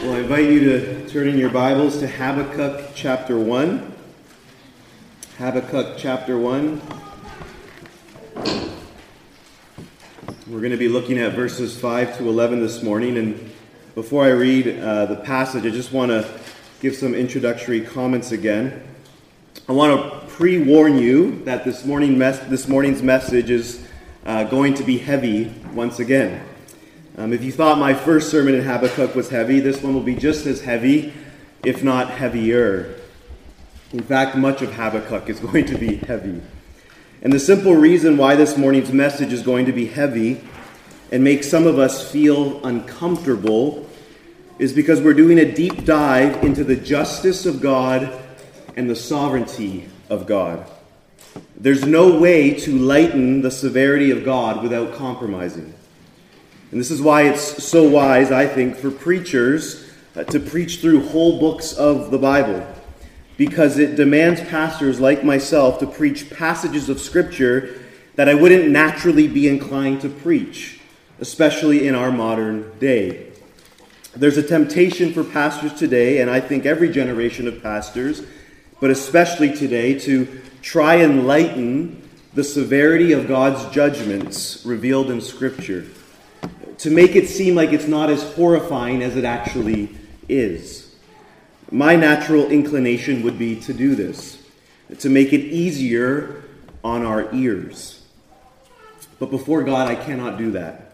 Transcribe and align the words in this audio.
Well, 0.00 0.12
I 0.12 0.18
invite 0.20 0.44
you 0.44 0.60
to 0.60 1.08
turn 1.08 1.26
in 1.26 1.36
your 1.36 1.50
Bibles 1.50 1.98
to 1.98 2.06
Habakkuk 2.06 2.92
chapter 2.94 3.36
1. 3.36 3.92
Habakkuk 5.38 5.96
chapter 5.98 6.38
1. 6.38 6.80
We're 10.46 10.60
going 10.60 10.70
to 10.70 10.76
be 10.76 10.86
looking 10.86 11.18
at 11.18 11.32
verses 11.32 11.76
5 11.76 12.18
to 12.18 12.28
11 12.28 12.60
this 12.60 12.80
morning. 12.80 13.18
And 13.18 13.50
before 13.96 14.24
I 14.24 14.28
read 14.28 14.78
uh, 14.78 15.06
the 15.06 15.16
passage, 15.16 15.66
I 15.66 15.70
just 15.70 15.92
want 15.92 16.12
to 16.12 16.32
give 16.80 16.94
some 16.94 17.12
introductory 17.16 17.80
comments 17.80 18.30
again. 18.30 18.80
I 19.68 19.72
want 19.72 20.00
to 20.00 20.28
pre 20.28 20.62
warn 20.62 20.96
you 20.96 21.42
that 21.42 21.64
this, 21.64 21.84
morning 21.84 22.16
mes- 22.16 22.38
this 22.48 22.68
morning's 22.68 23.02
message 23.02 23.50
is 23.50 23.84
uh, 24.24 24.44
going 24.44 24.74
to 24.74 24.84
be 24.84 24.98
heavy 24.98 25.52
once 25.72 25.98
again. 25.98 26.47
Um, 27.18 27.32
if 27.32 27.42
you 27.42 27.50
thought 27.50 27.78
my 27.78 27.94
first 27.94 28.30
sermon 28.30 28.54
in 28.54 28.62
Habakkuk 28.62 29.16
was 29.16 29.28
heavy, 29.28 29.58
this 29.58 29.82
one 29.82 29.92
will 29.92 30.04
be 30.04 30.14
just 30.14 30.46
as 30.46 30.60
heavy, 30.60 31.12
if 31.64 31.82
not 31.82 32.10
heavier. 32.10 32.94
In 33.92 34.04
fact, 34.04 34.36
much 34.36 34.62
of 34.62 34.72
Habakkuk 34.72 35.28
is 35.28 35.40
going 35.40 35.66
to 35.66 35.76
be 35.76 35.96
heavy. 35.96 36.40
And 37.20 37.32
the 37.32 37.40
simple 37.40 37.74
reason 37.74 38.16
why 38.16 38.36
this 38.36 38.56
morning's 38.56 38.92
message 38.92 39.32
is 39.32 39.42
going 39.42 39.66
to 39.66 39.72
be 39.72 39.86
heavy 39.86 40.40
and 41.10 41.24
make 41.24 41.42
some 41.42 41.66
of 41.66 41.76
us 41.76 42.08
feel 42.08 42.64
uncomfortable 42.64 43.88
is 44.60 44.72
because 44.72 45.00
we're 45.00 45.12
doing 45.12 45.40
a 45.40 45.52
deep 45.52 45.84
dive 45.84 46.44
into 46.44 46.62
the 46.62 46.76
justice 46.76 47.46
of 47.46 47.60
God 47.60 48.16
and 48.76 48.88
the 48.88 48.94
sovereignty 48.94 49.88
of 50.08 50.28
God. 50.28 50.70
There's 51.56 51.84
no 51.84 52.16
way 52.16 52.54
to 52.60 52.78
lighten 52.78 53.42
the 53.42 53.50
severity 53.50 54.12
of 54.12 54.24
God 54.24 54.62
without 54.62 54.94
compromising. 54.94 55.74
And 56.70 56.78
this 56.78 56.90
is 56.90 57.00
why 57.00 57.22
it's 57.22 57.64
so 57.64 57.88
wise, 57.88 58.30
I 58.30 58.46
think, 58.46 58.76
for 58.76 58.90
preachers 58.90 59.90
uh, 60.14 60.24
to 60.24 60.38
preach 60.38 60.80
through 60.80 61.08
whole 61.08 61.40
books 61.40 61.72
of 61.72 62.10
the 62.10 62.18
Bible. 62.18 62.66
Because 63.38 63.78
it 63.78 63.96
demands 63.96 64.40
pastors 64.42 65.00
like 65.00 65.24
myself 65.24 65.78
to 65.78 65.86
preach 65.86 66.28
passages 66.28 66.88
of 66.88 67.00
Scripture 67.00 67.80
that 68.16 68.28
I 68.28 68.34
wouldn't 68.34 68.68
naturally 68.68 69.28
be 69.28 69.48
inclined 69.48 70.02
to 70.02 70.10
preach, 70.10 70.80
especially 71.20 71.86
in 71.86 71.94
our 71.94 72.10
modern 72.10 72.76
day. 72.78 73.32
There's 74.14 74.36
a 74.36 74.42
temptation 74.42 75.14
for 75.14 75.24
pastors 75.24 75.72
today, 75.72 76.20
and 76.20 76.28
I 76.28 76.40
think 76.40 76.66
every 76.66 76.90
generation 76.90 77.48
of 77.48 77.62
pastors, 77.62 78.22
but 78.80 78.90
especially 78.90 79.56
today, 79.56 79.98
to 80.00 80.42
try 80.60 80.96
and 80.96 81.26
lighten 81.26 82.02
the 82.34 82.44
severity 82.44 83.12
of 83.12 83.28
God's 83.28 83.72
judgments 83.74 84.66
revealed 84.66 85.10
in 85.10 85.20
Scripture 85.20 85.86
to 86.78 86.90
make 86.90 87.16
it 87.16 87.28
seem 87.28 87.54
like 87.54 87.72
it's 87.72 87.88
not 87.88 88.08
as 88.08 88.22
horrifying 88.34 89.02
as 89.02 89.16
it 89.16 89.24
actually 89.24 89.90
is. 90.28 90.94
My 91.70 91.96
natural 91.96 92.46
inclination 92.46 93.22
would 93.22 93.38
be 93.38 93.60
to 93.62 93.74
do 93.74 93.94
this, 93.94 94.42
to 95.00 95.10
make 95.10 95.32
it 95.32 95.40
easier 95.40 96.44
on 96.84 97.04
our 97.04 97.32
ears. 97.34 98.06
But 99.18 99.30
before 99.30 99.64
God, 99.64 99.88
I 99.88 99.96
cannot 99.96 100.38
do 100.38 100.52
that. 100.52 100.92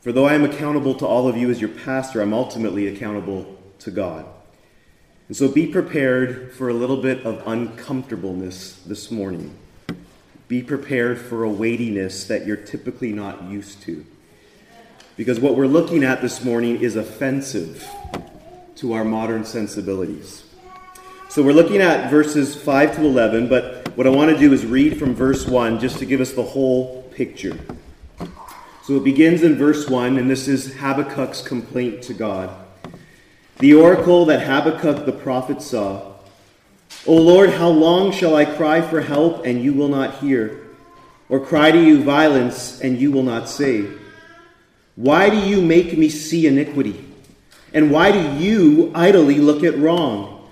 For 0.00 0.12
though 0.12 0.26
I 0.26 0.34
am 0.34 0.44
accountable 0.44 0.94
to 0.96 1.06
all 1.06 1.28
of 1.28 1.36
you 1.36 1.50
as 1.50 1.60
your 1.60 1.70
pastor, 1.70 2.20
I'm 2.20 2.34
ultimately 2.34 2.88
accountable 2.88 3.56
to 3.80 3.90
God. 3.90 4.26
And 5.28 5.36
so 5.36 5.48
be 5.48 5.66
prepared 5.66 6.52
for 6.52 6.68
a 6.68 6.74
little 6.74 7.00
bit 7.00 7.24
of 7.24 7.42
uncomfortableness 7.46 8.80
this 8.86 9.10
morning. 9.10 9.56
Be 10.48 10.62
prepared 10.62 11.20
for 11.20 11.42
a 11.42 11.50
weightiness 11.50 12.26
that 12.26 12.46
you're 12.46 12.56
typically 12.56 13.12
not 13.12 13.44
used 13.44 13.82
to 13.82 14.04
because 15.16 15.40
what 15.40 15.56
we're 15.56 15.66
looking 15.66 16.04
at 16.04 16.20
this 16.20 16.44
morning 16.44 16.82
is 16.82 16.94
offensive 16.94 17.88
to 18.76 18.92
our 18.92 19.04
modern 19.04 19.44
sensibilities. 19.44 20.44
So 21.30 21.42
we're 21.42 21.54
looking 21.54 21.80
at 21.80 22.10
verses 22.10 22.54
5 22.54 22.96
to 22.96 23.04
11, 23.04 23.48
but 23.48 23.88
what 23.96 24.06
I 24.06 24.10
want 24.10 24.30
to 24.30 24.38
do 24.38 24.52
is 24.52 24.66
read 24.66 24.98
from 24.98 25.14
verse 25.14 25.46
1 25.46 25.80
just 25.80 25.98
to 26.00 26.06
give 26.06 26.20
us 26.20 26.32
the 26.32 26.42
whole 26.42 27.02
picture. 27.14 27.58
So 28.84 28.96
it 28.96 29.04
begins 29.04 29.42
in 29.42 29.56
verse 29.56 29.88
1, 29.88 30.18
and 30.18 30.30
this 30.30 30.48
is 30.48 30.74
Habakkuk's 30.74 31.40
complaint 31.40 32.02
to 32.02 32.14
God. 32.14 32.50
The 33.58 33.72
oracle 33.72 34.26
that 34.26 34.46
Habakkuk 34.46 35.06
the 35.06 35.12
prophet 35.12 35.62
saw 35.62 36.12
O 37.06 37.14
Lord, 37.14 37.50
how 37.50 37.68
long 37.68 38.12
shall 38.12 38.36
I 38.36 38.44
cry 38.44 38.80
for 38.80 39.00
help 39.00 39.46
and 39.46 39.62
you 39.62 39.72
will 39.72 39.88
not 39.88 40.18
hear, 40.18 40.66
or 41.28 41.38
cry 41.38 41.70
to 41.70 41.80
you 41.80 42.02
violence 42.02 42.80
and 42.80 43.00
you 43.00 43.12
will 43.12 43.22
not 43.22 43.48
save? 43.48 44.05
Why 44.96 45.30
do 45.30 45.38
you 45.38 45.62
make 45.62 45.96
me 45.96 46.08
see 46.08 46.46
iniquity? 46.46 47.04
And 47.72 47.90
why 47.90 48.10
do 48.10 48.42
you 48.42 48.90
idly 48.94 49.38
look 49.38 49.62
at 49.62 49.78
wrong? 49.78 50.48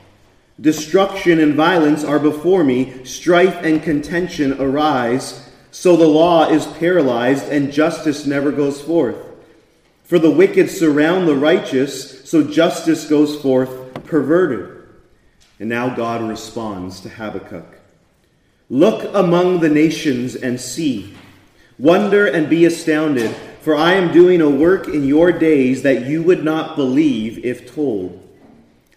Destruction 0.61 1.41
and 1.41 1.55
violence 1.55 2.05
are 2.05 2.19
before 2.19 2.63
me, 2.63 3.05
strife 3.05 3.57
and 3.65 3.83
contention 3.83 4.61
arise. 4.61 5.51
So 5.71 5.97
the 5.97 6.07
law 6.07 6.49
is 6.49 6.67
paralyzed, 6.67 7.49
and 7.49 7.73
justice 7.73 8.27
never 8.27 8.53
goes 8.53 8.81
forth. 8.81 9.17
For 10.05 10.19
the 10.19 10.31
wicked 10.31 10.71
surround 10.71 11.27
the 11.27 11.35
righteous, 11.35 12.29
so 12.29 12.45
justice 12.45 13.09
goes 13.09 13.41
forth 13.41 14.05
perverted. 14.05 14.87
And 15.59 15.69
now 15.69 15.95
God 15.95 16.23
responds 16.23 17.01
to 17.01 17.09
Habakkuk 17.09 17.81
Look 18.71 19.15
among 19.15 19.61
the 19.61 19.69
nations 19.69 20.35
and 20.35 20.61
see, 20.61 21.15
wonder 21.79 22.27
and 22.27 22.49
be 22.49 22.65
astounded. 22.65 23.35
For 23.65 23.75
I 23.75 23.95
am 23.95 24.13
doing 24.13 24.43
a 24.43 24.51
work 24.51 24.89
in 24.89 25.05
your 25.05 25.33
days 25.33 25.85
that 25.85 26.05
you 26.05 26.23
would 26.23 26.45
not 26.45 26.77
believe 26.77 27.43
if 27.47 27.75
told. 27.75 28.21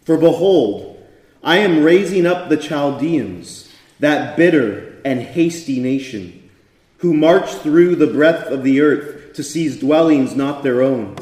For 0.04 0.18
behold, 0.18 1.02
I 1.42 1.60
am 1.60 1.86
raising 1.86 2.26
up 2.26 2.50
the 2.50 2.58
Chaldeans, 2.58 3.72
that 4.02 4.36
bitter 4.36 5.00
and 5.06 5.22
hasty 5.22 5.80
nation, 5.80 6.50
who 6.98 7.14
march 7.14 7.50
through 7.50 7.96
the 7.96 8.08
breadth 8.08 8.52
of 8.52 8.64
the 8.64 8.82
earth 8.82 9.34
to 9.36 9.44
seize 9.44 9.80
dwellings 9.80 10.36
not 10.36 10.64
their 10.64 10.82
own. 10.82 11.16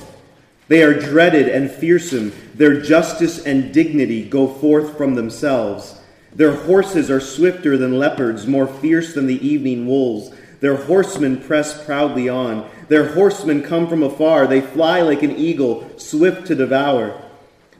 They 0.67 0.81
are 0.81 0.99
dreaded 0.99 1.47
and 1.47 1.69
fearsome. 1.69 2.33
Their 2.55 2.81
justice 2.81 3.45
and 3.45 3.71
dignity 3.71 4.27
go 4.27 4.47
forth 4.47 4.97
from 4.97 5.13
themselves. 5.13 6.01
Their 6.33 6.55
horses 6.55 7.11
are 7.11 7.19
swifter 7.19 7.77
than 7.77 7.99
leopards, 7.99 8.47
more 8.47 8.65
fierce 8.65 9.13
than 9.13 9.27
the 9.27 9.47
evening 9.47 9.85
wolves. 9.85 10.35
Their 10.65 10.77
horsemen 10.77 11.43
press 11.43 11.85
proudly 11.85 12.27
on. 12.27 12.67
Their 12.87 13.13
horsemen 13.13 13.61
come 13.61 13.87
from 13.87 14.01
afar. 14.01 14.47
They 14.47 14.61
fly 14.61 15.01
like 15.01 15.21
an 15.21 15.35
eagle, 15.35 15.87
swift 15.99 16.47
to 16.47 16.55
devour. 16.55 17.21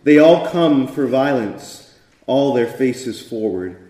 They 0.04 0.20
all 0.20 0.46
come 0.50 0.88
for 0.88 1.08
violence, 1.08 1.96
all 2.28 2.54
their 2.54 2.68
faces 2.68 3.28
forward. 3.28 3.90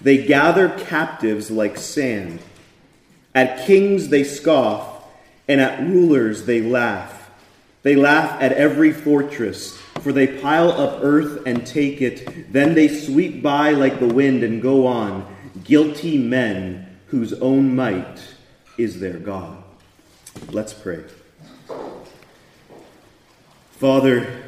They 0.00 0.24
gather 0.24 0.68
captives 0.68 1.50
like 1.50 1.76
sand. 1.76 2.38
At 3.34 3.66
kings 3.66 4.10
they 4.10 4.22
scoff, 4.22 5.02
and 5.48 5.60
at 5.60 5.80
rulers 5.80 6.44
they 6.44 6.62
laugh. 6.62 7.28
They 7.82 7.96
laugh 7.96 8.40
at 8.40 8.52
every 8.52 8.92
fortress, 8.92 9.76
for 10.02 10.12
they 10.12 10.28
pile 10.28 10.70
up 10.70 11.00
earth 11.02 11.42
and 11.46 11.66
take 11.66 12.00
it. 12.00 12.52
Then 12.52 12.74
they 12.76 12.86
sweep 12.86 13.42
by 13.42 13.72
like 13.72 13.98
the 13.98 14.06
wind 14.06 14.44
and 14.44 14.62
go 14.62 14.86
on, 14.86 15.26
guilty 15.64 16.16
men 16.16 16.96
whose 17.08 17.32
own 17.32 17.74
might 17.74 18.35
is 18.76 19.00
their 19.00 19.18
God. 19.18 19.62
Let's 20.50 20.72
pray. 20.72 21.04
Father, 23.72 24.44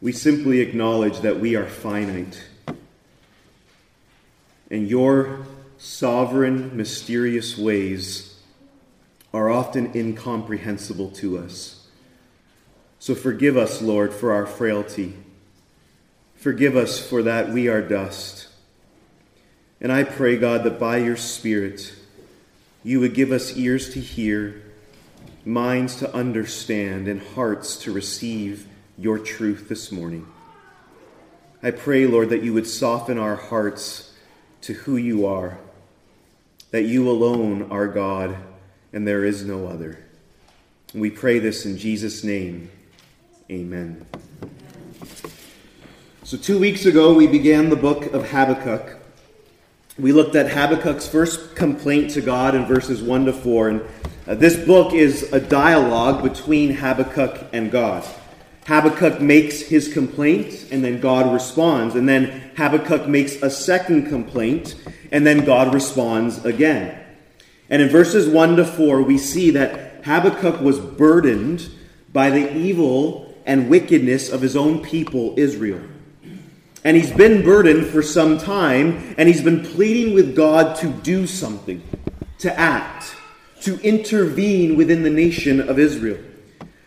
we 0.00 0.12
simply 0.12 0.60
acknowledge 0.60 1.20
that 1.20 1.40
we 1.40 1.56
are 1.56 1.66
finite. 1.66 2.42
And 4.70 4.88
your 4.88 5.46
sovereign, 5.78 6.76
mysterious 6.76 7.56
ways 7.56 8.40
are 9.32 9.50
often 9.50 9.94
incomprehensible 9.94 11.10
to 11.10 11.38
us. 11.38 11.86
So 12.98 13.14
forgive 13.14 13.56
us, 13.56 13.82
Lord, 13.82 14.12
for 14.12 14.32
our 14.32 14.46
frailty. 14.46 15.14
Forgive 16.36 16.76
us 16.76 16.98
for 16.98 17.22
that 17.22 17.50
we 17.50 17.68
are 17.68 17.82
dust. 17.82 18.45
And 19.80 19.92
I 19.92 20.04
pray, 20.04 20.36
God, 20.36 20.64
that 20.64 20.78
by 20.78 20.98
your 20.98 21.16
Spirit, 21.16 21.94
you 22.82 23.00
would 23.00 23.14
give 23.14 23.32
us 23.32 23.56
ears 23.56 23.90
to 23.90 24.00
hear, 24.00 24.62
minds 25.44 25.96
to 25.96 26.14
understand, 26.14 27.08
and 27.08 27.20
hearts 27.20 27.76
to 27.78 27.92
receive 27.92 28.66
your 28.96 29.18
truth 29.18 29.68
this 29.68 29.92
morning. 29.92 30.26
I 31.62 31.72
pray, 31.72 32.06
Lord, 32.06 32.30
that 32.30 32.42
you 32.42 32.54
would 32.54 32.66
soften 32.66 33.18
our 33.18 33.36
hearts 33.36 34.14
to 34.62 34.72
who 34.72 34.96
you 34.96 35.26
are, 35.26 35.58
that 36.70 36.84
you 36.84 37.10
alone 37.10 37.70
are 37.70 37.86
God, 37.86 38.36
and 38.92 39.06
there 39.06 39.24
is 39.24 39.44
no 39.44 39.66
other. 39.66 39.98
We 40.94 41.10
pray 41.10 41.38
this 41.38 41.66
in 41.66 41.76
Jesus' 41.76 42.24
name. 42.24 42.70
Amen. 43.50 44.06
So, 46.24 46.36
two 46.36 46.58
weeks 46.58 46.86
ago, 46.86 47.12
we 47.12 47.26
began 47.26 47.68
the 47.68 47.76
book 47.76 48.12
of 48.12 48.30
Habakkuk. 48.30 49.05
We 49.98 50.12
looked 50.12 50.34
at 50.34 50.50
Habakkuk's 50.50 51.08
first 51.08 51.56
complaint 51.56 52.10
to 52.12 52.20
God 52.20 52.54
in 52.54 52.66
verses 52.66 53.02
1 53.02 53.26
to 53.26 53.32
4. 53.32 53.68
And 53.68 53.82
uh, 54.26 54.34
this 54.34 54.56
book 54.56 54.92
is 54.92 55.32
a 55.32 55.40
dialogue 55.40 56.22
between 56.22 56.74
Habakkuk 56.74 57.46
and 57.54 57.70
God. 57.70 58.04
Habakkuk 58.66 59.22
makes 59.22 59.62
his 59.62 59.92
complaint, 59.92 60.66
and 60.70 60.84
then 60.84 61.00
God 61.00 61.32
responds. 61.32 61.94
And 61.94 62.06
then 62.06 62.50
Habakkuk 62.56 63.08
makes 63.08 63.40
a 63.42 63.48
second 63.48 64.08
complaint, 64.08 64.74
and 65.12 65.26
then 65.26 65.46
God 65.46 65.72
responds 65.72 66.44
again. 66.44 67.02
And 67.70 67.80
in 67.80 67.88
verses 67.88 68.28
1 68.28 68.56
to 68.56 68.64
4, 68.66 69.00
we 69.02 69.16
see 69.16 69.50
that 69.52 70.04
Habakkuk 70.04 70.60
was 70.60 70.78
burdened 70.78 71.70
by 72.12 72.28
the 72.28 72.54
evil 72.54 73.34
and 73.46 73.70
wickedness 73.70 74.30
of 74.30 74.42
his 74.42 74.56
own 74.56 74.82
people, 74.82 75.34
Israel. 75.38 75.80
And 76.86 76.96
he's 76.96 77.10
been 77.10 77.42
burdened 77.42 77.88
for 77.88 78.00
some 78.00 78.38
time, 78.38 79.16
and 79.18 79.28
he's 79.28 79.42
been 79.42 79.64
pleading 79.64 80.14
with 80.14 80.36
God 80.36 80.76
to 80.76 80.86
do 80.86 81.26
something, 81.26 81.82
to 82.38 82.56
act, 82.56 83.16
to 83.62 83.80
intervene 83.80 84.76
within 84.76 85.02
the 85.02 85.10
nation 85.10 85.68
of 85.68 85.80
Israel. 85.80 86.18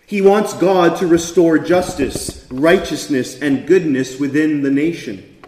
He 0.06 0.22
wants 0.22 0.54
God 0.54 0.96
to 1.00 1.08
restore 1.08 1.60
justice, 1.60 2.48
righteousness, 2.50 3.42
and 3.42 3.68
goodness 3.68 4.18
within 4.18 4.62
the 4.62 4.72
nation. 4.72 5.44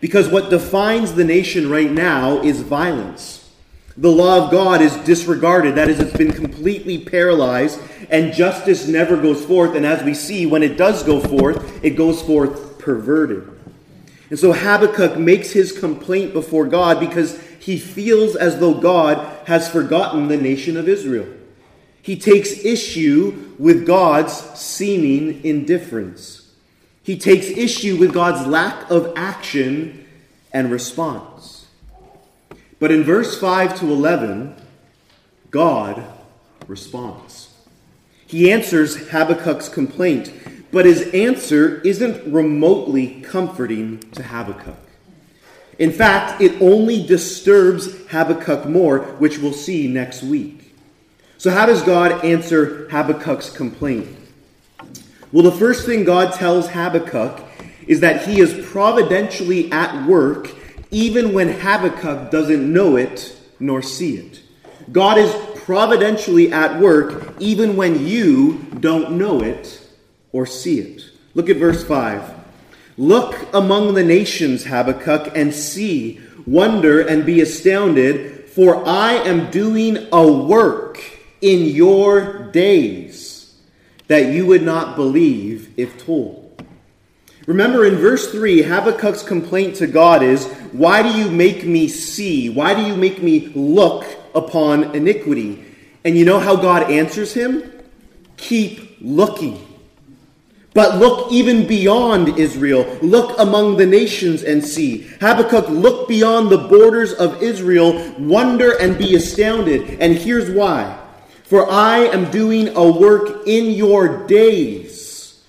Because 0.00 0.28
what 0.28 0.50
defines 0.50 1.12
the 1.12 1.24
nation 1.24 1.70
right 1.70 1.92
now 1.92 2.42
is 2.42 2.62
violence. 2.62 3.48
The 3.96 4.10
law 4.10 4.44
of 4.44 4.50
God 4.50 4.82
is 4.82 4.96
disregarded. 5.04 5.76
That 5.76 5.88
is, 5.88 6.00
it's 6.00 6.16
been 6.16 6.32
completely 6.32 7.04
paralyzed, 7.04 7.78
and 8.10 8.32
justice 8.32 8.88
never 8.88 9.16
goes 9.16 9.44
forth. 9.44 9.76
And 9.76 9.86
as 9.86 10.02
we 10.02 10.14
see, 10.14 10.46
when 10.46 10.64
it 10.64 10.76
does 10.76 11.04
go 11.04 11.20
forth, 11.20 11.84
it 11.84 11.90
goes 11.90 12.20
forth 12.20 12.80
perverted. 12.80 13.54
And 14.30 14.38
so 14.38 14.52
Habakkuk 14.52 15.18
makes 15.18 15.52
his 15.52 15.78
complaint 15.78 16.32
before 16.32 16.66
God 16.66 17.00
because 17.00 17.40
he 17.58 17.78
feels 17.78 18.36
as 18.36 18.58
though 18.58 18.74
God 18.74 19.46
has 19.46 19.70
forgotten 19.70 20.28
the 20.28 20.36
nation 20.36 20.76
of 20.76 20.88
Israel. 20.88 21.26
He 22.02 22.16
takes 22.16 22.64
issue 22.64 23.54
with 23.58 23.86
God's 23.86 24.32
seeming 24.32 25.44
indifference. 25.44 26.50
He 27.02 27.18
takes 27.18 27.46
issue 27.46 27.96
with 27.96 28.12
God's 28.12 28.46
lack 28.46 28.90
of 28.90 29.12
action 29.16 30.06
and 30.52 30.70
response. 30.70 31.66
But 32.78 32.92
in 32.92 33.02
verse 33.02 33.38
5 33.38 33.80
to 33.80 33.86
11, 33.86 34.54
God 35.50 36.04
responds. 36.66 37.48
He 38.26 38.52
answers 38.52 39.08
Habakkuk's 39.08 39.68
complaint 39.68 40.32
but 40.70 40.84
his 40.84 41.10
answer 41.14 41.80
isn't 41.82 42.32
remotely 42.32 43.20
comforting 43.22 43.98
to 44.12 44.22
Habakkuk. 44.22 44.76
In 45.78 45.92
fact, 45.92 46.40
it 46.40 46.60
only 46.60 47.06
disturbs 47.06 48.06
Habakkuk 48.08 48.66
more, 48.66 49.00
which 49.18 49.38
we'll 49.38 49.52
see 49.52 49.86
next 49.86 50.22
week. 50.22 50.74
So, 51.38 51.50
how 51.50 51.66
does 51.66 51.82
God 51.82 52.24
answer 52.24 52.88
Habakkuk's 52.88 53.48
complaint? 53.50 54.08
Well, 55.30 55.44
the 55.44 55.52
first 55.52 55.86
thing 55.86 56.04
God 56.04 56.34
tells 56.34 56.68
Habakkuk 56.68 57.40
is 57.86 58.00
that 58.00 58.26
he 58.26 58.40
is 58.40 58.66
providentially 58.66 59.70
at 59.70 60.06
work 60.06 60.50
even 60.90 61.32
when 61.32 61.48
Habakkuk 61.48 62.30
doesn't 62.30 62.72
know 62.72 62.96
it 62.96 63.36
nor 63.60 63.82
see 63.82 64.16
it. 64.16 64.40
God 64.90 65.18
is 65.18 65.34
providentially 65.60 66.52
at 66.52 66.80
work 66.80 67.34
even 67.38 67.76
when 67.76 68.06
you 68.06 68.66
don't 68.80 69.12
know 69.12 69.42
it 69.42 69.87
or 70.32 70.46
see 70.46 70.80
it. 70.80 71.02
Look 71.34 71.48
at 71.48 71.56
verse 71.56 71.84
5. 71.84 72.34
Look 72.96 73.54
among 73.54 73.94
the 73.94 74.02
nations, 74.02 74.64
Habakkuk, 74.64 75.36
and 75.36 75.54
see, 75.54 76.20
wonder, 76.46 77.00
and 77.00 77.24
be 77.24 77.40
astounded, 77.40 78.48
for 78.50 78.84
I 78.86 79.12
am 79.12 79.50
doing 79.50 80.08
a 80.12 80.30
work 80.30 81.00
in 81.40 81.66
your 81.66 82.50
days 82.50 83.54
that 84.08 84.32
you 84.32 84.46
would 84.46 84.62
not 84.62 84.96
believe 84.96 85.72
if 85.76 86.04
told. 86.04 86.44
Remember 87.46 87.86
in 87.86 87.96
verse 87.96 88.30
3, 88.32 88.62
Habakkuk's 88.62 89.22
complaint 89.22 89.76
to 89.76 89.86
God 89.86 90.22
is, 90.22 90.46
Why 90.72 91.02
do 91.02 91.16
you 91.16 91.30
make 91.30 91.64
me 91.64 91.88
see? 91.88 92.50
Why 92.50 92.74
do 92.74 92.82
you 92.82 92.96
make 92.96 93.22
me 93.22 93.46
look 93.54 94.04
upon 94.34 94.94
iniquity? 94.94 95.64
And 96.04 96.18
you 96.18 96.24
know 96.24 96.40
how 96.40 96.56
God 96.56 96.90
answers 96.90 97.32
him? 97.32 97.72
Keep 98.36 98.98
looking. 99.00 99.67
But 100.78 100.98
look 100.98 101.32
even 101.32 101.66
beyond 101.66 102.38
Israel. 102.38 102.86
Look 103.02 103.36
among 103.40 103.78
the 103.78 103.84
nations 103.84 104.44
and 104.44 104.64
see. 104.64 105.08
Habakkuk, 105.20 105.68
look 105.68 106.06
beyond 106.06 106.50
the 106.50 106.68
borders 106.68 107.12
of 107.14 107.42
Israel, 107.42 108.14
wonder 108.16 108.78
and 108.78 108.96
be 108.96 109.16
astounded. 109.16 109.98
And 110.00 110.14
here's 110.14 110.48
why. 110.48 110.96
For 111.42 111.68
I 111.68 112.04
am 112.14 112.30
doing 112.30 112.76
a 112.76 112.88
work 112.88 113.48
in 113.48 113.72
your 113.72 114.24
days 114.28 115.42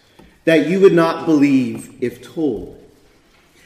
that 0.45 0.67
you 0.67 0.79
would 0.79 0.93
not 0.93 1.27
believe 1.27 2.01
if 2.01 2.23
told. 2.23 2.83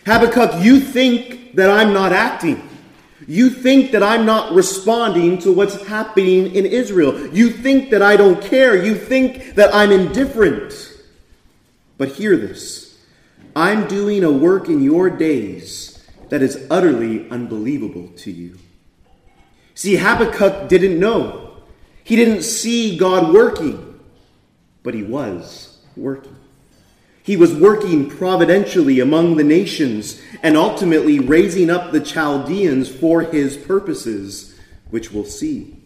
Habakkuk, 0.06 0.62
you 0.62 0.82
think 0.82 1.56
that 1.56 1.70
I'm 1.70 1.94
not 1.94 2.12
acting. 2.12 2.62
You 3.26 3.50
think 3.50 3.94
that 3.94 4.04
I'm 4.04 4.26
not 4.26 4.52
responding 4.52 5.38
to 5.38 5.54
what's 5.54 5.82
happening 5.88 6.54
in 6.56 6.66
Israel. 6.66 7.34
You 7.34 7.50
think 7.50 7.90
that 7.92 8.02
I 8.02 8.18
don't 8.18 8.44
care. 8.44 8.84
You 8.84 8.96
think 8.96 9.56
that 9.56 9.74
I'm 9.74 9.94
indifferent. 9.94 10.90
But 11.98 12.10
hear 12.10 12.36
this 12.38 12.98
I'm 13.56 13.88
doing 13.88 14.24
a 14.24 14.32
work 14.32 14.68
in 14.68 14.82
your 14.82 15.10
days 15.10 16.04
that 16.30 16.42
is 16.42 16.66
utterly 16.70 17.30
unbelievable 17.30 18.10
to 18.18 18.32
you. 18.32 18.58
See, 19.76 19.96
Habakkuk 19.96 20.70
didn't 20.70 21.00
know. 21.00 21.58
He 22.04 22.16
didn't 22.16 22.44
see 22.44 22.98
God 22.98 23.34
working, 23.34 24.00
but 24.82 24.94
he 24.94 25.04
was 25.04 25.78
working. 25.96 26.36
He 27.24 27.38
was 27.38 27.54
working 27.54 28.10
providentially 28.10 29.00
among 29.00 29.38
the 29.38 29.46
nations 29.46 30.22
and 30.42 30.58
ultimately 30.58 31.20
raising 31.20 31.70
up 31.70 31.92
the 31.92 32.02
Chaldeans 32.02 32.90
for 32.90 33.22
his 33.22 33.56
purposes, 33.56 34.60
which 34.90 35.12
we'll 35.12 35.24
see. 35.24 35.78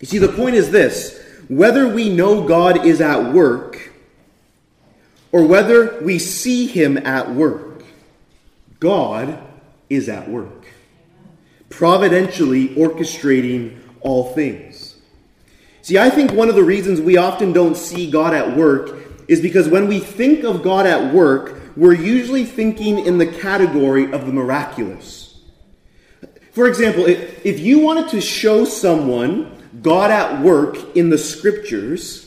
You 0.00 0.06
see, 0.06 0.18
the 0.18 0.28
point 0.28 0.54
is 0.54 0.70
this 0.70 1.22
whether 1.48 1.88
we 1.88 2.10
know 2.10 2.46
God 2.46 2.84
is 2.84 3.00
at 3.00 3.32
work 3.32 3.73
or 5.34 5.44
whether 5.44 5.98
we 6.00 6.16
see 6.16 6.68
him 6.68 6.96
at 6.96 7.34
work, 7.34 7.82
God 8.78 9.36
is 9.90 10.08
at 10.08 10.28
work, 10.28 10.64
providentially 11.68 12.68
orchestrating 12.76 13.80
all 14.00 14.32
things. 14.32 14.96
See, 15.82 15.98
I 15.98 16.08
think 16.08 16.30
one 16.30 16.48
of 16.48 16.54
the 16.54 16.62
reasons 16.62 17.00
we 17.00 17.16
often 17.16 17.52
don't 17.52 17.76
see 17.76 18.08
God 18.08 18.32
at 18.32 18.56
work 18.56 18.96
is 19.26 19.40
because 19.40 19.68
when 19.68 19.88
we 19.88 19.98
think 19.98 20.44
of 20.44 20.62
God 20.62 20.86
at 20.86 21.12
work, 21.12 21.60
we're 21.76 21.94
usually 21.94 22.44
thinking 22.44 23.04
in 23.04 23.18
the 23.18 23.26
category 23.26 24.12
of 24.12 24.26
the 24.26 24.32
miraculous. 24.32 25.40
For 26.52 26.68
example, 26.68 27.06
if 27.08 27.58
you 27.58 27.80
wanted 27.80 28.08
to 28.10 28.20
show 28.20 28.64
someone 28.64 29.50
God 29.82 30.12
at 30.12 30.42
work 30.42 30.94
in 30.94 31.10
the 31.10 31.18
scriptures, 31.18 32.23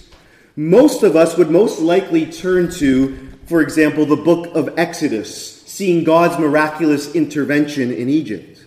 most 0.58 1.04
of 1.04 1.16
us 1.16 1.38
would 1.38 1.52
most 1.52 1.80
likely 1.80 2.26
turn 2.26 2.72
to, 2.72 3.30
for 3.46 3.62
example, 3.62 4.06
the 4.06 4.16
book 4.16 4.54
of 4.56 4.78
Exodus, 4.78 5.62
seeing 5.62 6.04
God's 6.04 6.40
miraculous 6.40 7.14
intervention 7.14 7.94
in 7.94 8.10
Egypt. 8.10 8.66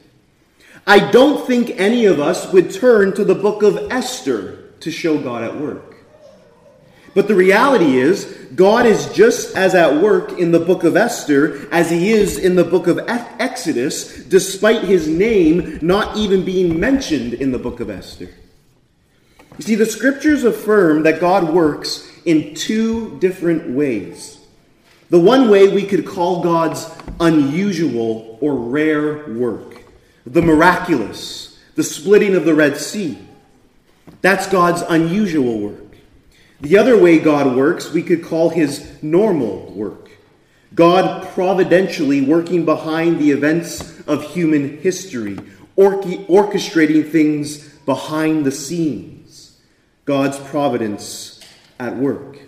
I 0.87 1.11
don't 1.11 1.45
think 1.47 1.71
any 1.71 2.07
of 2.07 2.21
us 2.21 2.53
would 2.53 2.73
turn 2.73 3.13
to 3.15 3.25
the 3.25 3.35
book 3.35 3.65
of 3.65 3.91
Esther 3.91 4.71
to 4.81 4.91
show 4.93 5.19
God 5.19 5.43
at 5.43 5.61
work. 5.61 5.97
But 7.13 7.27
the 7.27 7.35
reality 7.35 7.99
is, 7.99 8.25
God 8.55 8.87
is 8.87 9.13
just 9.13 9.57
as 9.57 9.75
at 9.75 10.01
work 10.01 10.39
in 10.39 10.53
the 10.53 10.61
book 10.61 10.85
of 10.85 10.97
Esther 10.97 11.69
as 11.73 11.91
he 11.91 12.13
is 12.13 12.39
in 12.39 12.55
the 12.55 12.65
book 12.65 12.87
of 12.87 13.01
Exodus, 13.09 14.23
despite 14.25 14.85
his 14.85 15.09
name 15.09 15.81
not 15.83 16.17
even 16.17 16.45
being 16.45 16.79
mentioned 16.79 17.35
in 17.35 17.51
the 17.51 17.59
book 17.59 17.81
of 17.81 17.91
Esther. 17.91 18.29
You 19.59 19.65
see, 19.65 19.75
the 19.75 19.87
scriptures 19.87 20.45
affirm 20.45 21.03
that 21.03 21.21
God 21.21 21.53
works 21.53 22.09
in 22.25 22.55
two 22.55 23.19
different 23.19 23.71
ways. 23.71 24.39
The 25.11 25.21
one 25.21 25.51
way 25.51 25.69
we 25.69 25.85
could 25.85 26.07
call 26.07 26.43
God's 26.43 26.89
unusual 27.19 28.39
or 28.41 28.55
rare 28.55 29.29
work, 29.29 29.83
the 30.25 30.43
miraculous, 30.43 31.59
the 31.75 31.83
splitting 31.83 32.35
of 32.35 32.45
the 32.45 32.55
Red 32.55 32.77
Sea. 32.77 33.19
That's 34.21 34.47
God's 34.47 34.83
unusual 34.83 35.59
work. 35.59 35.97
The 36.61 36.79
other 36.79 36.97
way 36.97 37.19
God 37.19 37.57
works, 37.57 37.91
we 37.91 38.03
could 38.03 38.23
call 38.23 38.51
his 38.51 39.03
normal 39.03 39.73
work. 39.73 40.11
God 40.75 41.27
providentially 41.31 42.21
working 42.21 42.65
behind 42.65 43.19
the 43.19 43.31
events 43.33 44.01
of 44.07 44.23
human 44.23 44.79
history, 44.79 45.37
orchestrating 45.77 47.11
things 47.11 47.69
behind 47.87 48.45
the 48.45 48.53
scenes. 48.53 49.20
God's 50.05 50.39
providence 50.39 51.41
at 51.79 51.97
work. 51.97 52.39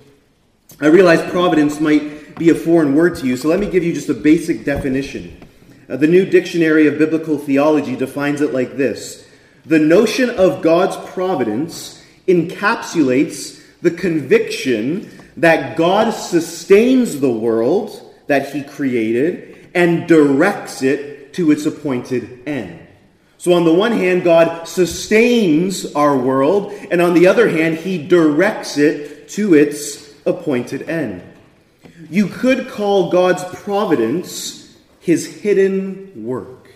I 0.80 0.86
realize 0.86 1.30
providence 1.30 1.80
might 1.80 2.36
be 2.36 2.50
a 2.50 2.54
foreign 2.54 2.94
word 2.94 3.16
to 3.16 3.26
you, 3.26 3.36
so 3.36 3.48
let 3.48 3.60
me 3.60 3.70
give 3.70 3.84
you 3.84 3.92
just 3.92 4.08
a 4.08 4.14
basic 4.14 4.64
definition. 4.64 5.46
Uh, 5.88 5.96
the 5.96 6.06
New 6.06 6.24
Dictionary 6.24 6.86
of 6.86 6.98
Biblical 6.98 7.38
Theology 7.38 7.96
defines 7.96 8.40
it 8.40 8.52
like 8.52 8.76
this 8.76 9.28
The 9.66 9.78
notion 9.78 10.30
of 10.30 10.62
God's 10.62 10.96
providence 11.10 12.02
encapsulates 12.26 13.60
the 13.80 13.90
conviction 13.90 15.10
that 15.36 15.76
God 15.76 16.10
sustains 16.10 17.20
the 17.20 17.30
world 17.30 18.14
that 18.26 18.52
he 18.52 18.62
created 18.62 19.70
and 19.74 20.06
directs 20.06 20.82
it 20.82 21.34
to 21.34 21.50
its 21.50 21.66
appointed 21.66 22.46
end. 22.46 22.81
So, 23.42 23.54
on 23.54 23.64
the 23.64 23.74
one 23.74 23.90
hand, 23.90 24.22
God 24.22 24.68
sustains 24.68 25.92
our 25.96 26.16
world, 26.16 26.72
and 26.92 27.02
on 27.02 27.12
the 27.12 27.26
other 27.26 27.48
hand, 27.48 27.76
he 27.76 27.98
directs 27.98 28.78
it 28.78 29.30
to 29.30 29.54
its 29.54 30.14
appointed 30.24 30.88
end. 30.88 31.24
You 32.08 32.28
could 32.28 32.68
call 32.68 33.10
God's 33.10 33.42
providence 33.46 34.78
his 35.00 35.26
hidden 35.26 36.24
work. 36.24 36.70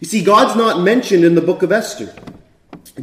You 0.00 0.08
see, 0.08 0.24
God's 0.24 0.56
not 0.56 0.80
mentioned 0.80 1.22
in 1.22 1.36
the 1.36 1.40
book 1.40 1.62
of 1.62 1.70
Esther. 1.70 2.12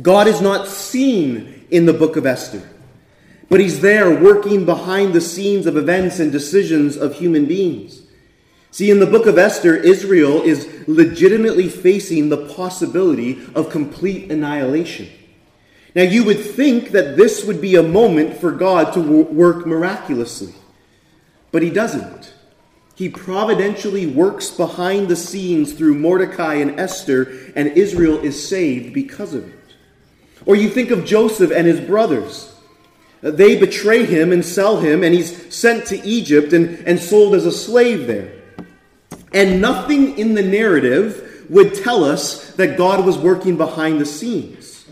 God 0.01 0.27
is 0.27 0.41
not 0.41 0.67
seen 0.67 1.65
in 1.71 1.85
the 1.85 1.93
book 1.93 2.17
of 2.17 2.25
Esther. 2.25 2.69
But 3.47 3.61
he's 3.61 3.79
there 3.79 4.21
working 4.21 4.65
behind 4.65 5.13
the 5.13 5.21
scenes 5.21 5.65
of 5.65 5.77
events 5.77 6.19
and 6.19 6.29
decisions 6.29 6.97
of 6.97 7.15
human 7.15 7.45
beings. 7.45 7.98
See, 8.71 8.91
in 8.91 8.99
the 8.99 9.07
book 9.07 9.25
of 9.25 9.37
Esther, 9.37 9.75
Israel 9.75 10.41
is 10.43 10.67
legitimately 10.87 11.69
facing 11.69 12.29
the 12.29 12.45
possibility 12.53 13.41
of 13.55 13.71
complete 13.71 14.31
annihilation. 14.31 15.09
Now, 15.95 16.03
you 16.03 16.23
would 16.25 16.39
think 16.39 16.91
that 16.91 17.17
this 17.17 17.43
would 17.45 17.61
be 17.61 17.75
a 17.75 17.83
moment 17.83 18.37
for 18.37 18.51
God 18.51 18.93
to 18.93 19.01
work 19.01 19.65
miraculously, 19.65 20.53
but 21.51 21.63
he 21.63 21.71
doesn't. 21.71 22.33
He 22.93 23.09
providentially 23.09 24.05
works 24.05 24.51
behind 24.51 25.07
the 25.07 25.15
scenes 25.15 25.73
through 25.73 25.95
Mordecai 25.95 26.55
and 26.55 26.79
Esther, 26.79 27.51
and 27.55 27.69
Israel 27.69 28.19
is 28.19 28.47
saved 28.47 28.93
because 28.93 29.33
of 29.33 29.47
it. 29.47 29.55
Or 30.45 30.55
you 30.55 30.69
think 30.69 30.91
of 30.91 31.05
Joseph 31.05 31.51
and 31.51 31.65
his 31.65 31.79
brothers. 31.79 32.55
They 33.21 33.59
betray 33.59 34.05
him 34.05 34.31
and 34.31 34.45
sell 34.45 34.79
him, 34.79 35.03
and 35.03 35.13
he's 35.13 35.53
sent 35.53 35.87
to 35.87 36.05
Egypt 36.05 36.53
and, 36.53 36.77
and 36.87 36.99
sold 36.99 37.35
as 37.35 37.45
a 37.45 37.51
slave 37.51 38.05
there. 38.05 38.38
And 39.33 39.61
nothing 39.61 40.17
in 40.17 40.33
the 40.33 40.43
narrative 40.43 41.45
would 41.49 41.75
tell 41.75 42.03
us 42.03 42.53
that 42.53 42.77
God 42.77 43.05
was 43.05 43.17
working 43.17 43.57
behind 43.57 43.99
the 43.99 44.05
scenes. 44.05 44.85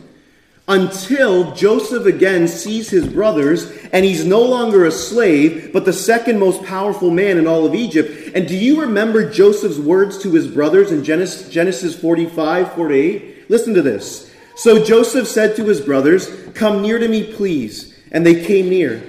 Until 0.70 1.56
Joseph 1.56 2.06
again 2.06 2.48
sees 2.48 2.90
his 2.90 3.08
brothers, 3.08 3.72
and 3.94 4.04
he's 4.04 4.26
no 4.26 4.42
longer 4.42 4.86
a 4.86 4.92
slave, 4.92 5.72
but 5.72 5.86
the 5.86 5.94
second 5.94 6.40
most 6.40 6.62
powerful 6.66 7.10
man 7.10 7.38
in 7.38 7.48
all 7.48 7.66
of 7.66 7.74
Egypt. 7.74 8.32
And 8.36 8.48
do 8.48 8.58
you 8.58 8.82
remember 8.82 9.32
Joseph's 9.32 9.78
words 9.78 10.18
to 10.24 10.34
his 10.34 10.48
brothers 10.48 10.92
in 10.92 11.06
Genesis, 11.06 11.48
Genesis 11.50 11.98
45, 11.98 12.74
48? 12.74 13.50
Listen 13.50 13.74
to 13.76 13.82
this. 13.82 14.34
So 14.58 14.84
Joseph 14.84 15.28
said 15.28 15.56
to 15.56 15.66
his 15.66 15.80
brothers, 15.80 16.30
Come 16.54 16.82
near 16.82 17.00
to 17.00 17.08
me, 17.08 17.32
please. 17.32 17.98
And 18.12 18.26
they 18.26 18.44
came 18.44 18.68
near. 18.68 19.02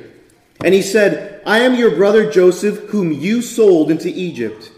And 0.63 0.75
he 0.75 0.83
said, 0.83 1.43
I 1.45 1.61
am 1.61 1.75
your 1.75 1.97
brother 1.97 2.31
Joseph, 2.31 2.91
whom 2.91 3.11
you 3.11 3.43
sold 3.43 3.91
into 3.91 4.09
Egypt. 4.09 4.71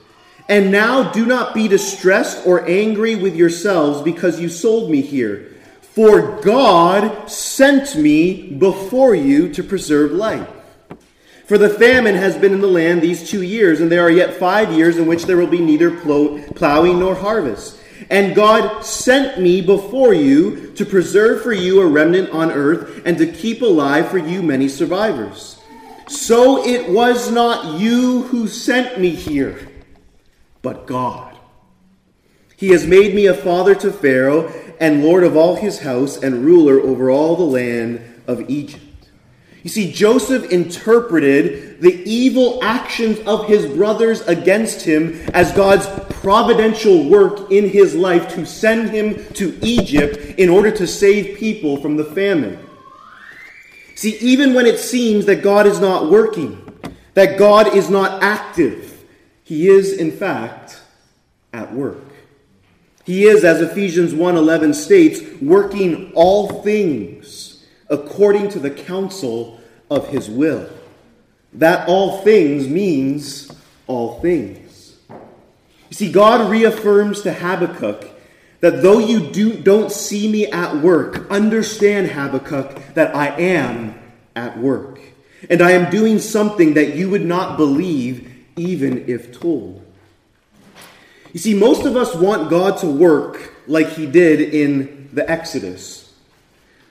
And 0.50 0.72
now 0.72 1.12
do 1.12 1.24
not 1.24 1.54
be 1.54 1.68
distressed 1.68 2.44
or 2.44 2.68
angry 2.68 3.14
with 3.14 3.36
yourselves 3.36 4.02
because 4.02 4.40
you 4.40 4.48
sold 4.48 4.90
me 4.90 5.00
here. 5.00 5.46
For 5.80 6.40
God 6.40 7.30
sent 7.30 7.94
me 7.94 8.50
before 8.50 9.14
you 9.14 9.52
to 9.54 9.62
preserve 9.62 10.10
life. 10.10 10.48
For 11.46 11.56
the 11.56 11.68
famine 11.68 12.16
has 12.16 12.36
been 12.36 12.52
in 12.52 12.60
the 12.60 12.66
land 12.66 13.00
these 13.00 13.30
two 13.30 13.42
years, 13.42 13.80
and 13.80 13.92
there 13.92 14.02
are 14.02 14.10
yet 14.10 14.34
five 14.34 14.72
years 14.72 14.98
in 14.98 15.06
which 15.06 15.24
there 15.24 15.36
will 15.36 15.46
be 15.46 15.60
neither 15.60 15.96
plowing 16.00 16.98
nor 16.98 17.14
harvest. 17.14 17.78
And 18.08 18.34
God 18.34 18.84
sent 18.84 19.40
me 19.40 19.60
before 19.60 20.12
you 20.12 20.72
to 20.72 20.84
preserve 20.84 21.42
for 21.42 21.52
you 21.52 21.80
a 21.80 21.86
remnant 21.86 22.30
on 22.30 22.50
earth 22.50 23.02
and 23.04 23.16
to 23.18 23.26
keep 23.26 23.62
alive 23.62 24.08
for 24.08 24.18
you 24.18 24.42
many 24.42 24.68
survivors. 24.68 25.60
So 26.08 26.66
it 26.66 26.90
was 26.90 27.30
not 27.30 27.78
you 27.78 28.22
who 28.24 28.48
sent 28.48 29.00
me 29.00 29.10
here, 29.10 29.69
but 30.62 30.86
God. 30.86 31.36
He 32.56 32.68
has 32.68 32.86
made 32.86 33.14
me 33.14 33.26
a 33.26 33.34
father 33.34 33.74
to 33.76 33.92
Pharaoh 33.92 34.52
and 34.80 35.02
lord 35.04 35.24
of 35.24 35.36
all 35.36 35.56
his 35.56 35.80
house 35.80 36.16
and 36.16 36.44
ruler 36.44 36.80
over 36.80 37.10
all 37.10 37.36
the 37.36 37.42
land 37.42 38.02
of 38.26 38.48
Egypt. 38.50 38.84
You 39.62 39.68
see, 39.68 39.92
Joseph 39.92 40.50
interpreted 40.50 41.80
the 41.82 42.02
evil 42.10 42.60
actions 42.62 43.18
of 43.20 43.46
his 43.46 43.66
brothers 43.66 44.22
against 44.22 44.82
him 44.82 45.20
as 45.34 45.52
God's 45.52 45.86
providential 46.20 47.08
work 47.08 47.50
in 47.50 47.68
his 47.68 47.94
life 47.94 48.34
to 48.34 48.46
send 48.46 48.90
him 48.90 49.22
to 49.34 49.58
Egypt 49.60 50.38
in 50.38 50.48
order 50.48 50.70
to 50.70 50.86
save 50.86 51.38
people 51.38 51.76
from 51.76 51.96
the 51.96 52.04
famine. 52.04 52.58
See, 53.96 54.16
even 54.18 54.54
when 54.54 54.64
it 54.64 54.78
seems 54.78 55.26
that 55.26 55.42
God 55.42 55.66
is 55.66 55.78
not 55.78 56.10
working, 56.10 56.66
that 57.12 57.38
God 57.38 57.74
is 57.74 57.90
not 57.90 58.22
active, 58.22 58.89
he 59.50 59.68
is, 59.68 59.92
in 59.92 60.12
fact, 60.12 60.80
at 61.52 61.74
work. 61.74 62.04
He 63.04 63.24
is, 63.24 63.42
as 63.42 63.60
Ephesians 63.60 64.14
1:11 64.14 64.74
states, 64.74 65.20
working 65.42 66.12
all 66.14 66.62
things 66.62 67.66
according 67.88 68.50
to 68.50 68.60
the 68.60 68.70
counsel 68.70 69.58
of 69.90 70.06
his 70.06 70.30
will. 70.30 70.68
That 71.52 71.88
all 71.88 72.18
things 72.18 72.68
means 72.68 73.50
all 73.88 74.20
things. 74.20 74.94
You 75.08 75.94
see, 75.94 76.12
God 76.12 76.48
reaffirms 76.48 77.22
to 77.22 77.32
Habakkuk 77.32 78.08
that 78.60 78.82
though 78.82 79.00
you 79.00 79.18
do, 79.18 79.54
don't 79.54 79.90
see 79.90 80.30
me 80.30 80.46
at 80.46 80.76
work, 80.76 81.28
understand, 81.28 82.12
Habakkuk, 82.12 82.94
that 82.94 83.16
I 83.16 83.30
am 83.40 83.98
at 84.36 84.56
work. 84.60 85.00
And 85.48 85.60
I 85.60 85.72
am 85.72 85.90
doing 85.90 86.20
something 86.20 86.74
that 86.74 86.94
you 86.94 87.10
would 87.10 87.24
not 87.24 87.56
believe 87.56 88.29
even 88.60 89.08
if 89.08 89.32
told. 89.32 89.82
You 91.32 91.40
see, 91.40 91.54
most 91.54 91.86
of 91.86 91.96
us 91.96 92.14
want 92.14 92.50
God 92.50 92.78
to 92.78 92.86
work 92.86 93.54
like 93.66 93.88
he 93.90 94.06
did 94.06 94.40
in 94.40 95.08
the 95.12 95.28
Exodus. 95.28 96.12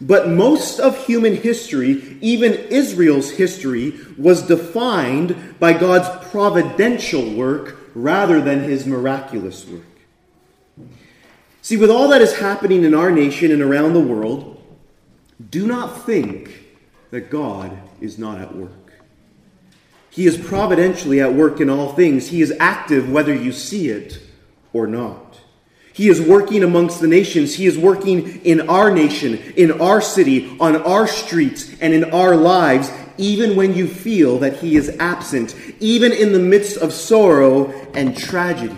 But 0.02 0.30
most 0.30 0.80
of 0.80 1.06
human 1.06 1.36
history, 1.36 2.18
even 2.22 2.54
Israel's 2.54 3.32
history, 3.32 4.00
was 4.18 4.44
defined 4.44 5.60
by 5.60 5.74
God's 5.74 6.10
providential 6.30 7.34
work 7.34 7.78
rather 7.94 8.40
than 8.40 8.64
his 8.64 8.86
miraculous 8.86 9.68
work. 9.68 9.84
See, 11.62 11.76
with 11.76 11.92
all 11.92 12.08
that 12.08 12.22
is 12.22 12.38
happening 12.38 12.86
in 12.86 12.96
our 12.96 13.12
nation 13.12 13.52
and 13.52 13.62
around 13.62 13.94
the 13.94 14.00
world, 14.00 14.56
do 15.50 15.68
not 15.68 16.06
think 16.06 16.64
that 17.12 17.30
God 17.30 17.78
is 18.00 18.18
not 18.18 18.40
at 18.40 18.56
work. 18.56 18.79
He 20.20 20.28
is 20.28 20.38
providentially 20.38 21.22
at 21.22 21.34
work 21.34 21.62
in 21.62 21.70
all 21.70 21.94
things. 21.94 22.28
He 22.28 22.42
is 22.42 22.54
active 22.60 23.10
whether 23.10 23.34
you 23.34 23.54
see 23.54 23.88
it 23.88 24.20
or 24.74 24.86
not. 24.86 25.40
He 25.94 26.10
is 26.10 26.20
working 26.20 26.62
amongst 26.62 27.00
the 27.00 27.08
nations. 27.08 27.56
He 27.56 27.66
is 27.66 27.78
working 27.78 28.42
in 28.44 28.68
our 28.70 28.92
nation, 28.92 29.38
in 29.56 29.80
our 29.80 30.02
city, 30.02 30.58
on 30.60 30.76
our 30.76 31.08
streets, 31.08 31.74
and 31.80 31.94
in 31.94 32.04
our 32.12 32.36
lives, 32.36 32.92
even 33.18 33.56
when 33.56 33.74
you 33.74 33.88
feel 33.88 34.40
that 34.40 34.58
He 34.58 34.76
is 34.76 34.94
absent, 35.00 35.56
even 35.80 36.12
in 36.12 36.34
the 36.34 36.40
midst 36.40 36.76
of 36.76 36.92
sorrow 36.92 37.72
and 37.94 38.18
tragedy. 38.18 38.76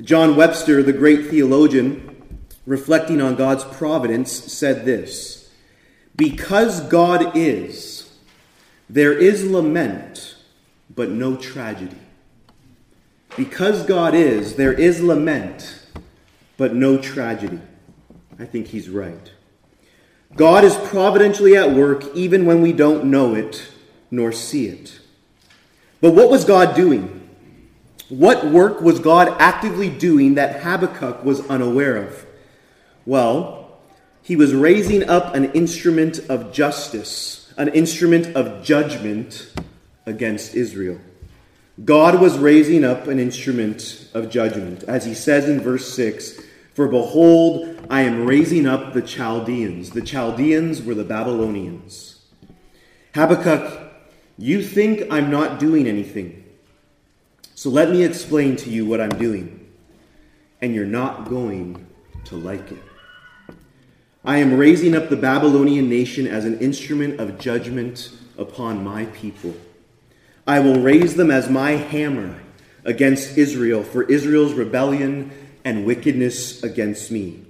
John 0.00 0.34
Webster, 0.34 0.82
the 0.82 0.92
great 0.92 1.28
theologian, 1.30 2.40
reflecting 2.66 3.20
on 3.20 3.36
God's 3.36 3.62
providence, 3.62 4.32
said 4.32 4.84
this 4.84 5.52
Because 6.16 6.80
God 6.80 7.36
is, 7.36 7.95
there 8.88 9.12
is 9.12 9.44
lament, 9.44 10.36
but 10.94 11.10
no 11.10 11.36
tragedy. 11.36 11.98
Because 13.36 13.84
God 13.84 14.14
is, 14.14 14.56
there 14.56 14.72
is 14.72 15.02
lament 15.02 15.86
but 16.56 16.74
no 16.74 16.98
tragedy. 16.98 17.60
I 18.38 18.44
think 18.44 18.68
he's 18.68 18.88
right. 18.88 19.32
God 20.34 20.64
is 20.64 20.74
providentially 20.74 21.56
at 21.56 21.72
work 21.72 22.04
even 22.14 22.46
when 22.46 22.62
we 22.62 22.72
don't 22.72 23.04
know 23.04 23.34
it 23.34 23.68
nor 24.10 24.32
see 24.32 24.66
it. 24.66 25.00
But 26.00 26.14
what 26.14 26.30
was 26.30 26.44
God 26.44 26.74
doing? 26.74 27.28
What 28.08 28.46
work 28.46 28.80
was 28.80 29.00
God 29.00 29.34
actively 29.38 29.90
doing 29.90 30.34
that 30.34 30.62
Habakkuk 30.62 31.24
was 31.24 31.46
unaware 31.48 31.96
of? 31.96 32.26
Well, 33.04 33.78
he 34.22 34.36
was 34.36 34.54
raising 34.54 35.08
up 35.08 35.34
an 35.34 35.52
instrument 35.52 36.18
of 36.28 36.52
justice, 36.52 37.45
an 37.56 37.68
instrument 37.68 38.36
of 38.36 38.62
judgment 38.62 39.52
against 40.04 40.54
Israel. 40.54 41.00
God 41.84 42.20
was 42.20 42.38
raising 42.38 42.84
up 42.84 43.06
an 43.06 43.18
instrument 43.18 44.08
of 44.14 44.30
judgment. 44.30 44.82
As 44.84 45.04
he 45.04 45.14
says 45.14 45.48
in 45.48 45.60
verse 45.60 45.92
6 45.94 46.40
For 46.74 46.88
behold, 46.88 47.86
I 47.90 48.02
am 48.02 48.26
raising 48.26 48.66
up 48.66 48.92
the 48.92 49.02
Chaldeans. 49.02 49.90
The 49.90 50.02
Chaldeans 50.02 50.82
were 50.82 50.94
the 50.94 51.04
Babylonians. 51.04 52.24
Habakkuk, 53.14 53.92
you 54.38 54.62
think 54.62 55.10
I'm 55.10 55.30
not 55.30 55.58
doing 55.58 55.86
anything. 55.86 56.44
So 57.54 57.70
let 57.70 57.90
me 57.90 58.04
explain 58.04 58.56
to 58.56 58.70
you 58.70 58.84
what 58.84 59.00
I'm 59.00 59.18
doing, 59.18 59.66
and 60.60 60.74
you're 60.74 60.84
not 60.84 61.28
going 61.28 61.86
to 62.26 62.36
like 62.36 62.70
it. 62.70 62.82
I 64.26 64.38
am 64.38 64.54
raising 64.54 64.96
up 64.96 65.08
the 65.08 65.16
Babylonian 65.16 65.88
nation 65.88 66.26
as 66.26 66.44
an 66.44 66.58
instrument 66.58 67.20
of 67.20 67.38
judgment 67.38 68.10
upon 68.36 68.82
my 68.82 69.04
people. 69.04 69.54
I 70.44 70.58
will 70.58 70.80
raise 70.80 71.14
them 71.14 71.30
as 71.30 71.48
my 71.48 71.72
hammer 71.72 72.40
against 72.84 73.38
Israel 73.38 73.84
for 73.84 74.02
Israel's 74.02 74.52
rebellion 74.54 75.30
and 75.64 75.86
wickedness 75.86 76.60
against 76.64 77.12
me. 77.12 77.44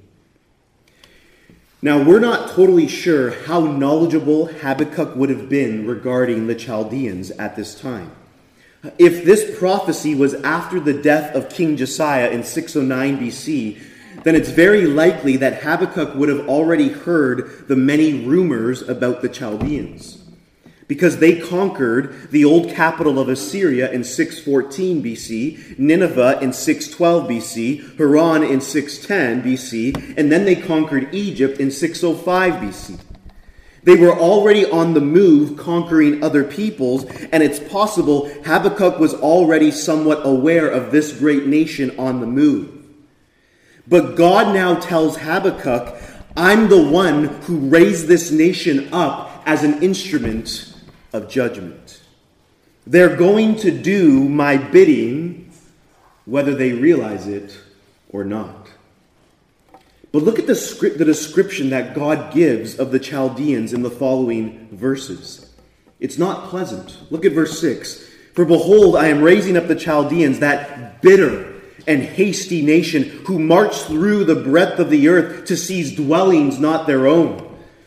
Now, 1.80 2.02
we're 2.02 2.20
not 2.20 2.50
totally 2.50 2.88
sure 2.88 3.30
how 3.30 3.60
knowledgeable 3.60 4.44
Habakkuk 4.44 5.16
would 5.16 5.30
have 5.30 5.48
been 5.48 5.86
regarding 5.86 6.46
the 6.46 6.54
Chaldeans 6.54 7.30
at 7.30 7.56
this 7.56 7.80
time. 7.80 8.10
If 8.98 9.24
this 9.24 9.58
prophecy 9.58 10.14
was 10.14 10.34
after 10.34 10.78
the 10.78 10.92
death 10.92 11.34
of 11.34 11.48
King 11.48 11.78
Josiah 11.78 12.28
in 12.28 12.44
609 12.44 13.18
BC, 13.18 13.78
then 14.24 14.34
it's 14.34 14.50
very 14.50 14.86
likely 14.86 15.36
that 15.38 15.62
Habakkuk 15.62 16.14
would 16.14 16.28
have 16.28 16.48
already 16.48 16.88
heard 16.88 17.68
the 17.68 17.76
many 17.76 18.24
rumors 18.24 18.82
about 18.82 19.22
the 19.22 19.28
Chaldeans 19.28 20.22
because 20.88 21.18
they 21.18 21.40
conquered 21.40 22.30
the 22.30 22.44
old 22.44 22.70
capital 22.70 23.18
of 23.18 23.28
Assyria 23.28 23.90
in 23.90 24.04
614 24.04 25.02
BC, 25.02 25.78
Nineveh 25.78 26.38
in 26.40 26.52
612 26.52 27.28
BC, 27.28 27.98
Haran 27.98 28.42
in 28.44 28.60
610 28.60 29.42
BC, 29.42 30.14
and 30.16 30.30
then 30.30 30.44
they 30.44 30.54
conquered 30.54 31.12
Egypt 31.14 31.58
in 31.58 31.70
605 31.70 32.54
BC. 32.54 33.00
They 33.82 33.96
were 33.96 34.12
already 34.12 34.68
on 34.68 34.94
the 34.94 35.00
move 35.00 35.56
conquering 35.56 36.22
other 36.22 36.42
peoples, 36.42 37.04
and 37.04 37.42
it's 37.42 37.60
possible 37.60 38.28
Habakkuk 38.44 38.98
was 38.98 39.14
already 39.14 39.70
somewhat 39.70 40.26
aware 40.26 40.68
of 40.68 40.90
this 40.90 41.12
great 41.12 41.46
nation 41.46 41.96
on 41.98 42.20
the 42.20 42.26
move. 42.26 42.75
But 43.88 44.16
God 44.16 44.54
now 44.54 44.74
tells 44.80 45.16
Habakkuk, 45.16 46.00
I'm 46.36 46.68
the 46.68 46.82
one 46.82 47.24
who 47.42 47.58
raised 47.58 48.08
this 48.08 48.30
nation 48.30 48.92
up 48.92 49.42
as 49.46 49.62
an 49.62 49.82
instrument 49.82 50.74
of 51.12 51.28
judgment. 51.28 52.02
They're 52.86 53.16
going 53.16 53.56
to 53.56 53.70
do 53.70 54.28
my 54.28 54.56
bidding, 54.56 55.50
whether 56.24 56.54
they 56.54 56.72
realize 56.72 57.26
it 57.26 57.56
or 58.10 58.24
not. 58.24 58.68
But 60.12 60.22
look 60.22 60.38
at 60.38 60.46
the, 60.46 60.54
script, 60.54 60.98
the 60.98 61.04
description 61.04 61.70
that 61.70 61.94
God 61.94 62.32
gives 62.32 62.78
of 62.78 62.90
the 62.90 62.98
Chaldeans 62.98 63.72
in 63.72 63.82
the 63.82 63.90
following 63.90 64.68
verses. 64.72 65.52
It's 66.00 66.18
not 66.18 66.48
pleasant. 66.48 66.98
Look 67.10 67.24
at 67.24 67.32
verse 67.32 67.60
6. 67.60 68.08
For 68.34 68.44
behold, 68.44 68.96
I 68.96 69.08
am 69.08 69.22
raising 69.22 69.56
up 69.56 69.66
the 69.66 69.74
Chaldeans, 69.74 70.38
that 70.40 71.02
bitter 71.02 71.55
and 71.86 72.02
hasty 72.02 72.62
nation 72.62 73.04
who 73.26 73.38
march 73.38 73.82
through 73.82 74.24
the 74.24 74.34
breadth 74.34 74.78
of 74.78 74.90
the 74.90 75.08
earth 75.08 75.46
to 75.46 75.56
seize 75.56 75.94
dwellings 75.94 76.58
not 76.58 76.86
their 76.86 77.06
own. 77.06 77.42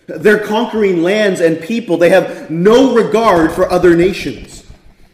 They're 0.08 0.46
conquering 0.46 1.03
lands 1.03 1.39
and 1.39 1.62
people. 1.62 1.98
They 1.98 2.10
have 2.10 2.50
no 2.50 2.96
regard 2.96 3.51
for 3.51 3.70
other 3.70 3.96
nations. 3.96 4.65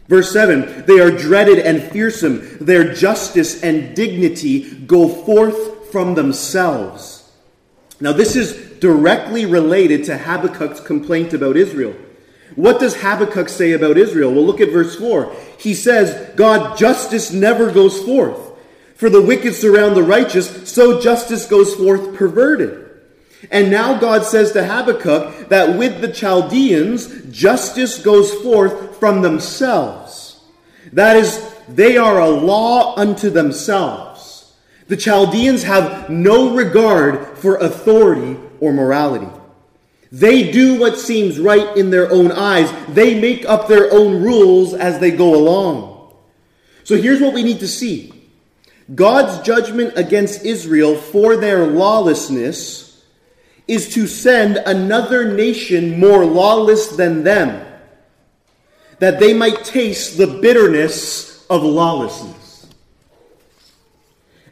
Verse 0.08 0.32
7 0.32 0.84
They 0.86 1.00
are 1.00 1.10
dreaded 1.10 1.58
and 1.58 1.82
fearsome. 1.82 2.58
Their 2.60 2.94
justice 2.94 3.62
and 3.62 3.94
dignity 3.94 4.74
go 4.86 5.08
forth 5.08 5.90
from 5.90 6.14
themselves. 6.14 7.30
Now, 8.00 8.12
this 8.12 8.36
is 8.36 8.78
directly 8.78 9.46
related 9.46 10.04
to 10.04 10.18
Habakkuk's 10.18 10.80
complaint 10.80 11.32
about 11.32 11.56
Israel. 11.56 11.94
What 12.54 12.78
does 12.78 12.94
Habakkuk 12.94 13.48
say 13.48 13.72
about 13.72 13.96
Israel? 13.96 14.32
Well, 14.32 14.44
look 14.44 14.60
at 14.60 14.70
verse 14.70 14.96
4. 14.96 15.34
He 15.58 15.74
says, 15.74 16.34
God, 16.36 16.78
justice 16.78 17.32
never 17.32 17.72
goes 17.72 18.02
forth. 18.02 18.45
For 18.96 19.10
the 19.10 19.22
wicked 19.22 19.54
surround 19.54 19.94
the 19.94 20.02
righteous, 20.02 20.70
so 20.70 21.00
justice 21.00 21.46
goes 21.46 21.74
forth 21.74 22.16
perverted. 22.16 22.86
And 23.50 23.70
now 23.70 23.98
God 23.98 24.24
says 24.24 24.52
to 24.52 24.64
Habakkuk 24.64 25.50
that 25.50 25.78
with 25.78 26.00
the 26.00 26.12
Chaldeans, 26.12 27.30
justice 27.30 28.02
goes 28.02 28.32
forth 28.34 28.98
from 28.98 29.22
themselves. 29.22 30.40
That 30.92 31.16
is, 31.16 31.54
they 31.68 31.98
are 31.98 32.18
a 32.20 32.28
law 32.28 32.96
unto 32.96 33.28
themselves. 33.28 34.54
The 34.88 34.96
Chaldeans 34.96 35.64
have 35.64 36.08
no 36.08 36.54
regard 36.54 37.38
for 37.38 37.56
authority 37.56 38.40
or 38.60 38.72
morality. 38.72 39.28
They 40.10 40.50
do 40.50 40.80
what 40.80 40.98
seems 40.98 41.38
right 41.38 41.76
in 41.76 41.90
their 41.90 42.10
own 42.10 42.32
eyes. 42.32 42.72
They 42.88 43.20
make 43.20 43.44
up 43.44 43.68
their 43.68 43.92
own 43.92 44.22
rules 44.22 44.72
as 44.72 45.00
they 45.00 45.10
go 45.10 45.34
along. 45.34 46.14
So 46.84 46.96
here's 46.96 47.20
what 47.20 47.34
we 47.34 47.42
need 47.42 47.58
to 47.60 47.68
see 47.68 48.15
God's 48.94 49.44
judgment 49.44 49.94
against 49.96 50.44
Israel 50.44 50.96
for 50.96 51.36
their 51.36 51.66
lawlessness 51.66 53.04
is 53.66 53.92
to 53.94 54.06
send 54.06 54.58
another 54.58 55.32
nation 55.32 55.98
more 55.98 56.24
lawless 56.24 56.88
than 56.96 57.24
them, 57.24 57.66
that 59.00 59.18
they 59.18 59.34
might 59.34 59.64
taste 59.64 60.16
the 60.16 60.26
bitterness 60.26 61.44
of 61.46 61.64
lawlessness. 61.64 62.66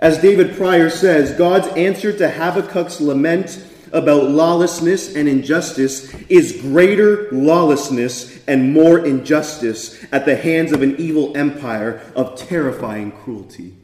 As 0.01 0.19
David 0.19 0.57
Prior 0.57 0.91
says, 0.91 1.39
God's 1.39 1.69
answer 1.69 2.13
to 2.13 2.29
Habakkuk's 2.29 3.01
lament 3.01 3.65
about 3.93 4.29
lawlessness 4.29 5.15
and 5.15 5.29
injustice 5.29 6.13
is 6.29 6.61
greater 6.61 7.31
lawlessness 7.31 8.45
and 8.49 8.73
more 8.73 9.07
injustice 9.07 10.05
at 10.11 10.27
the 10.27 10.35
hands 10.35 10.73
of 10.73 10.83
an 10.83 10.97
evil 10.97 11.37
empire 11.37 12.03
of 12.17 12.37
terrifying 12.37 13.13
cruelty. 13.13 13.77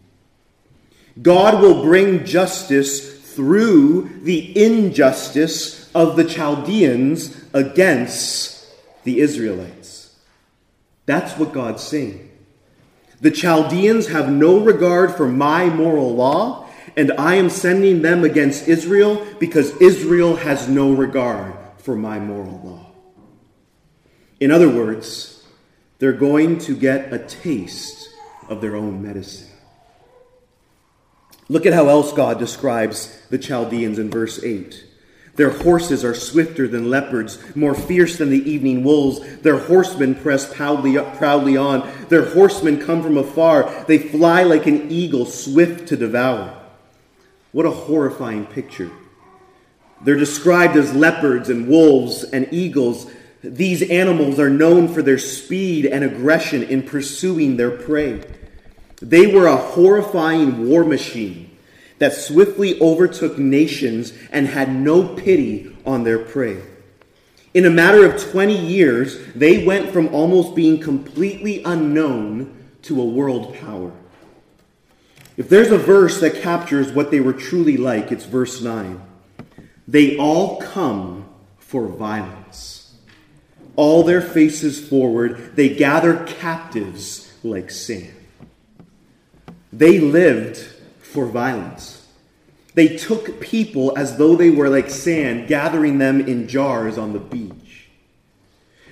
God 1.20 1.60
will 1.60 1.82
bring 1.82 2.24
justice 2.24 3.20
through 3.34 4.20
the 4.22 4.56
injustice 4.62 5.90
of 5.94 6.16
the 6.16 6.24
Chaldeans 6.24 7.44
against 7.52 8.66
the 9.04 9.20
Israelites. 9.20 10.16
That's 11.06 11.36
what 11.38 11.52
God's 11.52 11.82
saying. 11.82 12.30
The 13.20 13.30
Chaldeans 13.30 14.08
have 14.08 14.30
no 14.30 14.58
regard 14.60 15.14
for 15.14 15.28
my 15.28 15.66
moral 15.66 16.14
law, 16.14 16.68
and 16.96 17.12
I 17.12 17.34
am 17.34 17.50
sending 17.50 18.02
them 18.02 18.24
against 18.24 18.68
Israel 18.68 19.26
because 19.38 19.76
Israel 19.76 20.36
has 20.36 20.68
no 20.68 20.92
regard 20.92 21.54
for 21.78 21.96
my 21.96 22.18
moral 22.18 22.60
law. 22.64 22.86
In 24.38 24.50
other 24.50 24.70
words, 24.70 25.44
they're 25.98 26.12
going 26.12 26.58
to 26.60 26.74
get 26.74 27.12
a 27.12 27.18
taste 27.18 28.08
of 28.48 28.60
their 28.60 28.74
own 28.74 29.02
medicine. 29.02 29.49
Look 31.50 31.66
at 31.66 31.72
how 31.72 31.88
else 31.88 32.12
God 32.12 32.38
describes 32.38 33.18
the 33.28 33.36
Chaldeans 33.36 33.98
in 33.98 34.08
verse 34.08 34.40
8. 34.40 34.84
Their 35.34 35.50
horses 35.50 36.04
are 36.04 36.14
swifter 36.14 36.68
than 36.68 36.90
leopards, 36.90 37.56
more 37.56 37.74
fierce 37.74 38.18
than 38.18 38.30
the 38.30 38.48
evening 38.48 38.84
wolves. 38.84 39.38
Their 39.38 39.58
horsemen 39.58 40.14
press 40.14 40.54
proudly, 40.54 40.96
proudly 41.16 41.56
on. 41.56 41.90
Their 42.08 42.32
horsemen 42.32 42.80
come 42.80 43.02
from 43.02 43.18
afar. 43.18 43.84
They 43.88 43.98
fly 43.98 44.44
like 44.44 44.68
an 44.68 44.92
eagle, 44.92 45.26
swift 45.26 45.88
to 45.88 45.96
devour. 45.96 46.56
What 47.50 47.66
a 47.66 47.72
horrifying 47.72 48.46
picture. 48.46 48.92
They're 50.02 50.14
described 50.14 50.76
as 50.76 50.94
leopards 50.94 51.48
and 51.48 51.66
wolves 51.66 52.22
and 52.22 52.46
eagles. 52.52 53.10
These 53.42 53.90
animals 53.90 54.38
are 54.38 54.50
known 54.50 54.86
for 54.86 55.02
their 55.02 55.18
speed 55.18 55.84
and 55.84 56.04
aggression 56.04 56.62
in 56.62 56.84
pursuing 56.84 57.56
their 57.56 57.72
prey. 57.72 58.22
They 59.00 59.26
were 59.26 59.46
a 59.46 59.56
horrifying 59.56 60.68
war 60.68 60.84
machine 60.84 61.56
that 61.98 62.14
swiftly 62.14 62.80
overtook 62.80 63.38
nations 63.38 64.12
and 64.30 64.46
had 64.46 64.74
no 64.74 65.06
pity 65.06 65.76
on 65.84 66.04
their 66.04 66.18
prey. 66.18 66.62
In 67.52 67.66
a 67.66 67.70
matter 67.70 68.04
of 68.04 68.22
20 68.30 68.56
years, 68.56 69.18
they 69.34 69.64
went 69.64 69.90
from 69.90 70.14
almost 70.14 70.54
being 70.54 70.78
completely 70.80 71.62
unknown 71.64 72.56
to 72.82 73.00
a 73.00 73.04
world 73.04 73.54
power. 73.56 73.92
If 75.36 75.48
there's 75.48 75.70
a 75.70 75.78
verse 75.78 76.20
that 76.20 76.42
captures 76.42 76.92
what 76.92 77.10
they 77.10 77.20
were 77.20 77.32
truly 77.32 77.76
like, 77.76 78.12
it's 78.12 78.24
verse 78.24 78.60
9. 78.60 79.00
They 79.88 80.16
all 80.16 80.60
come 80.60 81.28
for 81.58 81.86
violence. 81.86 82.94
All 83.74 84.04
their 84.04 84.20
faces 84.20 84.86
forward, 84.86 85.56
they 85.56 85.74
gather 85.74 86.24
captives 86.24 87.32
like 87.42 87.70
sand. 87.70 88.19
They 89.72 90.00
lived 90.00 90.58
for 91.00 91.26
violence. 91.26 92.06
They 92.74 92.96
took 92.96 93.40
people 93.40 93.96
as 93.96 94.16
though 94.16 94.36
they 94.36 94.50
were 94.50 94.68
like 94.68 94.90
sand, 94.90 95.48
gathering 95.48 95.98
them 95.98 96.20
in 96.20 96.48
jars 96.48 96.98
on 96.98 97.12
the 97.12 97.18
beach. 97.18 97.88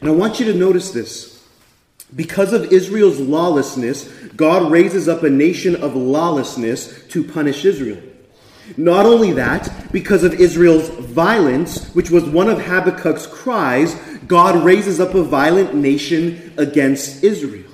And 0.00 0.08
I 0.08 0.12
want 0.12 0.40
you 0.40 0.46
to 0.46 0.58
notice 0.58 0.90
this. 0.90 1.46
Because 2.14 2.52
of 2.52 2.72
Israel's 2.72 3.20
lawlessness, 3.20 4.08
God 4.36 4.70
raises 4.70 5.08
up 5.08 5.22
a 5.22 5.30
nation 5.30 5.76
of 5.76 5.94
lawlessness 5.94 7.06
to 7.08 7.22
punish 7.22 7.64
Israel. 7.64 8.02
Not 8.76 9.06
only 9.06 9.32
that, 9.32 9.92
because 9.92 10.24
of 10.24 10.34
Israel's 10.34 10.88
violence, 10.88 11.92
which 11.94 12.10
was 12.10 12.24
one 12.24 12.48
of 12.48 12.58
Habakkuk's 12.58 13.26
cries, 13.26 13.94
God 14.26 14.64
raises 14.64 15.00
up 15.00 15.14
a 15.14 15.22
violent 15.22 15.74
nation 15.74 16.52
against 16.56 17.24
Israel. 17.24 17.70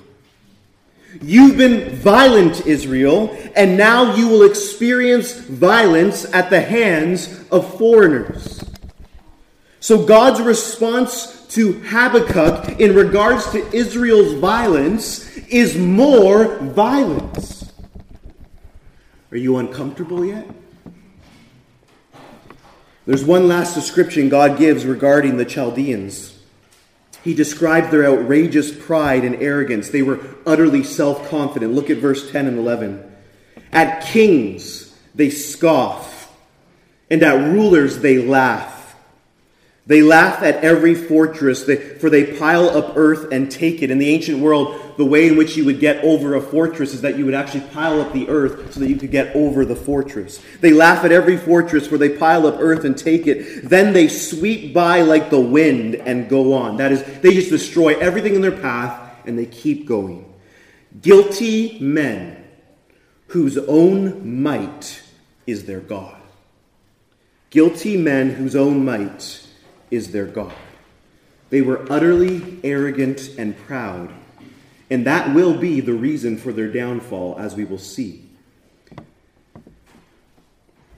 You've 1.23 1.57
been 1.57 1.91
violent, 1.97 2.67
Israel, 2.67 3.37
and 3.55 3.77
now 3.77 4.15
you 4.15 4.29
will 4.29 4.43
experience 4.43 5.33
violence 5.33 6.25
at 6.33 6.51
the 6.51 6.61
hands 6.61 7.45
of 7.51 7.79
foreigners. 7.79 8.63
So 9.81 10.05
God's 10.05 10.41
response 10.41 11.47
to 11.49 11.75
Habakkuk 11.75 12.81
in 12.81 12.95
regards 12.95 13.51
to 13.53 13.59
Israel's 13.75 14.35
violence 14.35 15.37
is 15.49 15.77
more 15.77 16.57
violence. 16.59 17.73
Are 19.31 19.37
you 19.37 19.59
uncomfortable 19.59 20.25
yet? 20.25 20.49
There's 23.07 23.25
one 23.25 23.47
last 23.47 23.75
description 23.75 24.29
God 24.29 24.59
gives 24.59 24.87
regarding 24.87 25.37
the 25.37 25.45
Chaldeans. 25.45 26.34
He 27.25 27.33
describes 27.33 27.91
their 27.91 28.05
outrageous 28.05 28.71
pride 28.71 29.25
and 29.25 29.37
arrogance. 29.37 29.89
They 29.89 30.03
were 30.03 30.21
utterly 30.47 30.85
self 30.85 31.31
confident. 31.31 31.73
Look 31.73 31.89
at 31.89 31.97
verse 31.97 32.31
10 32.31 32.47
and 32.47 32.59
11. 32.59 33.13
At 33.73 34.05
kings 34.05 34.95
they 35.15 35.31
scoff, 35.31 36.31
and 37.11 37.23
at 37.23 37.53
rulers 37.53 38.01
they 38.01 38.19
laugh. 38.19 38.95
They 39.87 40.03
laugh 40.03 40.43
at 40.43 40.57
every 40.65 40.95
fortress, 40.95 41.65
for 41.99 42.11
they 42.11 42.39
pile 42.39 42.69
up 42.69 42.97
earth 42.97 43.33
and 43.33 43.51
take 43.51 43.83
it. 43.83 43.91
In 43.91 43.99
the 43.99 44.11
ancient 44.11 44.41
world, 44.41 44.81
the 44.97 45.05
way 45.05 45.29
in 45.29 45.37
which 45.37 45.57
you 45.57 45.65
would 45.65 45.81
get 45.81 46.03
over 46.05 46.35
a 46.35 46.41
fortress 46.41 46.95
is 46.95 47.01
that 47.03 47.19
you 47.19 47.25
would 47.25 47.35
actually 47.35 47.63
pile 47.69 48.01
up 48.01 48.13
the 48.13 48.29
earth 48.29 48.73
so 48.73 48.81
that 48.81 48.89
you 48.89 48.97
could 48.97 49.11
get 49.11 49.35
over 49.35 49.65
the 49.65 49.77
fortress. 49.77 50.43
They 50.61 50.73
laugh 50.73 51.05
at 51.05 51.13
every 51.13 51.37
fortress, 51.37 51.91
where 51.91 51.99
they 51.99 52.11
pile 52.11 52.47
up 52.47 52.57
earth 52.59 52.85
and 52.85 52.97
take 52.97 53.27
it. 53.27 53.69
Then 53.69 53.93
they 53.93 54.09
sweep 54.09 54.73
by 54.75 55.03
like 55.03 55.31
the 55.31 55.41
wind 55.41 55.97
and 55.97 56.29
go 56.29 56.55
on. 56.55 56.77
That 56.77 56.93
is, 56.93 57.03
they 57.21 57.35
just 57.35 57.51
destroy 57.51 57.99
everything 57.99 58.35
in 58.35 58.41
their 58.41 58.53
path 58.53 59.13
and 59.27 59.39
they 59.39 59.47
keep 59.47 59.87
going. 59.87 60.33
Guilty 61.01 61.79
men 61.81 62.45
whose 63.29 63.59
own 63.59 64.43
might 64.43 65.03
is 65.47 65.65
their 65.65 65.81
God. 65.81 66.17
Guilty 67.51 67.97
men 67.97 68.31
whose 68.31 68.57
own 68.57 68.85
might 68.85 69.47
is 69.91 70.13
their 70.13 70.27
God. 70.27 70.55
They 71.51 71.63
were 71.63 71.87
utterly 71.91 72.59
arrogant 72.65 73.31
and 73.39 73.57
proud, 73.57 74.13
and 74.91 75.07
that 75.07 75.35
will 75.35 75.57
be 75.57 75.81
the 75.81 75.95
reason 75.95 76.37
for 76.37 76.53
their 76.53 76.69
downfall, 76.69 77.37
as 77.39 77.55
we 77.55 77.65
will 77.65 77.79
see. 77.79 78.23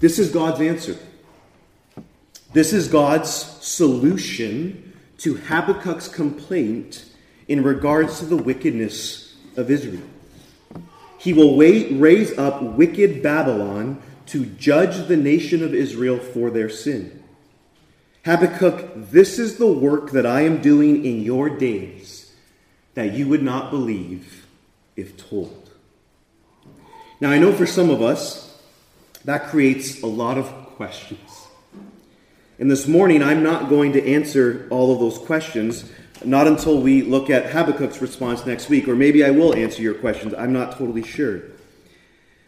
This 0.01 0.19
is 0.19 0.31
God's 0.31 0.61
answer. 0.61 0.99
This 2.53 2.73
is 2.73 2.89
God's 2.89 3.31
solution 3.31 4.95
to 5.19 5.37
Habakkuk's 5.37 6.09
complaint 6.09 7.05
in 7.49 7.63
regards 7.63 8.19
to 8.19 8.27
the 8.27 8.37
wickedness 8.37 9.37
of 9.57 9.71
Israel. 9.71 10.03
He 11.19 11.33
will 11.33 11.57
wait, 11.57 11.89
raise 11.93 12.37
up 12.37 12.63
wicked 12.63 13.23
Babylon 13.23 14.03
to 14.27 14.45
judge 14.45 15.07
the 15.07 15.17
nation 15.17 15.63
of 15.63 15.75
Israel 15.75 16.19
for 16.19 16.51
their 16.51 16.69
sin. 16.69 17.23
Habakkuk, 18.25 19.11
this 19.11 19.39
is 19.39 19.57
the 19.57 19.67
work 19.67 20.11
that 20.11 20.27
I 20.27 20.43
am 20.43 20.61
doing 20.61 21.05
in 21.05 21.23
your 21.23 21.49
days 21.49 22.26
that 22.97 23.13
you 23.13 23.29
would 23.29 23.43
not 23.43 23.71
believe 23.71 24.47
if 24.97 25.17
told. 25.19 25.71
Now, 27.21 27.31
I 27.31 27.39
know 27.39 27.53
for 27.53 27.67
some 27.67 27.91
of 27.91 28.03
us, 28.03 28.59
that 29.27 29.49
creates 29.49 30.03
a 30.03 30.07
lot 30.07 30.39
of 30.39 30.47
questions. 30.77 31.47
And 32.59 32.71
this 32.71 32.89
morning, 32.89 33.23
I'm 33.23 33.43
not 33.43 33.69
going 33.69 33.93
to 33.93 34.15
answer 34.15 34.67
all 34.71 34.93
of 34.93 34.99
those 34.99 35.19
questions, 35.19 35.91
not 36.25 36.47
until 36.47 36.81
we 36.81 37.03
look 37.03 37.29
at 37.29 37.51
Habakkuk's 37.51 38.01
response 38.01 38.47
next 38.47 38.71
week, 38.71 38.89
or 38.89 38.97
maybe 38.97 39.23
I 39.23 39.31
will 39.31 39.55
answer 39.55 39.83
your 39.83 39.95
questions. 39.95 40.33
I'm 40.33 40.55
not 40.55 40.73
totally 40.79 41.05
sure. 41.05 41.43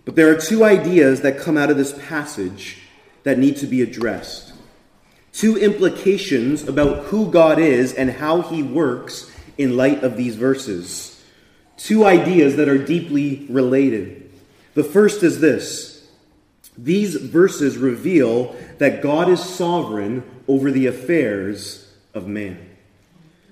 But 0.06 0.16
there 0.16 0.34
are 0.34 0.40
two 0.40 0.64
ideas 0.64 1.20
that 1.20 1.38
come 1.38 1.58
out 1.58 1.68
of 1.68 1.76
this 1.76 1.92
passage 2.08 2.78
that 3.24 3.38
need 3.38 3.58
to 3.58 3.66
be 3.66 3.82
addressed 3.82 4.54
two 5.30 5.56
implications 5.58 6.66
about 6.66 7.04
who 7.04 7.30
God 7.30 7.60
is 7.60 7.92
and 7.94 8.10
how 8.10 8.40
he 8.40 8.60
works 8.60 9.30
in 9.58 9.76
light 9.76 10.02
of 10.02 10.16
these 10.16 10.36
verses. 10.36 11.22
Two 11.76 12.04
ideas 12.04 12.56
that 12.56 12.68
are 12.68 12.78
deeply 12.78 13.46
related. 13.50 14.30
The 14.74 14.84
first 14.84 15.22
is 15.22 15.40
this 15.40 15.98
these 16.78 17.16
verses 17.16 17.76
reveal 17.76 18.56
that 18.78 19.02
God 19.02 19.28
is 19.28 19.42
sovereign 19.42 20.22
over 20.46 20.70
the 20.70 20.86
affairs 20.86 21.92
of 22.14 22.28
man. 22.28 22.68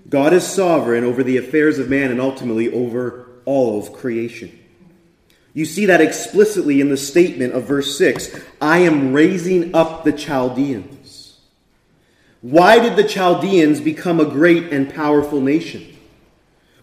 God 0.08 0.32
is 0.32 0.46
sovereign 0.46 1.02
over 1.02 1.24
the 1.24 1.36
affairs 1.36 1.80
of 1.80 1.90
man 1.90 2.12
and 2.12 2.20
ultimately 2.20 2.72
over 2.72 3.26
all 3.44 3.80
of 3.80 3.92
creation. 3.92 4.56
You 5.52 5.64
see 5.64 5.86
that 5.86 6.00
explicitly 6.00 6.80
in 6.80 6.90
the 6.90 6.96
statement 6.96 7.54
of 7.54 7.64
verse 7.64 7.98
6 7.98 8.38
I 8.60 8.78
am 8.78 9.12
raising 9.12 9.74
up 9.74 10.04
the 10.04 10.12
Chaldeans. 10.12 11.40
Why 12.42 12.78
did 12.78 12.94
the 12.94 13.08
Chaldeans 13.08 13.80
become 13.80 14.20
a 14.20 14.26
great 14.26 14.72
and 14.72 14.94
powerful 14.94 15.40
nation? 15.40 15.95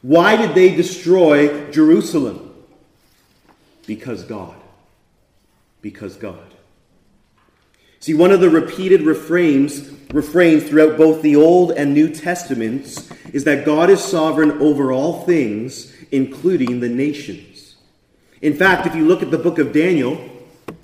Why 0.03 0.35
did 0.35 0.53
they 0.53 0.75
destroy 0.75 1.71
Jerusalem? 1.71 2.53
Because 3.87 4.23
God. 4.23 4.55
Because 5.81 6.17
God. 6.17 6.53
See, 7.99 8.13
one 8.13 8.31
of 8.31 8.41
the 8.41 8.49
repeated 8.49 9.03
refrains, 9.03 9.89
refrains 10.13 10.65
throughout 10.65 10.97
both 10.97 11.21
the 11.21 11.37
Old 11.37 11.71
and 11.71 11.93
New 11.93 12.09
Testaments 12.09 13.09
is 13.31 13.45
that 13.45 13.65
God 13.65 13.89
is 13.89 14.03
sovereign 14.03 14.51
over 14.61 14.91
all 14.91 15.23
things, 15.23 15.93
including 16.11 16.81
the 16.81 16.89
nations. 16.89 17.75
In 18.41 18.53
fact, 18.53 18.85
if 18.85 18.93
you 18.93 19.07
look 19.07 19.23
at 19.23 19.31
the 19.31 19.37
book 19.37 19.57
of 19.57 19.71
Daniel, 19.71 20.17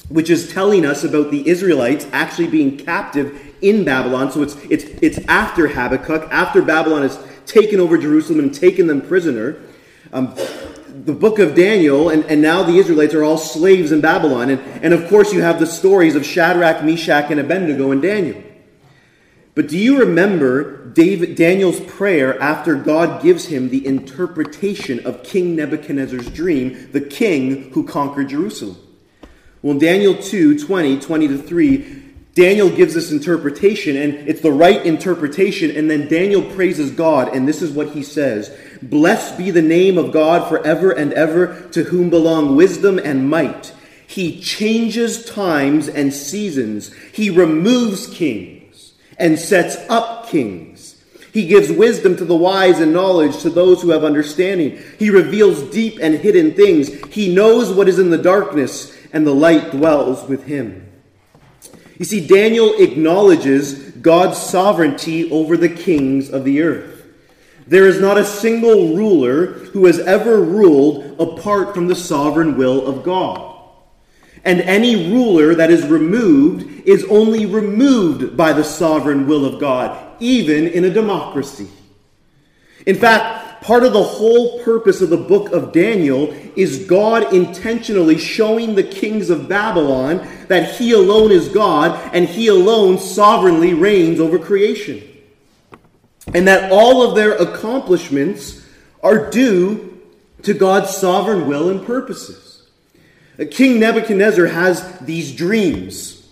which 0.08 0.30
is 0.30 0.52
telling 0.52 0.86
us 0.86 1.04
about 1.04 1.30
the 1.30 1.46
Israelites 1.48 2.08
actually 2.14 2.48
being 2.48 2.78
captive 2.78 3.54
in 3.62 3.84
Babylon. 3.84 4.32
So 4.32 4.42
it's, 4.42 4.56
it's, 4.70 4.86
it's 5.02 5.20
after 5.28 5.68
Habakkuk, 5.68 6.30
after 6.32 6.62
Babylon 6.62 7.02
has 7.02 7.18
taken 7.50 7.80
over 7.80 7.98
Jerusalem 7.98 8.40
and 8.40 8.54
taken 8.54 8.88
them 8.88 9.02
prisoner. 9.02 9.60
Um, 10.14 10.36
the 11.06 11.14
book 11.14 11.40
of 11.40 11.56
Daniel, 11.56 12.10
and, 12.10 12.26
and 12.26 12.42
now 12.42 12.64
the 12.64 12.78
Israelites 12.78 13.14
are 13.14 13.24
all 13.24 13.38
slaves 13.38 13.92
in 13.92 14.02
Babylon. 14.02 14.50
And, 14.50 14.60
and 14.84 14.94
of 14.94 15.08
course, 15.10 15.34
you 15.34 15.42
have 15.42 15.60
the 15.60 15.66
stories 15.66 16.16
of 16.16 16.26
Shadrach, 16.26 16.84
Meshach, 16.84 17.32
and 17.32 17.40
Abednego 17.40 17.92
in 17.92 18.02
Daniel. 18.02 18.42
But 19.56 19.68
do 19.68 19.78
you 19.78 20.00
remember 20.00 20.86
David, 20.86 21.36
Daniel's 21.36 21.80
prayer 21.82 22.40
after 22.42 22.76
God 22.76 23.22
gives 23.22 23.48
him 23.48 23.70
the 23.70 23.86
interpretation 23.86 25.06
of 25.06 25.24
King 25.24 25.56
Nebuchadnezzar's 25.56 26.30
dream, 26.30 26.90
the 26.92 27.02
king 27.02 27.72
who 27.72 27.86
conquered 27.86 28.30
Jerusalem? 28.30 28.78
Well, 29.62 29.78
Daniel 29.78 30.16
2 30.16 30.66
20, 30.66 31.00
20 31.00 31.28
to 31.28 31.38
3, 31.38 32.09
Daniel 32.36 32.70
gives 32.70 32.94
this 32.94 33.12
interpretation, 33.12 33.98
and 33.98 34.14
it's 34.28 34.42
the 34.42 34.52
right 34.52 34.86
interpretation, 34.86 35.76
and 35.76 35.90
then 35.90 36.08
Daniel 36.08 36.44
praises 36.44 36.92
God, 36.92 37.36
and 37.36 37.48
this 37.48 37.62
is 37.62 37.72
what 37.72 37.90
he 37.90 38.04
says 38.04 38.56
Blessed 38.82 39.38
be 39.38 39.52
the 39.52 39.62
name 39.62 39.98
of 39.98 40.12
God 40.12 40.48
forever 40.48 40.92
and 40.92 41.12
ever, 41.14 41.68
to 41.72 41.84
whom 41.84 42.10
belong 42.10 42.56
wisdom 42.56 43.00
and 43.00 43.30
might. 43.30 43.74
He 44.08 44.40
changes 44.42 45.26
times 45.26 45.88
and 45.88 46.14
seasons, 46.14 46.94
he 47.14 47.30
removes 47.30 48.08
kings 48.08 48.94
and 49.18 49.38
sets 49.38 49.76
up 49.90 50.30
kings. 50.30 50.96
He 51.32 51.46
gives 51.46 51.72
wisdom 51.72 52.16
to 52.18 52.26
the 52.26 52.36
wise 52.36 52.80
and 52.80 52.92
knowledge 52.92 53.38
to 53.40 53.52
those 53.52 53.82
who 53.82 53.92
have 53.92 54.04
understanding. 54.04 54.82
He 54.98 55.12
reveals 55.12 55.62
deep 55.70 56.00
and 56.02 56.16
hidden 56.16 56.54
things. 56.54 56.90
He 57.14 57.34
knows 57.34 57.72
what 57.72 57.88
is 57.88 58.00
in 58.00 58.10
the 58.10 58.18
darkness, 58.18 58.96
and 59.14 59.28
the 59.28 59.36
light 59.36 59.72
dwells 59.72 60.28
with 60.28 60.46
him. 60.46 60.89
You 62.00 62.06
see, 62.06 62.26
Daniel 62.26 62.74
acknowledges 62.80 63.74
God's 63.74 64.38
sovereignty 64.38 65.30
over 65.30 65.58
the 65.58 65.70
kings 65.70 66.30
of 66.30 66.46
the 66.46 66.62
earth. 66.62 67.06
There 67.68 67.86
is 67.88 68.00
not 68.00 68.18
a 68.18 68.26
single 68.26 68.96
ruler 68.96 69.48
who 69.48 69.86
has 69.86 70.00
ever 70.00 70.42
ruled 70.42 71.20
apart 71.20 71.76
from 71.76 71.88
the 71.88 71.96
sovereign 71.96 72.58
will 72.58 72.88
of 72.88 73.04
God. 73.04 73.46
And 74.46 74.62
any 74.62 75.12
ruler 75.12 75.54
that 75.56 75.70
is 75.70 75.86
removed 75.86 76.88
is 76.88 77.04
only 77.10 77.46
removed 77.46 78.38
by 78.38 78.54
the 78.54 78.64
sovereign 78.64 79.28
will 79.28 79.46
of 79.46 79.60
God, 79.60 80.16
even 80.22 80.68
in 80.68 80.86
a 80.86 80.90
democracy. 80.90 81.68
In 82.86 82.96
fact, 82.96 83.49
Part 83.62 83.84
of 83.84 83.94
the 83.94 84.04
whole 84.04 84.64
purpose 84.64 85.02
of 85.02 85.10
the 85.10 85.18
book 85.18 85.52
of 85.52 85.74
Daniel 85.74 86.34
is 86.56 86.86
God 86.86 87.34
intentionally 87.34 88.18
showing 88.18 88.76
the 88.76 88.84
kings 88.84 89.30
of 89.30 89.50
Babylon 89.50 90.26
that 90.48 90.76
he 90.76 90.94
alone 90.94 91.32
is 91.32 91.50
God 91.50 92.00
and 92.14 92.28
he 92.28 92.48
alone 92.48 92.98
sovereignly 92.98 93.74
reigns 93.74 94.20
over 94.20 94.40
creation. 94.40 95.04
And 96.34 96.48
that 96.48 96.72
all 96.72 97.04
of 97.04 97.16
their 97.16 97.34
accomplishments 97.36 98.66
are 99.04 99.30
due 99.30 100.00
to 100.44 100.54
God's 100.54 100.96
sovereign 100.96 101.48
will 101.48 101.70
and 101.70 101.86
purposes. 101.86 102.68
Uh, 103.40 103.46
King 103.50 103.80
Nebuchadnezzar 103.80 104.48
has 104.48 105.00
these 105.00 105.36
dreams, 105.36 106.28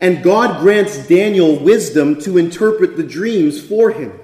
and 0.00 0.22
God 0.22 0.60
grants 0.60 1.06
Daniel 1.06 1.58
wisdom 1.58 2.20
to 2.22 2.38
interpret 2.38 2.96
the 2.96 3.02
dreams 3.02 3.64
for 3.64 3.90
him. 3.90 4.18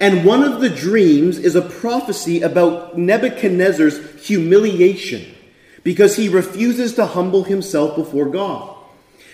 And 0.00 0.24
one 0.24 0.42
of 0.42 0.60
the 0.60 0.68
dreams 0.68 1.38
is 1.38 1.54
a 1.54 1.62
prophecy 1.62 2.42
about 2.42 2.98
Nebuchadnezzar's 2.98 4.24
humiliation 4.24 5.34
because 5.82 6.16
he 6.16 6.28
refuses 6.28 6.94
to 6.94 7.06
humble 7.06 7.44
himself 7.44 7.96
before 7.96 8.26
God. 8.26 8.74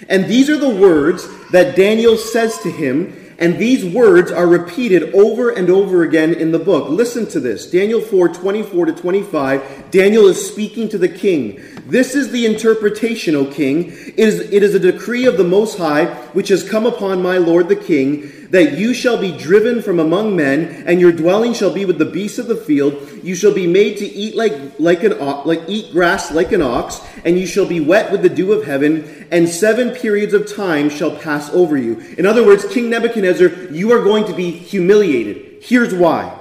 And 0.09 0.27
these 0.27 0.51
are 0.51 0.57
the 0.57 0.69
words 0.69 1.27
that 1.51 1.77
Daniel 1.77 2.17
says 2.17 2.59
to 2.59 2.71
him 2.71 3.23
and 3.43 3.59
these 3.59 3.85
words 3.85 4.31
are 4.31 4.47
repeated 4.47 5.13
over 5.17 5.51
and 5.51 5.69
over 5.69 6.05
again 6.05 6.33
in 6.33 6.53
the 6.53 6.61
book. 6.61 6.89
Listen 6.89 7.27
to 7.31 7.41
this 7.41 7.69
Daniel 7.69 8.01
4 8.01 8.29
24 8.29 8.87
to 8.87 8.93
25. 8.93 9.91
Daniel 9.91 10.29
is 10.29 10.49
speaking 10.49 10.89
to 10.91 10.97
the 10.97 11.09
king. 11.09 11.61
This 11.87 12.15
is 12.15 12.31
the 12.31 12.47
interpretation, 12.47 13.35
O 13.35 13.45
king. 13.47 13.87
It 13.89 14.17
is, 14.17 14.39
it 14.39 14.63
is 14.63 14.77
a 14.77 14.79
decree 14.79 15.27
of 15.27 15.39
the 15.39 15.45
Most 15.45 15.77
High, 15.77 16.07
which 16.35 16.51
has 16.51 16.69
come 16.69 16.87
upon 16.87 17.21
my 17.21 17.39
lord 17.39 17.69
the 17.69 17.75
king, 17.75 18.31
that 18.53 18.77
you 18.77 18.93
shall 18.93 19.17
be 19.17 19.33
driven 19.33 19.81
from 19.81 19.99
among 19.99 20.37
men, 20.37 20.85
and 20.87 21.01
your 21.01 21.11
dwelling 21.11 21.55
shall 21.55 21.73
be 21.73 21.87
with 21.87 21.97
the 21.97 22.05
beasts 22.05 22.39
of 22.39 22.49
the 22.49 22.57
field. 22.57 22.95
You 23.23 23.35
shall 23.35 23.55
be 23.55 23.67
made 23.67 23.97
to 23.97 24.05
eat 24.05 24.37
like, 24.37 24.53
like 24.79 25.03
an 25.05 25.19
like 25.47 25.63
eat 25.69 25.91
grass 25.91 26.31
like 26.31 26.53
an 26.53 26.61
ox, 26.61 27.01
and 27.25 27.39
you 27.39 27.47
shall 27.47 27.67
be 27.67 27.81
wet 27.81 28.13
with 28.13 28.21
the 28.21 28.29
dew 28.29 28.53
of 28.53 28.67
heaven, 28.67 29.27
and 29.31 29.49
seven 29.49 29.91
periods 29.91 30.35
of 30.35 30.55
time 30.55 30.91
shall 30.91 31.17
pass 31.17 31.49
over 31.55 31.79
you. 31.79 31.99
In 32.19 32.27
other 32.27 32.45
words, 32.45 32.67
King 32.67 32.91
Nebuchadnezzar, 32.91 33.73
you 33.73 33.91
are 33.91 34.05
going 34.05 34.27
to 34.27 34.35
be 34.35 34.51
humiliated. 34.51 35.63
Here's 35.63 35.95
why 35.95 36.39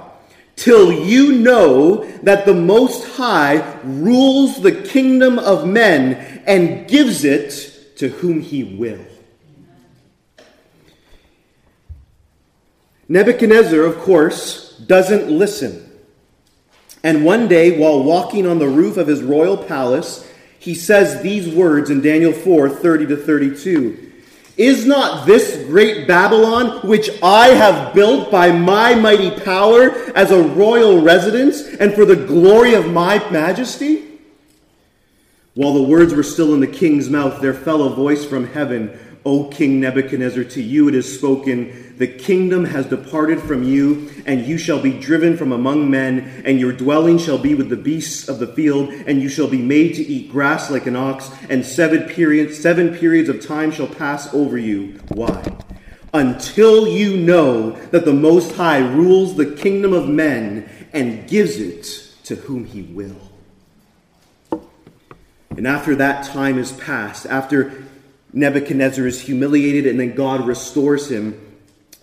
till 0.54 0.92
you 0.92 1.38
know 1.38 2.04
that 2.20 2.44
the 2.44 2.54
Most 2.54 3.16
High 3.16 3.80
rules 3.84 4.60
the 4.60 4.82
kingdom 4.82 5.38
of 5.38 5.66
men 5.66 6.42
and 6.46 6.86
gives 6.86 7.24
it 7.24 7.96
to 7.96 8.08
whom 8.10 8.42
he 8.42 8.62
will. 8.64 9.00
Nebuchadnezzar, 13.12 13.82
of 13.82 13.98
course, 13.98 14.70
doesn't 14.78 15.30
listen. 15.30 15.86
And 17.04 17.26
one 17.26 17.46
day, 17.46 17.78
while 17.78 18.02
walking 18.02 18.46
on 18.46 18.58
the 18.58 18.68
roof 18.68 18.96
of 18.96 19.06
his 19.06 19.22
royal 19.22 19.58
palace, 19.58 20.26
he 20.58 20.74
says 20.74 21.20
these 21.20 21.54
words 21.54 21.90
in 21.90 22.00
Daniel 22.00 22.32
4 22.32 22.70
30 22.70 23.08
to 23.08 23.16
32. 23.18 24.12
Is 24.56 24.86
not 24.86 25.26
this 25.26 25.62
great 25.66 26.08
Babylon, 26.08 26.88
which 26.88 27.10
I 27.22 27.48
have 27.48 27.92
built 27.92 28.30
by 28.30 28.50
my 28.50 28.94
mighty 28.94 29.30
power 29.42 29.90
as 30.16 30.30
a 30.30 30.42
royal 30.42 31.02
residence 31.02 31.60
and 31.68 31.92
for 31.92 32.06
the 32.06 32.16
glory 32.16 32.72
of 32.72 32.90
my 32.90 33.18
majesty? 33.30 34.20
While 35.52 35.74
the 35.74 35.82
words 35.82 36.14
were 36.14 36.22
still 36.22 36.54
in 36.54 36.60
the 36.60 36.66
king's 36.66 37.10
mouth, 37.10 37.42
there 37.42 37.52
fell 37.52 37.82
a 37.82 37.94
voice 37.94 38.24
from 38.24 38.46
heaven 38.46 38.98
O 39.24 39.44
King 39.48 39.80
Nebuchadnezzar, 39.80 40.44
to 40.44 40.62
you 40.62 40.88
it 40.88 40.94
is 40.94 41.18
spoken, 41.18 41.81
the 42.02 42.08
kingdom 42.08 42.64
has 42.64 42.86
departed 42.86 43.40
from 43.40 43.62
you, 43.62 44.10
and 44.26 44.44
you 44.44 44.58
shall 44.58 44.82
be 44.82 44.90
driven 44.90 45.36
from 45.36 45.52
among 45.52 45.88
men, 45.88 46.42
and 46.44 46.58
your 46.58 46.72
dwelling 46.72 47.16
shall 47.16 47.38
be 47.38 47.54
with 47.54 47.68
the 47.68 47.76
beasts 47.76 48.28
of 48.28 48.40
the 48.40 48.46
field, 48.48 48.88
and 49.06 49.22
you 49.22 49.28
shall 49.28 49.46
be 49.46 49.62
made 49.62 49.94
to 49.94 50.02
eat 50.02 50.28
grass 50.28 50.68
like 50.68 50.88
an 50.88 50.96
ox, 50.96 51.30
and 51.48 51.64
seven 51.64 52.08
periods, 52.08 52.58
seven 52.58 52.92
periods 52.92 53.28
of 53.28 53.40
time 53.40 53.70
shall 53.70 53.86
pass 53.86 54.34
over 54.34 54.58
you. 54.58 54.98
Why? 55.10 55.44
Until 56.12 56.88
you 56.88 57.18
know 57.18 57.70
that 57.90 58.04
the 58.04 58.12
Most 58.12 58.56
High 58.56 58.80
rules 58.80 59.36
the 59.36 59.54
kingdom 59.54 59.92
of 59.92 60.08
men 60.08 60.68
and 60.92 61.28
gives 61.28 61.60
it 61.60 61.84
to 62.24 62.34
whom 62.34 62.64
he 62.64 62.82
will. 62.82 63.30
And 65.50 65.68
after 65.68 65.94
that 65.94 66.24
time 66.24 66.58
is 66.58 66.72
past, 66.72 67.26
after 67.26 67.84
Nebuchadnezzar 68.32 69.06
is 69.06 69.20
humiliated 69.20 69.86
and 69.86 70.00
then 70.00 70.16
God 70.16 70.48
restores 70.48 71.08
him. 71.08 71.50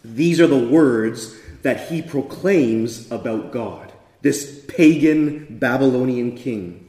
These 0.04 0.40
are 0.40 0.48
the 0.48 0.58
words 0.58 1.36
that 1.62 1.90
he 1.90 2.02
proclaims 2.02 3.12
about 3.12 3.52
God, 3.52 3.92
this 4.22 4.64
pagan 4.68 5.58
Babylonian 5.60 6.38
king. 6.38 6.86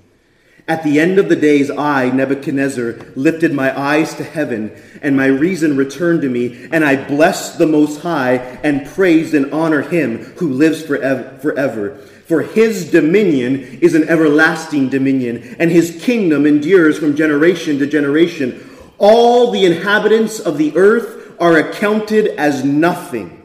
At 0.69 0.85
the 0.85 1.01
end 1.01 1.19
of 1.19 1.29
the 1.29 1.35
days, 1.35 1.69
I, 1.69 2.11
Nebuchadnezzar, 2.11 2.95
lifted 3.17 3.53
my 3.53 3.77
eyes 3.77 4.15
to 4.15 4.23
heaven, 4.23 4.71
and 5.03 5.17
my 5.17 5.27
reason 5.27 5.77
returned 5.77 6.23
to 6.23 6.29
me, 6.29 6.69
and 6.71 6.85
I 6.85 7.09
blessed 7.09 7.59
the 7.59 7.67
Most 7.67 8.03
High, 8.03 8.37
and 8.63 8.87
praised 8.87 9.35
and 9.35 9.53
honored 9.53 9.87
him 9.87 10.19
who 10.37 10.53
lives 10.53 10.85
forever. 10.85 11.97
For 12.27 12.43
his 12.43 12.89
dominion 12.89 13.81
is 13.81 13.97
an 13.97 14.09
everlasting 14.09 14.91
dominion, 14.91 15.57
and 15.59 15.73
his 15.73 16.01
kingdom 16.01 16.47
endures 16.47 16.97
from 16.97 17.17
generation 17.17 17.81
to 17.81 17.87
generation 17.87 18.65
all 18.99 19.51
the 19.51 19.65
inhabitants 19.65 20.39
of 20.39 20.57
the 20.57 20.77
earth 20.77 21.20
are 21.41 21.57
accounted 21.57 22.29
as 22.29 22.65
nothing. 22.65 23.37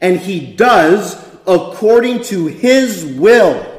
And 0.00 0.18
he 0.18 0.54
does 0.54 1.14
according 1.46 2.22
to 2.24 2.46
his 2.46 3.04
will 3.04 3.70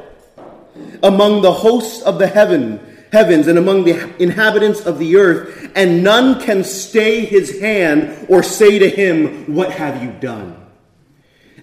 among 1.03 1.41
the 1.41 1.53
hosts 1.53 2.01
of 2.01 2.19
the 2.19 2.27
heaven, 2.27 2.79
heavens 3.12 3.47
and 3.47 3.58
among 3.58 3.84
the 3.86 4.21
inhabitants 4.21 4.86
of 4.86 4.99
the 4.99 5.15
earth, 5.15 5.71
and 5.75 6.03
none 6.03 6.41
can 6.41 6.63
stay 6.63 7.25
his 7.25 7.60
hand 7.60 8.27
or 8.29 8.43
say 8.43 8.79
to 8.79 8.89
him, 8.89 9.53
What 9.53 9.71
have 9.71 10.03
you 10.03 10.12
done? 10.19 10.64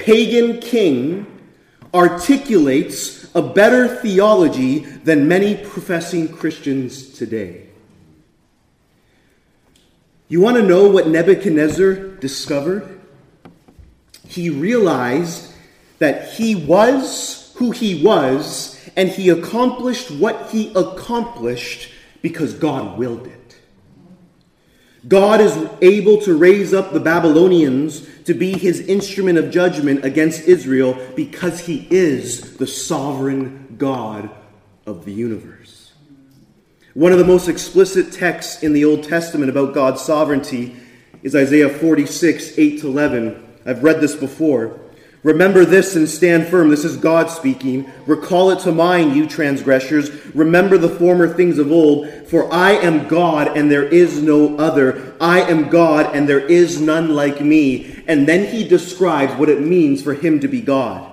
pagan 0.00 0.60
king 0.60 1.26
articulates 1.92 3.32
a 3.34 3.42
better 3.42 3.96
theology 3.96 4.80
than 4.80 5.28
many 5.28 5.56
professing 5.56 6.28
Christians 6.28 7.12
today. 7.16 7.68
You 10.28 10.40
want 10.40 10.56
to 10.56 10.62
know 10.62 10.88
what 10.88 11.08
Nebuchadnezzar 11.08 11.94
discovered? 12.16 13.00
He 14.26 14.48
realized 14.48 15.52
that 15.98 16.30
he 16.32 16.54
was 16.54 17.52
who 17.56 17.72
he 17.72 18.02
was, 18.02 18.80
and 18.96 19.10
he 19.10 19.28
accomplished 19.28 20.10
what 20.10 20.48
he 20.50 20.72
accomplished 20.74 21.92
because 22.22 22.54
God 22.54 22.96
willed 22.98 23.26
it. 23.26 23.58
God 25.06 25.40
is 25.40 25.56
able 25.82 26.20
to 26.22 26.36
raise 26.36 26.72
up 26.72 26.92
the 26.92 27.00
Babylonians 27.00 28.06
to 28.30 28.34
be 28.34 28.56
his 28.56 28.78
instrument 28.82 29.36
of 29.36 29.50
judgment 29.50 30.04
against 30.04 30.46
Israel 30.46 30.96
because 31.16 31.66
he 31.66 31.88
is 31.90 32.58
the 32.58 32.66
sovereign 32.66 33.74
God 33.76 34.30
of 34.86 35.04
the 35.04 35.12
universe. 35.12 35.92
One 36.94 37.10
of 37.10 37.18
the 37.18 37.24
most 37.24 37.48
explicit 37.48 38.12
texts 38.12 38.62
in 38.62 38.72
the 38.72 38.84
Old 38.84 39.02
Testament 39.02 39.50
about 39.50 39.74
God's 39.74 40.00
sovereignty 40.02 40.76
is 41.24 41.34
Isaiah 41.34 41.68
46, 41.68 42.56
8 42.56 42.80
to 42.82 42.86
11. 42.86 43.58
I've 43.66 43.82
read 43.82 44.00
this 44.00 44.14
before. 44.14 44.78
Remember 45.22 45.66
this 45.66 45.96
and 45.96 46.08
stand 46.08 46.46
firm. 46.46 46.70
This 46.70 46.84
is 46.84 46.96
God 46.96 47.28
speaking. 47.28 47.90
Recall 48.06 48.50
it 48.50 48.60
to 48.60 48.72
mind, 48.72 49.14
you 49.14 49.26
transgressors. 49.26 50.10
Remember 50.34 50.78
the 50.78 50.88
former 50.88 51.28
things 51.28 51.58
of 51.58 51.70
old. 51.70 52.08
For 52.28 52.52
I 52.52 52.72
am 52.72 53.06
God 53.06 53.56
and 53.56 53.70
there 53.70 53.84
is 53.84 54.22
no 54.22 54.56
other. 54.56 55.14
I 55.20 55.40
am 55.40 55.68
God 55.68 56.16
and 56.16 56.26
there 56.26 56.46
is 56.46 56.80
none 56.80 57.10
like 57.10 57.42
me. 57.42 58.02
And 58.06 58.26
then 58.26 58.46
he 58.46 58.66
describes 58.66 59.34
what 59.34 59.50
it 59.50 59.60
means 59.60 60.02
for 60.02 60.14
him 60.14 60.40
to 60.40 60.48
be 60.48 60.62
God. 60.62 61.12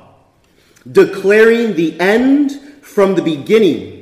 Declaring 0.90 1.74
the 1.74 2.00
end 2.00 2.54
from 2.82 3.16
the 3.16 3.22
beginning 3.22 3.97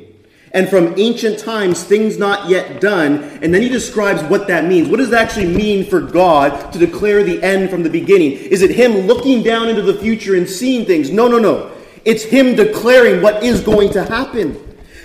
and 0.56 0.70
from 0.70 0.98
ancient 0.98 1.38
times 1.38 1.84
things 1.84 2.18
not 2.18 2.50
yet 2.50 2.80
done. 2.80 3.24
And 3.44 3.54
then 3.54 3.62
he 3.62 3.68
describes 3.68 4.24
what 4.24 4.48
that 4.48 4.65
means. 4.65 4.88
What 4.88 4.98
does 4.98 5.12
it 5.12 5.15
actually 5.15 5.48
mean 5.48 5.86
for 5.86 6.00
God 6.00 6.72
to 6.72 6.80
declare 6.80 7.24
the 7.24 7.44
end 7.44 7.70
from 7.70 7.84
the 7.84 7.89
beginning? 7.89 8.32
Is 8.32 8.62
it 8.62 8.72
him 8.72 9.06
looking 9.06 9.44
down 9.44 9.68
into 9.68 9.82
the 9.82 9.96
future 9.96 10.36
and 10.36 10.50
seeing 10.50 10.86
things? 10.86 11.12
No, 11.12 11.28
no, 11.28 11.38
no. 11.38 11.72
It's 12.06 12.24
him 12.24 12.56
declaring 12.56 13.22
what 13.22 13.44
is 13.44 13.62
going 13.62 13.91
to 13.91 14.04
happen. 14.04 14.62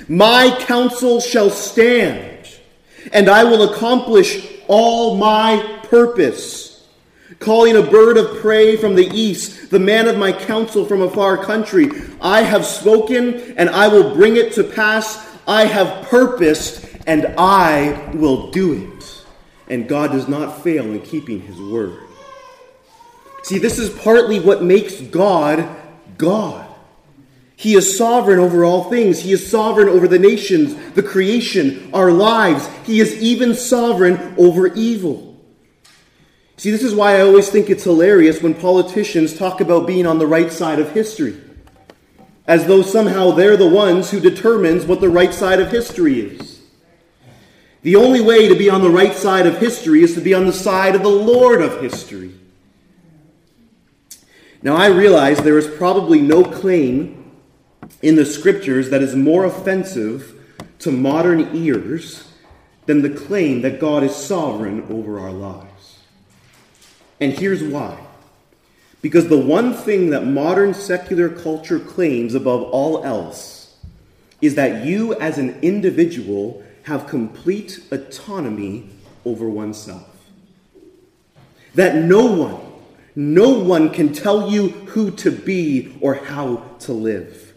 My 0.08 0.56
counsel 0.60 1.20
shall 1.20 1.50
stand, 1.50 2.48
and 3.12 3.28
I 3.28 3.42
will 3.44 3.74
accomplish 3.74 4.46
all 4.68 5.16
my 5.16 5.80
purpose 5.84 6.70
calling 7.40 7.76
a 7.76 7.82
bird 7.82 8.18
of 8.18 8.40
prey 8.40 8.76
from 8.76 8.94
the 8.94 9.06
east, 9.14 9.70
the 9.70 9.78
man 9.78 10.08
of 10.08 10.18
my 10.18 10.32
counsel 10.32 10.84
from 10.84 11.00
a 11.00 11.10
far 11.10 11.42
country. 11.42 11.88
I 12.20 12.42
have 12.42 12.66
spoken, 12.66 13.54
and 13.56 13.70
I 13.70 13.88
will 13.88 14.14
bring 14.14 14.36
it 14.36 14.52
to 14.54 14.64
pass. 14.64 15.29
I 15.46 15.64
have 15.64 16.09
purposed 16.09 16.87
and 17.07 17.35
I 17.38 18.11
will 18.14 18.50
do 18.50 18.72
it. 18.72 19.24
And 19.68 19.88
God 19.88 20.12
does 20.12 20.29
not 20.29 20.62
fail 20.62 20.85
in 20.85 21.00
keeping 21.00 21.40
his 21.40 21.61
word. 21.61 22.00
See, 23.42 23.59
this 23.59 23.79
is 23.79 23.90
partly 23.90 24.40
what 24.40 24.62
makes 24.62 25.00
God 25.00 25.68
God. 26.18 26.66
He 27.57 27.74
is 27.74 27.96
sovereign 27.96 28.38
over 28.38 28.64
all 28.64 28.85
things. 28.85 29.20
He 29.20 29.33
is 29.33 29.50
sovereign 29.50 29.88
over 29.88 30.09
the 30.09 30.18
nations, 30.18 30.74
the 30.92 31.03
creation, 31.03 31.90
our 31.92 32.11
lives. 32.11 32.68
He 32.85 33.00
is 33.00 33.20
even 33.20 33.55
sovereign 33.55 34.35
over 34.38 34.68
evil. 34.68 35.38
See, 36.57 36.70
this 36.70 36.83
is 36.83 36.94
why 36.94 37.16
I 37.16 37.20
always 37.22 37.50
think 37.50 37.68
it's 37.68 37.85
hilarious 37.85 38.42
when 38.42 38.55
politicians 38.55 39.37
talk 39.37 39.61
about 39.61 39.87
being 39.87 40.07
on 40.07 40.18
the 40.18 40.26
right 40.26 40.53
side 40.53 40.79
of 40.79 40.92
history, 40.92 41.38
as 42.50 42.66
though 42.66 42.82
somehow 42.82 43.30
they're 43.30 43.56
the 43.56 43.64
ones 43.64 44.10
who 44.10 44.18
determines 44.18 44.84
what 44.84 45.00
the 45.00 45.08
right 45.08 45.32
side 45.32 45.60
of 45.60 45.70
history 45.70 46.18
is. 46.18 46.60
The 47.82 47.94
only 47.94 48.20
way 48.20 48.48
to 48.48 48.56
be 48.56 48.68
on 48.68 48.82
the 48.82 48.90
right 48.90 49.14
side 49.14 49.46
of 49.46 49.60
history 49.60 50.02
is 50.02 50.14
to 50.14 50.20
be 50.20 50.34
on 50.34 50.46
the 50.46 50.52
side 50.52 50.96
of 50.96 51.02
the 51.02 51.08
Lord 51.08 51.62
of 51.62 51.80
history. 51.80 52.32
Now, 54.64 54.74
I 54.74 54.88
realize 54.88 55.38
there 55.38 55.58
is 55.58 55.68
probably 55.68 56.20
no 56.20 56.42
claim 56.42 57.30
in 58.02 58.16
the 58.16 58.26
scriptures 58.26 58.90
that 58.90 59.00
is 59.00 59.14
more 59.14 59.44
offensive 59.44 60.34
to 60.80 60.90
modern 60.90 61.54
ears 61.54 62.32
than 62.86 63.02
the 63.02 63.10
claim 63.10 63.62
that 63.62 63.78
God 63.78 64.02
is 64.02 64.16
sovereign 64.16 64.88
over 64.90 65.20
our 65.20 65.30
lives. 65.30 66.00
And 67.20 67.32
here's 67.32 67.62
why. 67.62 68.09
Because 69.02 69.28
the 69.28 69.38
one 69.38 69.72
thing 69.72 70.10
that 70.10 70.26
modern 70.26 70.74
secular 70.74 71.28
culture 71.28 71.78
claims 71.78 72.34
above 72.34 72.62
all 72.62 73.04
else 73.04 73.76
is 74.40 74.54
that 74.56 74.84
you 74.84 75.14
as 75.14 75.38
an 75.38 75.58
individual 75.62 76.62
have 76.84 77.06
complete 77.06 77.80
autonomy 77.90 78.88
over 79.24 79.48
oneself. 79.48 80.06
That 81.74 81.94
no 81.94 82.26
one 82.26 82.70
no 83.16 83.50
one 83.50 83.90
can 83.90 84.12
tell 84.12 84.50
you 84.50 84.68
who 84.68 85.10
to 85.10 85.30
be 85.30 85.98
or 86.00 86.14
how 86.14 86.56
to 86.80 86.92
live. 86.92 87.52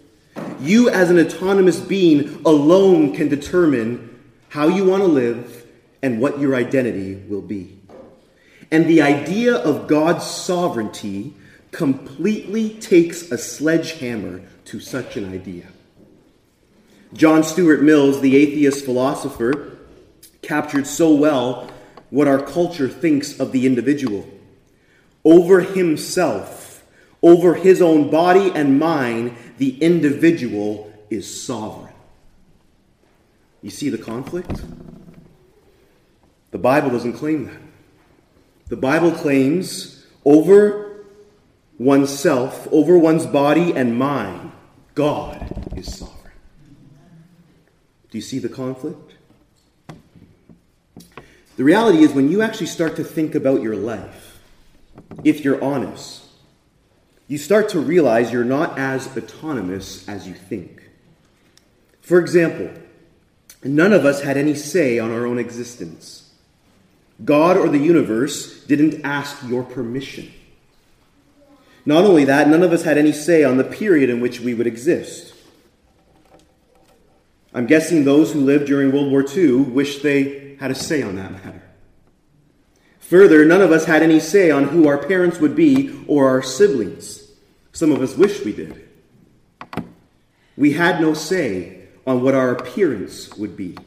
You, 0.59 0.89
as 0.89 1.11
an 1.11 1.19
autonomous 1.19 1.79
being, 1.79 2.41
alone 2.43 3.13
can 3.13 3.29
determine 3.29 4.19
how 4.49 4.67
you 4.67 4.83
want 4.83 5.03
to 5.03 5.07
live 5.07 5.65
and 6.01 6.19
what 6.19 6.39
your 6.39 6.55
identity 6.55 7.15
will 7.15 7.41
be. 7.41 7.72
And 8.73 8.87
the 8.87 9.03
idea 9.03 9.55
of 9.55 9.85
God's 9.85 10.25
sovereignty 10.25 11.35
completely 11.69 12.71
takes 12.71 13.31
a 13.31 13.37
sledgehammer 13.37 14.41
to 14.65 14.79
such 14.79 15.15
an 15.15 15.31
idea. 15.31 15.67
John 17.13 17.43
Stuart 17.43 17.83
Mills, 17.83 18.19
the 18.19 18.35
atheist 18.35 18.83
philosopher, 18.83 19.77
captured 20.41 20.87
so 20.87 21.13
well 21.13 21.69
what 22.09 22.27
our 22.27 22.41
culture 22.41 22.89
thinks 22.89 23.39
of 23.39 23.51
the 23.51 23.67
individual 23.67 24.27
over 25.23 25.61
himself, 25.61 26.83
over 27.21 27.53
his 27.53 27.79
own 27.79 28.09
body 28.09 28.51
and 28.55 28.79
mind, 28.79 29.37
the 29.59 29.77
individual 29.83 30.91
is 31.11 31.45
sovereign. 31.45 31.93
You 33.61 33.69
see 33.69 33.89
the 33.89 33.99
conflict? 33.99 34.63
The 36.49 36.57
Bible 36.57 36.89
doesn't 36.89 37.13
claim 37.13 37.45
that. 37.45 37.62
The 38.73 38.77
Bible 38.77 39.11
claims 39.11 40.03
over 40.25 41.05
oneself, 41.77 42.67
over 42.71 42.97
one's 42.97 43.27
body 43.27 43.71
and 43.71 43.95
mind, 43.95 44.51
God 44.95 45.77
is 45.77 45.95
sovereign. 45.95 46.33
Do 48.09 48.17
you 48.17 48.23
see 48.23 48.39
the 48.39 48.49
conflict? 48.49 49.13
The 51.55 51.63
reality 51.63 51.99
is, 51.99 52.13
when 52.13 52.31
you 52.31 52.41
actually 52.41 52.65
start 52.65 52.95
to 52.95 53.03
think 53.03 53.35
about 53.35 53.61
your 53.61 53.75
life, 53.75 54.39
if 55.23 55.45
you're 55.45 55.63
honest, 55.63 56.23
you 57.27 57.37
start 57.37 57.69
to 57.69 57.79
realize 57.79 58.31
you're 58.31 58.43
not 58.43 58.79
as 58.79 59.05
autonomous 59.15 60.09
as 60.09 60.27
you 60.27 60.33
think. 60.33 60.89
For 62.01 62.17
example, 62.17 62.71
none 63.63 63.93
of 63.93 64.03
us 64.03 64.23
had 64.23 64.35
any 64.35 64.55
say 64.55 64.97
on 64.97 65.11
our 65.11 65.27
own 65.27 65.37
existence. 65.37 66.22
God 67.23 67.57
or 67.57 67.69
the 67.69 67.77
universe 67.77 68.63
didn't 68.65 69.03
ask 69.03 69.43
your 69.47 69.63
permission. 69.63 70.31
Not 71.85 72.05
only 72.05 72.25
that, 72.25 72.47
none 72.47 72.63
of 72.63 72.71
us 72.71 72.83
had 72.83 72.97
any 72.97 73.11
say 73.11 73.43
on 73.43 73.57
the 73.57 73.63
period 73.63 74.09
in 74.09 74.21
which 74.21 74.39
we 74.39 74.53
would 74.53 74.67
exist. 74.67 75.33
I'm 77.53 77.67
guessing 77.67 78.03
those 78.03 78.31
who 78.31 78.41
lived 78.41 78.65
during 78.65 78.91
World 78.91 79.11
War 79.11 79.25
II 79.27 79.57
wish 79.57 80.01
they 80.01 80.55
had 80.59 80.71
a 80.71 80.75
say 80.75 81.03
on 81.03 81.17
that 81.17 81.31
matter. 81.31 81.61
Further, 82.99 83.45
none 83.45 83.61
of 83.61 83.71
us 83.71 83.85
had 83.85 84.01
any 84.01 84.19
say 84.19 84.49
on 84.49 84.63
who 84.69 84.87
our 84.87 84.97
parents 84.97 85.39
would 85.39 85.55
be 85.55 86.03
or 86.07 86.29
our 86.29 86.41
siblings. 86.41 87.31
Some 87.71 87.91
of 87.91 88.01
us 88.01 88.15
wish 88.15 88.43
we 88.43 88.53
did. 88.53 88.89
We 90.55 90.73
had 90.73 91.01
no 91.01 91.13
say 91.13 91.83
on 92.07 92.23
what 92.23 92.33
our 92.33 92.51
appearance 92.51 93.35
would 93.35 93.55
be. 93.55 93.77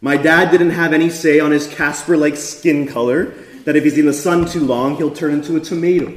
My 0.00 0.16
dad 0.16 0.50
didn't 0.50 0.70
have 0.70 0.92
any 0.92 1.10
say 1.10 1.40
on 1.40 1.50
his 1.50 1.66
Casper 1.66 2.16
like 2.16 2.36
skin 2.36 2.86
color, 2.86 3.34
that 3.64 3.76
if 3.76 3.84
he's 3.84 3.98
in 3.98 4.06
the 4.06 4.12
sun 4.14 4.46
too 4.46 4.64
long, 4.64 4.96
he'll 4.96 5.14
turn 5.14 5.34
into 5.34 5.56
a 5.56 5.60
tomato. 5.60 6.10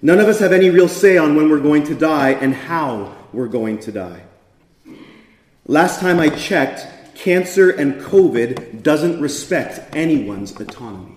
None 0.00 0.18
of 0.18 0.26
us 0.26 0.40
have 0.40 0.52
any 0.52 0.70
real 0.70 0.88
say 0.88 1.18
on 1.18 1.36
when 1.36 1.50
we're 1.50 1.60
going 1.60 1.84
to 1.84 1.94
die 1.94 2.30
and 2.30 2.54
how 2.54 3.14
we're 3.32 3.48
going 3.48 3.78
to 3.80 3.92
die. 3.92 4.22
Last 5.66 6.00
time 6.00 6.18
I 6.18 6.30
checked, 6.30 7.14
cancer 7.14 7.70
and 7.70 8.00
COVID 8.00 8.82
doesn't 8.82 9.20
respect 9.20 9.94
anyone's 9.94 10.58
autonomy. 10.58 11.16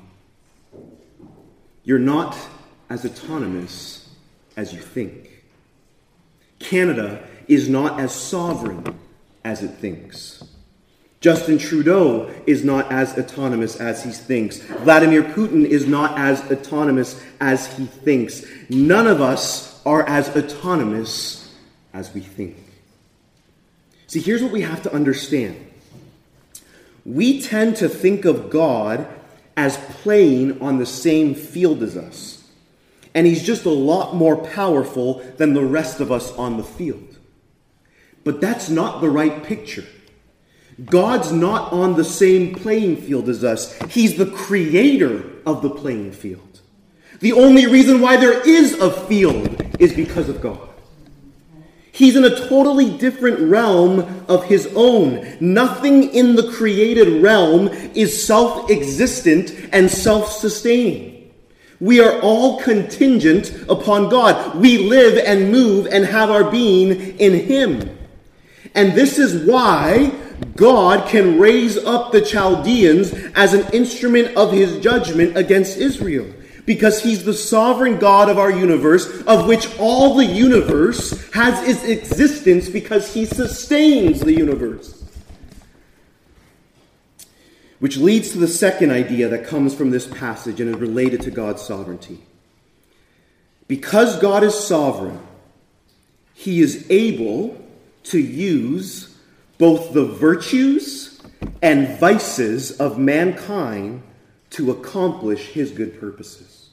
You're 1.83 1.99
not 1.99 2.37
as 2.89 3.05
autonomous 3.05 4.09
as 4.57 4.73
you 4.73 4.81
think. 4.81 5.43
Canada 6.59 7.25
is 7.47 7.69
not 7.69 7.99
as 7.99 8.13
sovereign 8.13 8.99
as 9.43 9.63
it 9.63 9.71
thinks. 9.71 10.43
Justin 11.25 11.57
Trudeau 11.57 12.31
is 12.45 12.63
not 12.63 12.91
as 12.91 13.17
autonomous 13.17 13.77
as 13.77 14.03
he 14.03 14.11
thinks. 14.11 14.59
Vladimir 14.59 15.23
Putin 15.23 15.65
is 15.65 15.87
not 15.87 16.15
as 16.19 16.39
autonomous 16.51 17.19
as 17.41 17.65
he 17.75 17.87
thinks. 17.87 18.45
None 18.69 19.07
of 19.07 19.21
us 19.21 19.83
are 19.87 20.07
as 20.07 20.29
autonomous 20.37 21.51
as 21.95 22.13
we 22.13 22.21
think. 22.21 22.57
See, 24.05 24.19
here's 24.19 24.43
what 24.43 24.51
we 24.51 24.61
have 24.61 24.83
to 24.83 24.93
understand 24.93 25.55
we 27.03 27.41
tend 27.41 27.77
to 27.77 27.89
think 27.89 28.25
of 28.25 28.51
God 28.51 29.07
as 29.57 29.77
playing 29.77 30.61
on 30.61 30.77
the 30.77 30.85
same 30.85 31.33
field 31.33 31.81
as 31.81 31.97
us. 31.97 32.47
And 33.15 33.25
he's 33.25 33.41
just 33.41 33.65
a 33.65 33.71
lot 33.71 34.13
more 34.13 34.37
powerful 34.37 35.23
than 35.37 35.55
the 35.55 35.65
rest 35.65 35.99
of 35.99 36.11
us 36.11 36.31
on 36.33 36.57
the 36.57 36.63
field. 36.63 37.17
But 38.23 38.41
that's 38.41 38.69
not 38.69 39.01
the 39.01 39.09
right 39.09 39.43
picture. 39.43 39.85
God's 40.83 41.31
not 41.31 41.71
on 41.71 41.95
the 41.95 42.03
same 42.03 42.53
playing 42.53 42.97
field 42.97 43.29
as 43.29 43.43
us. 43.43 43.73
He's 43.89 44.17
the 44.17 44.25
creator 44.25 45.23
of 45.45 45.61
the 45.61 45.69
playing 45.69 46.11
field. 46.11 46.59
The 47.21 47.33
only 47.33 47.65
reason 47.65 48.01
why 48.01 48.17
there 48.17 48.45
is 48.47 48.73
a 48.73 48.91
field 48.91 49.61
is 49.79 49.93
because 49.93 50.27
of 50.27 50.41
God. 50.41 50.69
He's 51.93 52.17
in 52.17 52.25
a 52.25 52.47
totally 52.49 52.97
different 52.97 53.39
realm 53.39 54.25
of 54.27 54.43
his 54.43 54.69
own. 54.75 55.37
Nothing 55.39 56.13
in 56.13 56.35
the 56.35 56.51
created 56.51 57.23
realm 57.23 57.69
is 57.69 58.25
self 58.25 58.69
existent 58.69 59.55
and 59.71 59.89
self 59.89 60.29
sustaining. 60.29 61.15
We 61.79 62.01
are 62.01 62.19
all 62.21 62.59
contingent 62.61 63.53
upon 63.69 64.09
God. 64.09 64.57
We 64.57 64.89
live 64.89 65.23
and 65.25 65.51
move 65.51 65.87
and 65.87 66.05
have 66.05 66.29
our 66.29 66.49
being 66.49 67.17
in 67.17 67.33
Him. 67.33 67.97
And 68.73 68.93
this 68.93 69.17
is 69.19 69.45
why 69.45 70.11
God 70.55 71.07
can 71.09 71.39
raise 71.39 71.77
up 71.77 72.11
the 72.11 72.21
Chaldeans 72.21 73.13
as 73.35 73.53
an 73.53 73.67
instrument 73.73 74.35
of 74.37 74.51
His 74.51 74.79
judgment 74.79 75.37
against 75.37 75.77
Israel 75.77 76.27
because 76.65 77.01
he's 77.01 77.23
the 77.23 77.33
sovereign 77.33 77.97
God 77.97 78.29
of 78.29 78.39
our 78.39 78.51
universe, 78.51 79.21
of 79.23 79.47
which 79.47 79.77
all 79.77 80.15
the 80.15 80.25
universe 80.25 81.31
has 81.31 81.67
its 81.67 81.83
existence 81.83 82.69
because 82.69 83.13
he 83.13 83.25
sustains 83.25 84.21
the 84.21 84.33
universe. 84.33 85.03
Which 87.79 87.97
leads 87.97 88.31
to 88.31 88.39
the 88.39 88.47
second 88.47 88.91
idea 88.91 89.29
that 89.29 89.45
comes 89.45 89.75
from 89.75 89.91
this 89.91 90.07
passage 90.07 90.59
and 90.59 90.73
is 90.73 90.81
related 90.81 91.21
to 91.21 91.31
God's 91.31 91.61
sovereignty. 91.61 92.23
Because 93.67 94.19
God 94.19 94.43
is 94.43 94.57
sovereign, 94.57 95.19
he 96.33 96.61
is 96.61 96.85
able 96.89 97.61
to 98.05 98.19
use 98.19 99.14
both 99.57 99.93
the 99.93 100.05
virtues 100.05 101.21
and 101.61 101.97
vices 101.99 102.71
of 102.79 102.97
mankind 102.97 104.03
to 104.51 104.71
accomplish 104.71 105.49
his 105.49 105.71
good 105.71 105.99
purposes. 105.99 106.69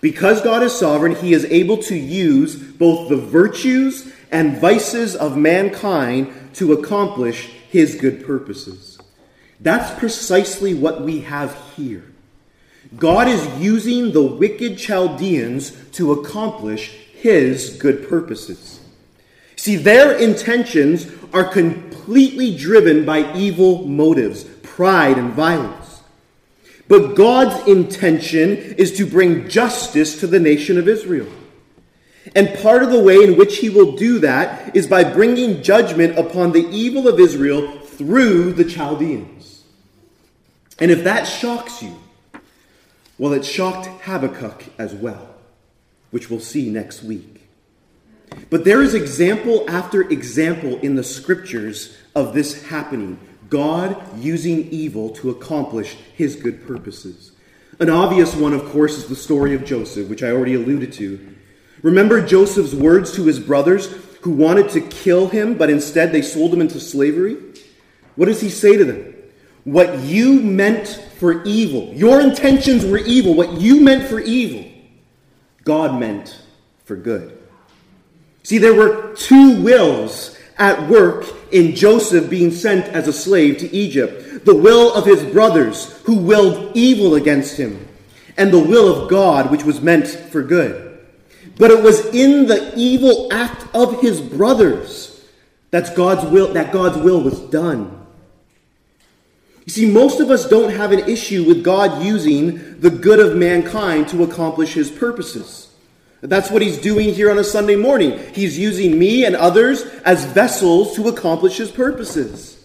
Because 0.00 0.40
God 0.40 0.62
is 0.62 0.74
sovereign, 0.74 1.14
he 1.14 1.34
is 1.34 1.44
able 1.46 1.76
to 1.84 1.96
use 1.96 2.56
both 2.56 3.08
the 3.08 3.16
virtues 3.16 4.12
and 4.32 4.58
vices 4.58 5.14
of 5.14 5.36
mankind 5.36 6.32
to 6.54 6.72
accomplish 6.72 7.48
his 7.70 7.96
good 7.96 8.24
purposes. 8.24 8.98
That's 9.60 9.98
precisely 9.98 10.72
what 10.72 11.02
we 11.02 11.20
have 11.22 11.54
here. 11.76 12.04
God 12.96 13.28
is 13.28 13.46
using 13.60 14.12
the 14.12 14.22
wicked 14.22 14.78
Chaldeans 14.78 15.72
to 15.92 16.12
accomplish 16.12 16.92
his 17.12 17.76
good 17.76 18.08
purposes. 18.08 18.79
See, 19.60 19.76
their 19.76 20.16
intentions 20.16 21.06
are 21.34 21.44
completely 21.44 22.56
driven 22.56 23.04
by 23.04 23.30
evil 23.34 23.86
motives, 23.86 24.42
pride, 24.42 25.18
and 25.18 25.34
violence. 25.34 26.00
But 26.88 27.14
God's 27.14 27.68
intention 27.68 28.56
is 28.56 28.96
to 28.96 29.04
bring 29.04 29.50
justice 29.50 30.18
to 30.20 30.26
the 30.26 30.40
nation 30.40 30.78
of 30.78 30.88
Israel. 30.88 31.30
And 32.34 32.58
part 32.60 32.82
of 32.82 32.90
the 32.90 33.02
way 33.02 33.16
in 33.16 33.36
which 33.36 33.58
he 33.58 33.68
will 33.68 33.96
do 33.96 34.18
that 34.20 34.74
is 34.74 34.86
by 34.86 35.04
bringing 35.04 35.62
judgment 35.62 36.18
upon 36.18 36.52
the 36.52 36.66
evil 36.70 37.06
of 37.06 37.20
Israel 37.20 37.80
through 37.80 38.54
the 38.54 38.64
Chaldeans. 38.64 39.64
And 40.78 40.90
if 40.90 41.04
that 41.04 41.24
shocks 41.24 41.82
you, 41.82 41.98
well, 43.18 43.34
it 43.34 43.44
shocked 43.44 43.88
Habakkuk 44.04 44.64
as 44.78 44.94
well, 44.94 45.34
which 46.12 46.30
we'll 46.30 46.40
see 46.40 46.70
next 46.70 47.02
week. 47.02 47.39
But 48.48 48.64
there 48.64 48.82
is 48.82 48.94
example 48.94 49.64
after 49.68 50.02
example 50.02 50.78
in 50.80 50.96
the 50.96 51.04
scriptures 51.04 51.96
of 52.14 52.34
this 52.34 52.66
happening 52.66 53.18
God 53.48 53.96
using 54.18 54.68
evil 54.70 55.10
to 55.10 55.30
accomplish 55.30 55.96
his 56.14 56.36
good 56.36 56.66
purposes. 56.66 57.32
An 57.80 57.90
obvious 57.90 58.34
one, 58.36 58.52
of 58.52 58.64
course, 58.70 58.96
is 58.96 59.06
the 59.06 59.16
story 59.16 59.54
of 59.54 59.64
Joseph, 59.64 60.08
which 60.08 60.22
I 60.22 60.30
already 60.30 60.54
alluded 60.54 60.92
to. 60.94 61.36
Remember 61.82 62.24
Joseph's 62.24 62.74
words 62.74 63.12
to 63.14 63.24
his 63.24 63.40
brothers 63.40 63.86
who 64.20 64.30
wanted 64.30 64.68
to 64.70 64.80
kill 64.80 65.28
him, 65.28 65.54
but 65.54 65.70
instead 65.70 66.12
they 66.12 66.22
sold 66.22 66.52
him 66.52 66.60
into 66.60 66.78
slavery? 66.78 67.36
What 68.16 68.26
does 68.26 68.40
he 68.40 68.50
say 68.50 68.76
to 68.76 68.84
them? 68.84 69.14
What 69.64 69.98
you 70.00 70.40
meant 70.40 70.88
for 71.18 71.42
evil, 71.44 71.92
your 71.94 72.20
intentions 72.20 72.84
were 72.84 72.98
evil, 72.98 73.34
what 73.34 73.60
you 73.60 73.80
meant 73.80 74.08
for 74.08 74.20
evil, 74.20 74.70
God 75.64 75.98
meant 75.98 76.40
for 76.84 76.96
good. 76.96 77.39
See, 78.42 78.58
there 78.58 78.74
were 78.74 79.14
two 79.14 79.62
wills 79.62 80.36
at 80.58 80.88
work 80.88 81.26
in 81.52 81.74
Joseph 81.74 82.30
being 82.30 82.50
sent 82.50 82.86
as 82.86 83.08
a 83.08 83.12
slave 83.12 83.58
to 83.58 83.74
Egypt 83.74 84.44
the 84.44 84.54
will 84.54 84.92
of 84.94 85.04
his 85.04 85.22
brothers, 85.22 86.00
who 86.04 86.16
willed 86.16 86.74
evil 86.74 87.14
against 87.14 87.58
him, 87.58 87.86
and 88.36 88.50
the 88.50 88.58
will 88.58 88.88
of 88.88 89.10
God, 89.10 89.50
which 89.50 89.64
was 89.64 89.80
meant 89.80 90.06
for 90.08 90.42
good. 90.42 90.98
But 91.56 91.70
it 91.70 91.82
was 91.82 92.06
in 92.06 92.46
the 92.46 92.72
evil 92.76 93.28
act 93.30 93.66
of 93.74 94.00
his 94.00 94.20
brothers 94.20 95.24
that 95.70 95.94
God's 95.94 96.24
will, 96.30 96.52
that 96.54 96.72
God's 96.72 96.96
will 96.98 97.20
was 97.20 97.38
done. 97.38 97.96
You 99.66 99.72
see, 99.72 99.90
most 99.90 100.20
of 100.20 100.30
us 100.30 100.48
don't 100.48 100.72
have 100.72 100.90
an 100.90 101.08
issue 101.08 101.44
with 101.44 101.62
God 101.62 102.02
using 102.02 102.80
the 102.80 102.90
good 102.90 103.20
of 103.20 103.36
mankind 103.36 104.08
to 104.08 104.24
accomplish 104.24 104.72
his 104.72 104.90
purposes. 104.90 105.69
That's 106.22 106.50
what 106.50 106.62
he's 106.62 106.78
doing 106.78 107.14
here 107.14 107.30
on 107.30 107.38
a 107.38 107.44
Sunday 107.44 107.76
morning. 107.76 108.18
He's 108.34 108.58
using 108.58 108.98
me 108.98 109.24
and 109.24 109.34
others 109.34 109.82
as 110.04 110.26
vessels 110.26 110.94
to 110.96 111.08
accomplish 111.08 111.56
his 111.56 111.70
purposes. 111.70 112.62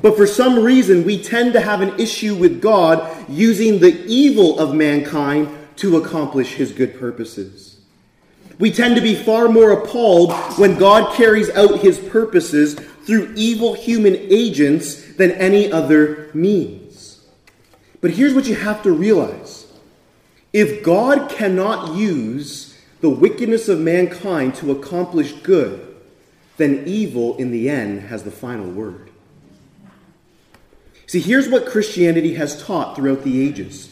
But 0.00 0.16
for 0.16 0.26
some 0.26 0.62
reason, 0.62 1.04
we 1.04 1.22
tend 1.22 1.52
to 1.54 1.60
have 1.60 1.80
an 1.80 1.98
issue 1.98 2.36
with 2.36 2.62
God 2.62 3.28
using 3.28 3.80
the 3.80 4.04
evil 4.06 4.58
of 4.60 4.74
mankind 4.74 5.48
to 5.76 5.96
accomplish 5.96 6.54
his 6.54 6.70
good 6.70 6.98
purposes. 6.98 7.80
We 8.60 8.70
tend 8.70 8.94
to 8.96 9.00
be 9.00 9.14
far 9.14 9.48
more 9.48 9.72
appalled 9.72 10.32
when 10.58 10.78
God 10.78 11.14
carries 11.14 11.50
out 11.50 11.80
his 11.80 11.98
purposes 11.98 12.74
through 12.74 13.32
evil 13.34 13.72
human 13.72 14.14
agents 14.14 15.14
than 15.14 15.32
any 15.32 15.72
other 15.72 16.30
means. 16.34 17.24
But 18.00 18.12
here's 18.12 18.34
what 18.34 18.46
you 18.46 18.54
have 18.54 18.82
to 18.82 18.92
realize 18.92 19.59
if 20.52 20.82
God 20.82 21.30
cannot 21.30 21.94
use 21.96 22.78
the 23.00 23.10
wickedness 23.10 23.68
of 23.68 23.78
mankind 23.78 24.54
to 24.56 24.72
accomplish 24.72 25.32
good, 25.32 25.96
then 26.56 26.82
evil 26.86 27.36
in 27.36 27.50
the 27.50 27.70
end 27.70 28.02
has 28.02 28.22
the 28.22 28.30
final 28.30 28.70
word. 28.70 29.10
See, 31.06 31.20
here's 31.20 31.48
what 31.48 31.66
Christianity 31.66 32.34
has 32.34 32.62
taught 32.62 32.94
throughout 32.94 33.24
the 33.24 33.46
ages 33.46 33.90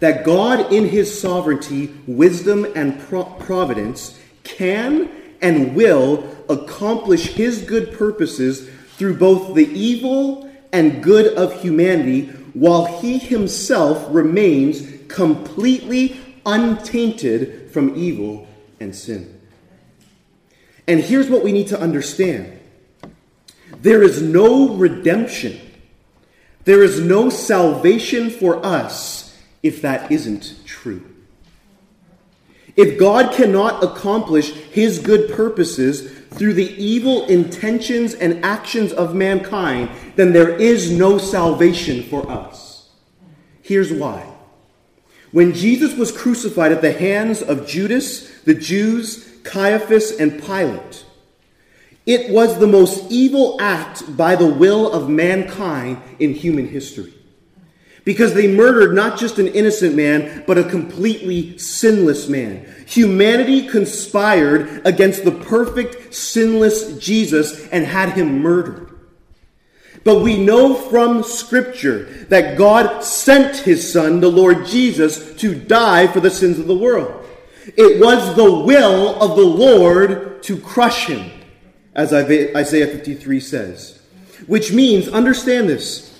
that 0.00 0.24
God, 0.24 0.72
in 0.72 0.88
his 0.88 1.20
sovereignty, 1.20 1.94
wisdom, 2.06 2.66
and 2.74 2.98
providence, 2.98 4.18
can 4.44 5.10
and 5.42 5.74
will 5.74 6.24
accomplish 6.48 7.26
his 7.26 7.62
good 7.62 7.92
purposes 7.92 8.68
through 8.96 9.18
both 9.18 9.54
the 9.54 9.68
evil 9.68 10.50
and 10.72 11.02
good 11.02 11.34
of 11.34 11.60
humanity 11.60 12.26
while 12.54 12.86
he 13.00 13.18
himself 13.18 14.06
remains 14.10 14.89
completely 15.10 16.20
untainted 16.46 17.70
from 17.70 17.94
evil 17.96 18.48
and 18.78 18.94
sin. 18.94 19.40
And 20.86 21.00
here's 21.00 21.28
what 21.28 21.44
we 21.44 21.52
need 21.52 21.68
to 21.68 21.80
understand 21.80 22.58
there 23.82 24.02
is 24.02 24.20
no 24.20 24.70
redemption, 24.74 25.60
there 26.64 26.82
is 26.82 27.00
no 27.00 27.30
salvation 27.30 28.30
for 28.30 28.64
us 28.64 29.38
if 29.62 29.82
that 29.82 30.10
isn't 30.10 30.54
true. 30.64 31.04
If 32.76 32.98
God 32.98 33.34
cannot 33.34 33.82
accomplish 33.82 34.52
his 34.52 34.98
good 34.98 35.32
purposes 35.32 36.12
through 36.30 36.54
the 36.54 36.72
evil 36.82 37.26
intentions 37.26 38.14
and 38.14 38.44
actions 38.44 38.92
of 38.92 39.14
mankind, 39.14 39.90
then 40.16 40.32
there 40.32 40.56
is 40.56 40.90
no 40.90 41.18
salvation 41.18 42.04
for 42.04 42.30
us. 42.30 42.88
Here's 43.60 43.92
why. 43.92 44.29
When 45.32 45.52
Jesus 45.52 45.96
was 45.96 46.10
crucified 46.10 46.72
at 46.72 46.82
the 46.82 46.92
hands 46.92 47.40
of 47.42 47.66
Judas, 47.66 48.40
the 48.42 48.54
Jews, 48.54 49.28
Caiaphas, 49.44 50.12
and 50.18 50.42
Pilate, 50.42 51.04
it 52.06 52.30
was 52.30 52.58
the 52.58 52.66
most 52.66 53.10
evil 53.10 53.56
act 53.60 54.16
by 54.16 54.34
the 54.34 54.46
will 54.46 54.90
of 54.90 55.08
mankind 55.08 56.02
in 56.18 56.34
human 56.34 56.66
history 56.66 57.12
because 58.04 58.34
they 58.34 58.48
murdered 58.48 58.94
not 58.94 59.18
just 59.18 59.38
an 59.38 59.48
innocent 59.48 59.94
man, 59.94 60.42
but 60.46 60.58
a 60.58 60.64
completely 60.64 61.56
sinless 61.58 62.28
man. 62.28 62.66
Humanity 62.86 63.68
conspired 63.68 64.84
against 64.86 65.24
the 65.24 65.32
perfect, 65.32 66.14
sinless 66.14 66.98
Jesus 66.98 67.68
and 67.68 67.84
had 67.84 68.10
him 68.10 68.40
murdered. 68.40 68.89
But 70.02 70.22
we 70.22 70.42
know 70.42 70.74
from 70.74 71.22
Scripture 71.22 72.04
that 72.28 72.56
God 72.56 73.04
sent 73.04 73.56
his 73.58 73.92
Son, 73.92 74.20
the 74.20 74.30
Lord 74.30 74.66
Jesus, 74.66 75.34
to 75.36 75.54
die 75.54 76.06
for 76.06 76.20
the 76.20 76.30
sins 76.30 76.58
of 76.58 76.66
the 76.66 76.76
world. 76.76 77.26
It 77.76 78.00
was 78.00 78.34
the 78.34 78.50
will 78.50 79.20
of 79.22 79.36
the 79.36 79.44
Lord 79.44 80.42
to 80.44 80.56
crush 80.56 81.06
him, 81.06 81.30
as 81.94 82.12
Isaiah 82.12 82.86
53 82.86 83.40
says. 83.40 84.00
Which 84.46 84.72
means, 84.72 85.08
understand 85.08 85.68
this, 85.68 86.18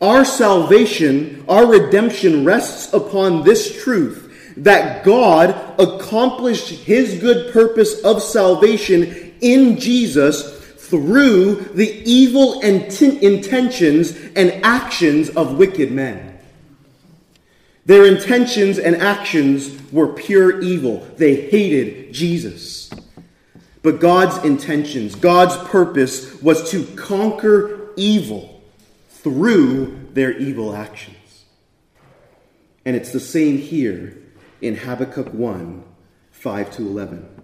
our 0.00 0.24
salvation, 0.24 1.44
our 1.48 1.66
redemption 1.66 2.44
rests 2.44 2.92
upon 2.92 3.42
this 3.42 3.82
truth 3.82 4.54
that 4.58 5.04
God 5.04 5.50
accomplished 5.78 6.68
his 6.68 7.18
good 7.18 7.52
purpose 7.52 8.00
of 8.02 8.22
salvation 8.22 9.34
in 9.40 9.78
Jesus 9.78 10.55
through 10.86 11.56
the 11.74 12.02
evil 12.08 12.60
intentions 12.60 14.16
and 14.36 14.64
actions 14.64 15.30
of 15.30 15.58
wicked 15.58 15.90
men. 15.90 16.38
Their 17.84 18.04
intentions 18.04 18.78
and 18.78 18.96
actions 18.96 19.70
were 19.92 20.08
pure 20.08 20.60
evil. 20.60 21.06
They 21.16 21.48
hated 21.48 22.12
Jesus. 22.12 22.90
But 23.82 24.00
God's 24.00 24.44
intentions, 24.44 25.14
God's 25.14 25.56
purpose 25.68 26.42
was 26.42 26.70
to 26.72 26.84
conquer 26.96 27.90
evil 27.96 28.60
through 29.08 30.08
their 30.12 30.36
evil 30.36 30.74
actions. 30.74 31.44
And 32.84 32.96
it's 32.96 33.12
the 33.12 33.20
same 33.20 33.58
here 33.58 34.18
in 34.60 34.76
Habakkuk 34.76 35.32
1 35.32 35.84
5 36.32 36.70
to 36.76 36.82
11. 36.82 37.35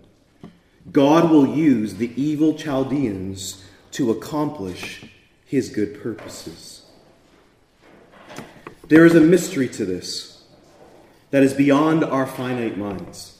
God 0.90 1.30
will 1.30 1.46
use 1.46 1.94
the 1.94 2.12
evil 2.20 2.54
Chaldeans 2.54 3.64
to 3.92 4.10
accomplish 4.10 5.04
his 5.44 5.68
good 5.68 6.02
purposes. 6.02 6.82
There 8.88 9.06
is 9.06 9.14
a 9.14 9.20
mystery 9.20 9.68
to 9.68 9.84
this 9.84 10.42
that 11.30 11.42
is 11.42 11.54
beyond 11.54 12.04
our 12.04 12.26
finite 12.26 12.76
minds. 12.76 13.38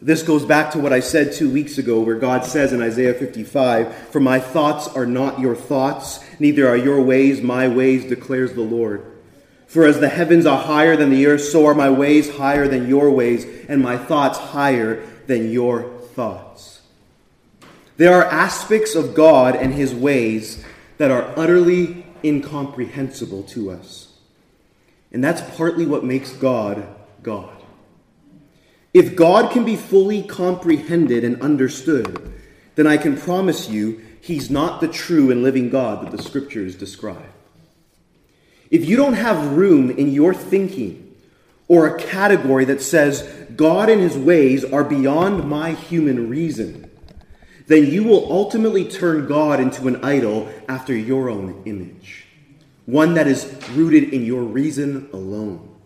This 0.00 0.22
goes 0.22 0.44
back 0.44 0.70
to 0.72 0.78
what 0.78 0.92
I 0.92 1.00
said 1.00 1.32
two 1.32 1.50
weeks 1.50 1.76
ago, 1.76 2.00
where 2.00 2.14
God 2.14 2.44
says 2.44 2.72
in 2.72 2.80
Isaiah 2.80 3.14
55 3.14 4.10
For 4.10 4.20
my 4.20 4.38
thoughts 4.38 4.86
are 4.88 5.06
not 5.06 5.40
your 5.40 5.56
thoughts, 5.56 6.24
neither 6.38 6.68
are 6.68 6.76
your 6.76 7.02
ways 7.02 7.42
my 7.42 7.66
ways, 7.66 8.04
declares 8.04 8.52
the 8.52 8.60
Lord. 8.60 9.04
For 9.66 9.84
as 9.84 9.98
the 9.98 10.08
heavens 10.08 10.46
are 10.46 10.62
higher 10.62 10.96
than 10.96 11.10
the 11.10 11.26
earth, 11.26 11.42
so 11.42 11.66
are 11.66 11.74
my 11.74 11.90
ways 11.90 12.36
higher 12.36 12.68
than 12.68 12.88
your 12.88 13.10
ways, 13.10 13.44
and 13.68 13.82
my 13.82 13.98
thoughts 13.98 14.38
higher 14.38 15.04
than 15.26 15.50
your 15.50 15.97
thoughts. 16.18 16.80
There 17.96 18.12
are 18.12 18.24
aspects 18.24 18.96
of 18.96 19.14
God 19.14 19.54
and 19.54 19.72
his 19.72 19.94
ways 19.94 20.64
that 20.96 21.12
are 21.12 21.32
utterly 21.36 22.04
incomprehensible 22.24 23.44
to 23.44 23.70
us. 23.70 24.18
And 25.12 25.22
that's 25.22 25.56
partly 25.56 25.86
what 25.86 26.04
makes 26.04 26.32
God 26.32 26.88
God. 27.22 27.56
If 28.92 29.14
God 29.14 29.52
can 29.52 29.64
be 29.64 29.76
fully 29.76 30.24
comprehended 30.24 31.22
and 31.22 31.40
understood, 31.40 32.32
then 32.74 32.88
I 32.88 32.96
can 32.96 33.16
promise 33.16 33.68
you 33.68 34.04
he's 34.20 34.50
not 34.50 34.80
the 34.80 34.88
true 34.88 35.30
and 35.30 35.44
living 35.44 35.70
God 35.70 36.04
that 36.04 36.10
the 36.10 36.20
scriptures 36.20 36.74
describe. 36.74 37.30
If 38.72 38.88
you 38.88 38.96
don't 38.96 39.14
have 39.14 39.52
room 39.56 39.88
in 39.88 40.12
your 40.12 40.34
thinking 40.34 41.07
or 41.68 41.86
a 41.86 41.98
category 41.98 42.64
that 42.64 42.82
says 42.82 43.22
God 43.54 43.90
and 43.90 44.00
his 44.00 44.16
ways 44.16 44.64
are 44.64 44.84
beyond 44.84 45.48
my 45.48 45.72
human 45.72 46.28
reason, 46.28 46.90
then 47.66 47.86
you 47.86 48.02
will 48.02 48.32
ultimately 48.32 48.88
turn 48.88 49.26
God 49.26 49.60
into 49.60 49.86
an 49.88 50.02
idol 50.02 50.48
after 50.68 50.96
your 50.96 51.28
own 51.28 51.62
image, 51.66 52.26
one 52.86 53.14
that 53.14 53.26
is 53.26 53.54
rooted 53.72 54.14
in 54.14 54.24
your 54.24 54.42
reason 54.42 55.08
alone. 55.12 55.76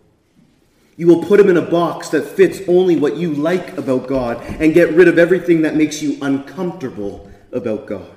You 0.95 1.07
will 1.07 1.23
put 1.23 1.39
him 1.39 1.49
in 1.49 1.57
a 1.57 1.61
box 1.61 2.09
that 2.09 2.23
fits 2.23 2.61
only 2.67 2.95
what 2.95 3.17
you 3.17 3.33
like 3.33 3.77
about 3.77 4.07
God 4.07 4.41
and 4.43 4.73
get 4.73 4.93
rid 4.93 5.07
of 5.07 5.17
everything 5.17 5.63
that 5.63 5.75
makes 5.75 6.01
you 6.01 6.17
uncomfortable 6.21 7.29
about 7.51 7.87
God. 7.87 8.12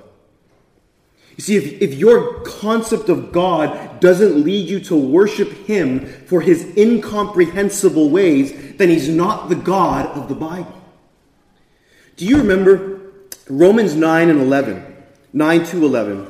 You 1.37 1.43
see, 1.43 1.55
if, 1.55 1.81
if 1.81 1.93
your 1.93 2.41
concept 2.41 3.09
of 3.09 3.31
God 3.31 3.99
doesn't 3.99 4.43
lead 4.43 4.67
you 4.67 4.79
to 4.81 4.95
worship 4.95 5.51
Him 5.67 6.05
for 6.25 6.41
His 6.41 6.75
incomprehensible 6.75 8.09
ways, 8.09 8.75
then 8.77 8.89
He's 8.89 9.07
not 9.07 9.47
the 9.47 9.55
God 9.55 10.07
of 10.17 10.27
the 10.27 10.35
Bible. 10.35 10.73
Do 12.15 12.25
you 12.25 12.37
remember 12.37 13.01
Romans 13.47 13.95
9 13.95 14.29
and 14.29 14.41
11? 14.41 14.95
9 15.31 15.65
to 15.65 15.85
11. 15.85 16.25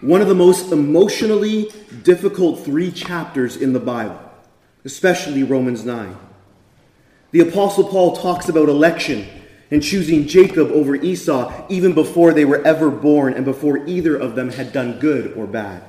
One 0.00 0.20
of 0.20 0.28
the 0.28 0.34
most 0.34 0.72
emotionally 0.72 1.70
difficult 2.02 2.64
three 2.64 2.90
chapters 2.90 3.56
in 3.56 3.72
the 3.72 3.80
Bible, 3.80 4.20
especially 4.84 5.44
Romans 5.44 5.84
9. 5.84 6.16
The 7.30 7.40
Apostle 7.40 7.84
Paul 7.84 8.16
talks 8.16 8.48
about 8.48 8.68
election 8.68 9.28
and 9.70 9.82
choosing 9.82 10.26
Jacob 10.26 10.70
over 10.70 10.94
Esau 10.94 11.66
even 11.68 11.92
before 11.92 12.32
they 12.32 12.44
were 12.44 12.64
ever 12.66 12.90
born 12.90 13.34
and 13.34 13.44
before 13.44 13.86
either 13.86 14.16
of 14.16 14.34
them 14.34 14.50
had 14.50 14.72
done 14.72 14.98
good 14.98 15.36
or 15.36 15.46
bad. 15.46 15.84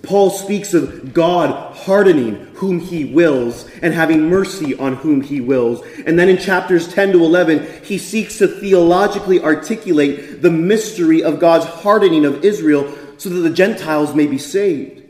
Paul 0.00 0.30
speaks 0.30 0.72
of 0.72 1.12
God 1.12 1.76
hardening 1.76 2.34
whom 2.54 2.80
he 2.80 3.04
wills 3.04 3.68
and 3.82 3.92
having 3.92 4.30
mercy 4.30 4.74
on 4.74 4.96
whom 4.96 5.20
he 5.20 5.40
wills. 5.42 5.82
And 6.06 6.18
then 6.18 6.30
in 6.30 6.38
chapters 6.38 6.88
10 6.92 7.12
to 7.12 7.22
11, 7.22 7.84
he 7.84 7.98
seeks 7.98 8.38
to 8.38 8.48
theologically 8.48 9.42
articulate 9.42 10.40
the 10.40 10.50
mystery 10.50 11.22
of 11.22 11.38
God's 11.38 11.66
hardening 11.66 12.24
of 12.24 12.42
Israel 12.42 12.90
so 13.18 13.28
that 13.28 13.40
the 13.40 13.50
Gentiles 13.50 14.14
may 14.14 14.26
be 14.26 14.38
saved. 14.38 15.02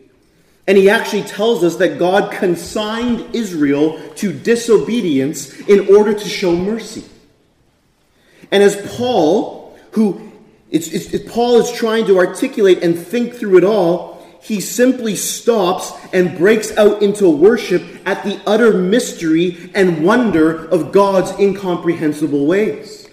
And 0.66 0.76
he 0.76 0.90
actually 0.90 1.22
tells 1.22 1.62
us 1.62 1.76
that 1.76 1.98
God 1.98 2.32
consigned 2.32 3.34
Israel 3.34 4.00
to 4.16 4.32
disobedience 4.32 5.60
in 5.60 5.94
order 5.94 6.12
to 6.12 6.28
show 6.28 6.56
mercy. 6.56 7.04
And 8.52 8.62
as 8.62 8.76
Paul, 8.96 9.76
who 9.92 10.30
it's, 10.70 10.88
it's, 10.88 11.30
Paul 11.30 11.58
is 11.58 11.72
trying 11.72 12.06
to 12.06 12.18
articulate 12.18 12.82
and 12.82 12.96
think 12.96 13.34
through 13.34 13.58
it 13.58 13.64
all, 13.64 14.12
he 14.40 14.60
simply 14.60 15.16
stops 15.16 15.92
and 16.12 16.36
breaks 16.36 16.76
out 16.76 17.02
into 17.02 17.28
worship 17.28 17.82
at 18.06 18.24
the 18.24 18.40
utter 18.46 18.72
mystery 18.72 19.70
and 19.74 20.04
wonder 20.04 20.66
of 20.68 20.92
God's 20.92 21.38
incomprehensible 21.38 22.46
ways. 22.46 23.08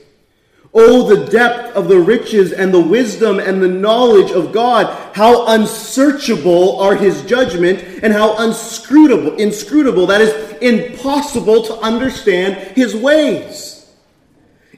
Oh, 0.74 1.14
the 1.14 1.30
depth 1.30 1.76
of 1.76 1.88
the 1.88 2.00
riches 2.00 2.54
and 2.54 2.74
the 2.74 2.80
wisdom 2.80 3.40
and 3.40 3.62
the 3.62 3.68
knowledge 3.68 4.32
of 4.32 4.52
God. 4.52 5.16
How 5.16 5.48
unsearchable 5.48 6.80
are 6.80 6.96
his 6.96 7.24
judgment 7.24 7.80
and 8.04 8.14
how 8.14 8.38
unscrutable, 8.38 9.36
inscrutable, 9.36 10.08
that 10.08 10.22
is 10.22 10.58
impossible 10.62 11.64
to 11.64 11.74
understand 11.76 12.56
his 12.76 12.96
ways. 12.96 13.79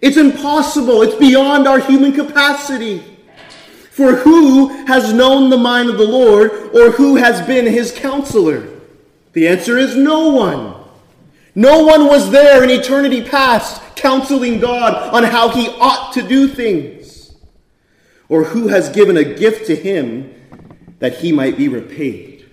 It's 0.01 0.17
impossible. 0.17 1.03
It's 1.03 1.15
beyond 1.15 1.67
our 1.67 1.79
human 1.79 2.11
capacity. 2.11 3.03
For 3.91 4.15
who 4.15 4.69
has 4.85 5.13
known 5.13 5.49
the 5.49 5.57
mind 5.57 5.89
of 5.89 5.97
the 5.97 6.07
Lord 6.07 6.51
or 6.73 6.91
who 6.91 7.17
has 7.17 7.45
been 7.45 7.65
his 7.65 7.91
counselor? 7.91 8.67
The 9.33 9.47
answer 9.47 9.77
is 9.77 9.95
no 9.95 10.29
one. 10.29 10.75
No 11.53 11.83
one 11.83 12.07
was 12.07 12.31
there 12.31 12.63
in 12.63 12.69
eternity 12.69 13.23
past 13.23 13.81
counseling 13.95 14.59
God 14.59 15.13
on 15.13 15.23
how 15.23 15.49
he 15.49 15.67
ought 15.79 16.13
to 16.13 16.21
do 16.21 16.47
things. 16.47 17.35
Or 18.29 18.45
who 18.45 18.69
has 18.69 18.89
given 18.89 19.17
a 19.17 19.23
gift 19.23 19.67
to 19.67 19.75
him 19.75 20.33
that 20.99 21.17
he 21.17 21.31
might 21.31 21.57
be 21.57 21.67
repaid. 21.67 22.49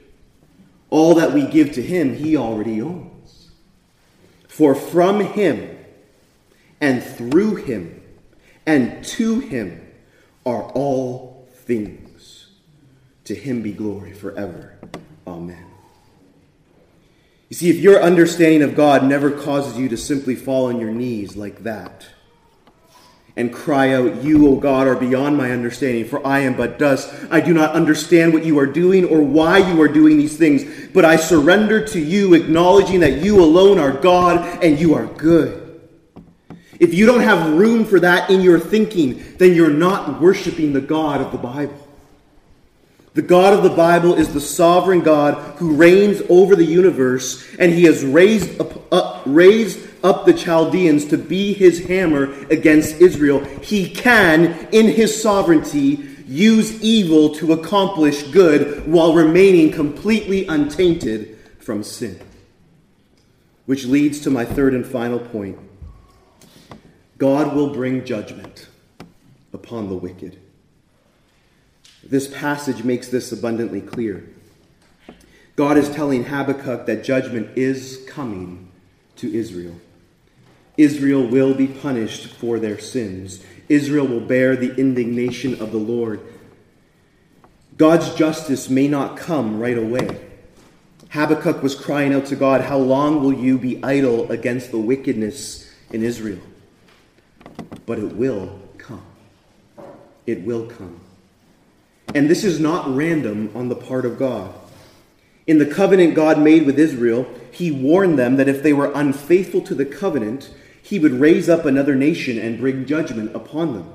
All 0.91 1.15
that 1.15 1.33
we 1.33 1.47
give 1.47 1.73
to 1.73 1.83
him, 1.83 2.15
he 2.17 2.37
already 2.37 2.83
owns. 2.83 3.51
For 4.49 4.75
from 4.75 5.21
him, 5.21 5.78
and 6.81 7.03
through 7.03 7.57
him 7.57 8.03
and 8.67 9.03
to 9.03 9.41
him 9.41 9.81
are 10.45 10.63
all 10.73 11.49
things. 11.65 12.49
To 13.25 13.35
him 13.35 13.63
be 13.63 13.73
glory 13.73 14.13
forever. 14.13 14.79
Amen. 15.27 15.67
You 17.49 17.57
see, 17.57 17.71
if 17.71 17.77
your 17.77 18.03
understanding 18.03 18.63
of 18.63 18.75
God 18.75 19.05
never 19.05 19.31
causes 19.31 19.79
you 19.79 19.89
to 19.89 19.97
simply 19.97 20.35
fall 20.35 20.67
on 20.67 20.79
your 20.79 20.91
knees 20.91 21.35
like 21.35 21.63
that 21.65 22.07
and 23.37 23.53
cry 23.53 23.95
out, 23.95 24.23
You, 24.23 24.49
O 24.49 24.57
God, 24.57 24.87
are 24.87 24.97
beyond 24.97 25.39
my 25.39 25.51
understanding, 25.51 26.05
for 26.05 26.27
I 26.27 26.41
am 26.41 26.55
but 26.55 26.79
dust. 26.79 27.15
I 27.31 27.41
do 27.41 27.55
not 27.55 27.73
understand 27.73 28.35
what 28.35 28.45
you 28.45 28.59
are 28.59 28.67
doing 28.67 29.07
or 29.07 29.23
why 29.23 29.59
you 29.59 29.81
are 29.81 29.89
doing 29.89 30.19
these 30.19 30.37
things, 30.37 30.91
but 30.93 31.07
I 31.07 31.17
surrender 31.17 31.87
to 31.89 32.01
you, 32.01 32.35
acknowledging 32.35 33.01
that 33.01 33.23
you 33.23 33.43
alone 33.43 33.79
are 33.79 33.93
God 33.93 34.63
and 34.63 34.79
you 34.79 34.95
are 34.95 35.07
good. 35.07 35.58
If 36.79 36.95
you 36.95 37.07
don't 37.07 37.21
have 37.21 37.55
room 37.55 37.85
for 37.85 37.99
that 38.01 38.31
in 38.31 38.41
your 38.41 38.61
thinking, 38.61 39.23
then 39.39 39.55
you're 39.55 39.71
not 39.71 40.21
worshiping 40.21 40.73
the 40.73 40.81
God 40.81 41.21
of 41.21 41.33
the 41.33 41.39
Bible. 41.39 41.89
The 43.15 43.23
God 43.23 43.53
of 43.53 43.65
the 43.65 43.71
Bible 43.71 44.15
is 44.15 44.33
the 44.33 44.41
sovereign 44.41 45.01
God 45.01 45.57
who 45.57 45.75
reigns 45.75 46.23
over 46.29 46.55
the 46.55 46.65
universe, 46.65 47.53
and 47.59 47.73
he 47.73 47.83
has 47.85 48.05
raised 48.05 48.61
up, 48.61 48.93
up, 48.93 49.23
raised 49.27 49.81
up 50.05 50.25
the 50.25 50.33
Chaldeans 50.33 51.07
to 51.07 51.19
be 51.19 51.53
his 51.53 51.85
hammer 51.87 52.33
against 52.49 53.01
Israel. 53.01 53.41
He 53.41 53.91
can, 53.91 54.69
in 54.71 54.87
his 54.87 55.21
sovereignty, 55.21 56.09
use 56.29 56.81
evil 56.81 57.35
to 57.37 57.55
accomplish 57.55 58.23
good 58.25 58.87
while 58.87 59.15
remaining 59.15 59.73
completely 59.73 60.47
untainted 60.47 61.39
from 61.59 61.83
sin. 61.83 62.21
Which 63.67 63.85
leads 63.85 64.21
to 64.21 64.31
my 64.31 64.45
third 64.45 64.75
and 64.75 64.87
final 64.87 65.19
point. 65.19 65.59
God 67.19 67.55
will 67.55 67.71
bring 67.71 68.05
judgment 68.05 68.69
upon 69.53 69.89
the 69.89 69.97
wicked. 69.97 70.39
This 72.05 72.29
passage 72.29 72.85
makes 72.85 73.09
this 73.09 73.33
abundantly 73.33 73.81
clear. 73.81 74.29
God 75.57 75.77
is 75.77 75.91
telling 75.91 76.25
Habakkuk 76.25 76.87
that 76.87 77.03
judgment 77.03 77.59
is 77.59 78.05
coming 78.07 78.71
to 79.17 79.35
Israel. 79.35 79.81
Israel 80.77 81.27
will 81.27 81.55
be 81.55 81.67
punished 81.67 82.29
for 82.35 82.61
their 82.61 82.79
sins. 82.79 83.43
Israel 83.69 84.07
will 84.07 84.21
bear 84.21 84.55
the 84.55 84.77
indignation 84.77 85.61
of 85.61 85.73
the 85.73 85.79
Lord. 85.79 86.21
God's 87.77 88.15
justice 88.15 88.71
may 88.71 88.87
not 88.87 89.17
come 89.17 89.59
right 89.59 89.77
away. 89.77 90.21
Habakkuk 91.11 91.65
was 91.65 91.75
crying 91.75 92.15
out 92.15 92.27
to 92.27 92.37
God, 92.37 92.61
How 92.61 92.79
long 92.79 93.21
will 93.21 93.33
you 93.33 93.59
be 93.59 93.83
idle 93.83 94.31
against 94.31 94.71
the 94.71 94.79
wickedness 94.79 95.69
in 95.91 96.05
Israel? 96.05 96.39
But 97.87 97.99
it 97.99 98.15
will 98.15 98.61
come. 98.79 99.05
It 100.27 100.43
will 100.43 100.67
come. 100.67 101.01
And 102.15 102.29
this 102.29 102.45
is 102.45 102.59
not 102.59 102.95
random 102.95 103.51
on 103.55 103.69
the 103.69 103.77
part 103.77 104.07
of 104.07 104.19
God. 104.19 104.55
In 105.47 105.59
the 105.59 105.67
covenant 105.67 106.15
God 106.15 106.39
made 106.39 106.67
with 106.67 106.79
Israel, 106.79 107.27
he 107.51 107.71
warned 107.71 108.19
them 108.19 108.37
that 108.37 108.49
if 108.49 108.63
they 108.63 108.73
were 108.73 108.93
unfaithful 108.95 109.63
to 109.63 109.75
the 109.75 109.87
covenant, 109.87 110.51
he 110.83 110.99
would 110.99 111.13
raise 111.13 111.49
up 111.49 111.65
another 111.65 111.95
nation 111.95 112.39
and 112.39 112.59
bring 112.59 112.87
judgment 112.87 113.35
upon 113.35 113.75
them. 113.75 113.93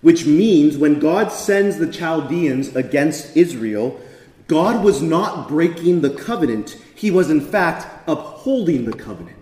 Which 0.00 0.26
means 0.26 0.76
when 0.76 0.98
God 0.98 1.30
sends 1.30 1.76
the 1.76 1.90
Chaldeans 1.90 2.74
against 2.74 3.36
Israel, 3.36 4.00
God 4.48 4.82
was 4.82 5.00
not 5.00 5.48
breaking 5.48 6.00
the 6.00 6.10
covenant, 6.10 6.76
he 6.94 7.10
was 7.10 7.30
in 7.30 7.40
fact 7.40 7.86
upholding 8.08 8.84
the 8.84 8.96
covenant. 8.96 9.41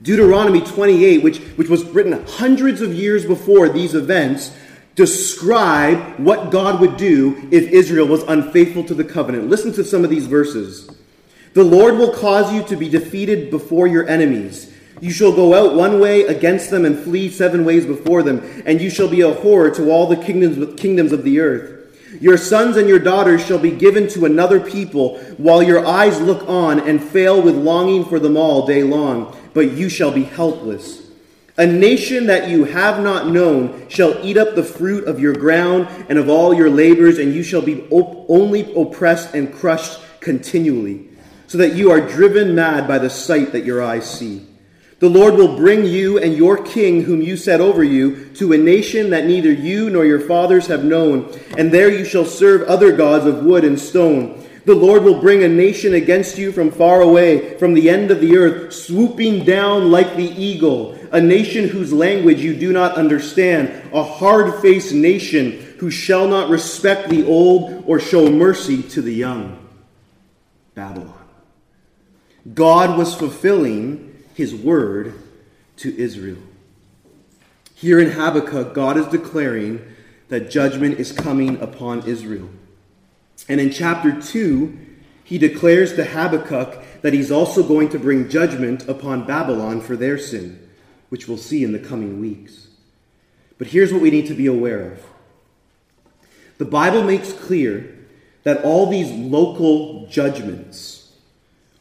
Deuteronomy 0.00 0.60
28, 0.60 1.22
which, 1.22 1.38
which 1.56 1.68
was 1.68 1.84
written 1.84 2.24
hundreds 2.26 2.80
of 2.80 2.94
years 2.94 3.26
before 3.26 3.68
these 3.68 3.94
events, 3.94 4.56
describe 4.94 6.18
what 6.18 6.50
God 6.50 6.80
would 6.80 6.96
do 6.96 7.48
if 7.50 7.68
Israel 7.68 8.06
was 8.06 8.22
unfaithful 8.24 8.84
to 8.84 8.94
the 8.94 9.04
covenant. 9.04 9.48
Listen 9.48 9.72
to 9.72 9.84
some 9.84 10.04
of 10.04 10.10
these 10.10 10.26
verses. 10.26 10.90
The 11.54 11.64
Lord 11.64 11.96
will 11.98 12.12
cause 12.12 12.52
you 12.52 12.62
to 12.64 12.76
be 12.76 12.88
defeated 12.88 13.50
before 13.50 13.86
your 13.86 14.08
enemies. 14.08 14.72
You 15.00 15.10
shall 15.10 15.32
go 15.32 15.54
out 15.54 15.76
one 15.76 16.00
way 16.00 16.22
against 16.22 16.70
them 16.70 16.84
and 16.84 16.98
flee 16.98 17.28
seven 17.30 17.64
ways 17.64 17.86
before 17.86 18.22
them, 18.22 18.62
and 18.66 18.80
you 18.80 18.90
shall 18.90 19.08
be 19.08 19.20
a 19.20 19.32
horror 19.32 19.70
to 19.70 19.90
all 19.90 20.06
the 20.06 20.16
kingdoms, 20.16 20.80
kingdoms 20.80 21.12
of 21.12 21.24
the 21.24 21.40
earth. 21.40 21.77
Your 22.20 22.36
sons 22.36 22.76
and 22.76 22.88
your 22.88 22.98
daughters 22.98 23.44
shall 23.44 23.58
be 23.58 23.70
given 23.70 24.08
to 24.08 24.24
another 24.24 24.60
people, 24.60 25.18
while 25.36 25.62
your 25.62 25.86
eyes 25.86 26.20
look 26.20 26.48
on 26.48 26.80
and 26.80 27.02
fail 27.02 27.40
with 27.42 27.54
longing 27.54 28.04
for 28.04 28.18
them 28.18 28.36
all 28.36 28.66
day 28.66 28.82
long, 28.82 29.36
but 29.54 29.72
you 29.72 29.88
shall 29.88 30.10
be 30.10 30.24
helpless. 30.24 31.02
A 31.58 31.66
nation 31.66 32.26
that 32.26 32.48
you 32.48 32.64
have 32.64 33.02
not 33.02 33.28
known 33.28 33.88
shall 33.88 34.24
eat 34.24 34.36
up 34.36 34.54
the 34.54 34.62
fruit 34.62 35.04
of 35.04 35.18
your 35.18 35.34
ground 35.34 35.88
and 36.08 36.18
of 36.18 36.28
all 36.28 36.54
your 36.54 36.70
labors, 36.70 37.18
and 37.18 37.34
you 37.34 37.42
shall 37.42 37.62
be 37.62 37.86
op- 37.90 38.26
only 38.28 38.72
oppressed 38.74 39.34
and 39.34 39.52
crushed 39.52 39.98
continually, 40.20 41.08
so 41.46 41.58
that 41.58 41.74
you 41.74 41.90
are 41.90 42.00
driven 42.00 42.54
mad 42.54 42.86
by 42.86 42.98
the 42.98 43.10
sight 43.10 43.52
that 43.52 43.64
your 43.64 43.82
eyes 43.82 44.08
see. 44.08 44.46
The 45.00 45.08
Lord 45.08 45.34
will 45.34 45.56
bring 45.56 45.86
you 45.86 46.18
and 46.18 46.34
your 46.34 46.56
king, 46.62 47.02
whom 47.02 47.22
you 47.22 47.36
set 47.36 47.60
over 47.60 47.84
you, 47.84 48.30
to 48.34 48.52
a 48.52 48.58
nation 48.58 49.10
that 49.10 49.26
neither 49.26 49.52
you 49.52 49.90
nor 49.90 50.04
your 50.04 50.18
fathers 50.18 50.66
have 50.66 50.84
known, 50.84 51.32
and 51.56 51.72
there 51.72 51.90
you 51.90 52.04
shall 52.04 52.24
serve 52.24 52.62
other 52.62 52.96
gods 52.96 53.24
of 53.24 53.44
wood 53.44 53.64
and 53.64 53.78
stone. 53.78 54.44
The 54.64 54.74
Lord 54.74 55.04
will 55.04 55.20
bring 55.20 55.44
a 55.44 55.48
nation 55.48 55.94
against 55.94 56.36
you 56.36 56.50
from 56.50 56.72
far 56.72 57.00
away, 57.00 57.56
from 57.58 57.74
the 57.74 57.88
end 57.88 58.10
of 58.10 58.20
the 58.20 58.36
earth, 58.36 58.74
swooping 58.74 59.44
down 59.44 59.90
like 59.90 60.16
the 60.16 60.28
eagle, 60.28 60.98
a 61.12 61.20
nation 61.20 61.68
whose 61.68 61.92
language 61.92 62.40
you 62.40 62.54
do 62.54 62.72
not 62.72 62.96
understand, 62.96 63.90
a 63.94 64.02
hard 64.02 64.60
faced 64.60 64.92
nation 64.92 65.76
who 65.78 65.92
shall 65.92 66.26
not 66.26 66.50
respect 66.50 67.08
the 67.08 67.24
old 67.24 67.84
or 67.86 68.00
show 68.00 68.28
mercy 68.28 68.82
to 68.82 69.00
the 69.00 69.14
young. 69.14 69.64
Babylon. 70.74 71.14
God 72.52 72.98
was 72.98 73.14
fulfilling 73.14 74.07
his 74.38 74.54
word 74.54 75.14
to 75.74 75.98
Israel. 75.98 76.38
Here 77.74 77.98
in 77.98 78.12
Habakkuk, 78.12 78.72
God 78.72 78.96
is 78.96 79.06
declaring 79.08 79.84
that 80.28 80.48
judgment 80.48 81.00
is 81.00 81.10
coming 81.10 81.60
upon 81.60 82.06
Israel. 82.06 82.48
And 83.48 83.60
in 83.60 83.70
chapter 83.70 84.12
2, 84.12 84.78
he 85.24 85.38
declares 85.38 85.96
to 85.96 86.04
Habakkuk 86.04 87.02
that 87.02 87.12
he's 87.12 87.32
also 87.32 87.64
going 87.64 87.88
to 87.88 87.98
bring 87.98 88.28
judgment 88.28 88.88
upon 88.88 89.26
Babylon 89.26 89.80
for 89.80 89.96
their 89.96 90.16
sin, 90.18 90.68
which 91.08 91.26
we'll 91.26 91.36
see 91.36 91.64
in 91.64 91.72
the 91.72 91.80
coming 91.80 92.20
weeks. 92.20 92.68
But 93.58 93.66
here's 93.66 93.92
what 93.92 94.02
we 94.02 94.12
need 94.12 94.28
to 94.28 94.34
be 94.34 94.46
aware 94.46 94.92
of 94.92 95.04
the 96.58 96.64
Bible 96.64 97.02
makes 97.02 97.32
clear 97.32 97.92
that 98.44 98.62
all 98.62 98.88
these 98.88 99.10
local 99.10 100.06
judgments, 100.06 100.97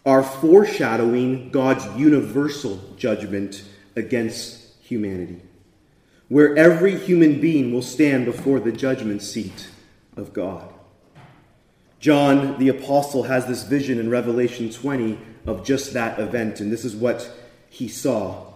are 0.07 0.23
foreshadowing 0.23 1.49
God's 1.49 1.85
universal 1.97 2.79
judgment 2.95 3.61
against 3.97 4.73
humanity, 4.81 5.41
where 6.29 6.55
every 6.55 6.97
human 6.97 7.41
being 7.41 7.73
will 7.73 7.81
stand 7.81 8.23
before 8.23 8.61
the 8.61 8.71
judgment 8.71 9.21
seat 9.21 9.69
of 10.15 10.31
God. 10.31 10.73
John 11.99 12.57
the 12.57 12.69
Apostle 12.69 13.23
has 13.23 13.47
this 13.47 13.63
vision 13.63 13.99
in 13.99 14.09
Revelation 14.09 14.69
20 14.69 15.19
of 15.45 15.65
just 15.65 15.91
that 15.91 16.17
event, 16.19 16.61
and 16.61 16.71
this 16.71 16.85
is 16.85 16.95
what 16.95 17.29
he 17.69 17.89
saw. 17.89 18.53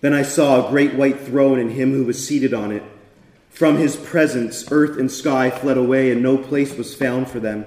Then 0.00 0.14
I 0.14 0.22
saw 0.22 0.66
a 0.66 0.70
great 0.70 0.94
white 0.94 1.20
throne 1.20 1.58
and 1.58 1.72
him 1.72 1.92
who 1.92 2.04
was 2.04 2.26
seated 2.26 2.54
on 2.54 2.72
it. 2.72 2.82
From 3.50 3.76
his 3.76 3.96
presence, 3.96 4.64
earth 4.70 4.98
and 4.98 5.10
sky 5.10 5.50
fled 5.50 5.76
away, 5.76 6.10
and 6.10 6.22
no 6.22 6.38
place 6.38 6.74
was 6.74 6.94
found 6.94 7.28
for 7.28 7.38
them. 7.38 7.66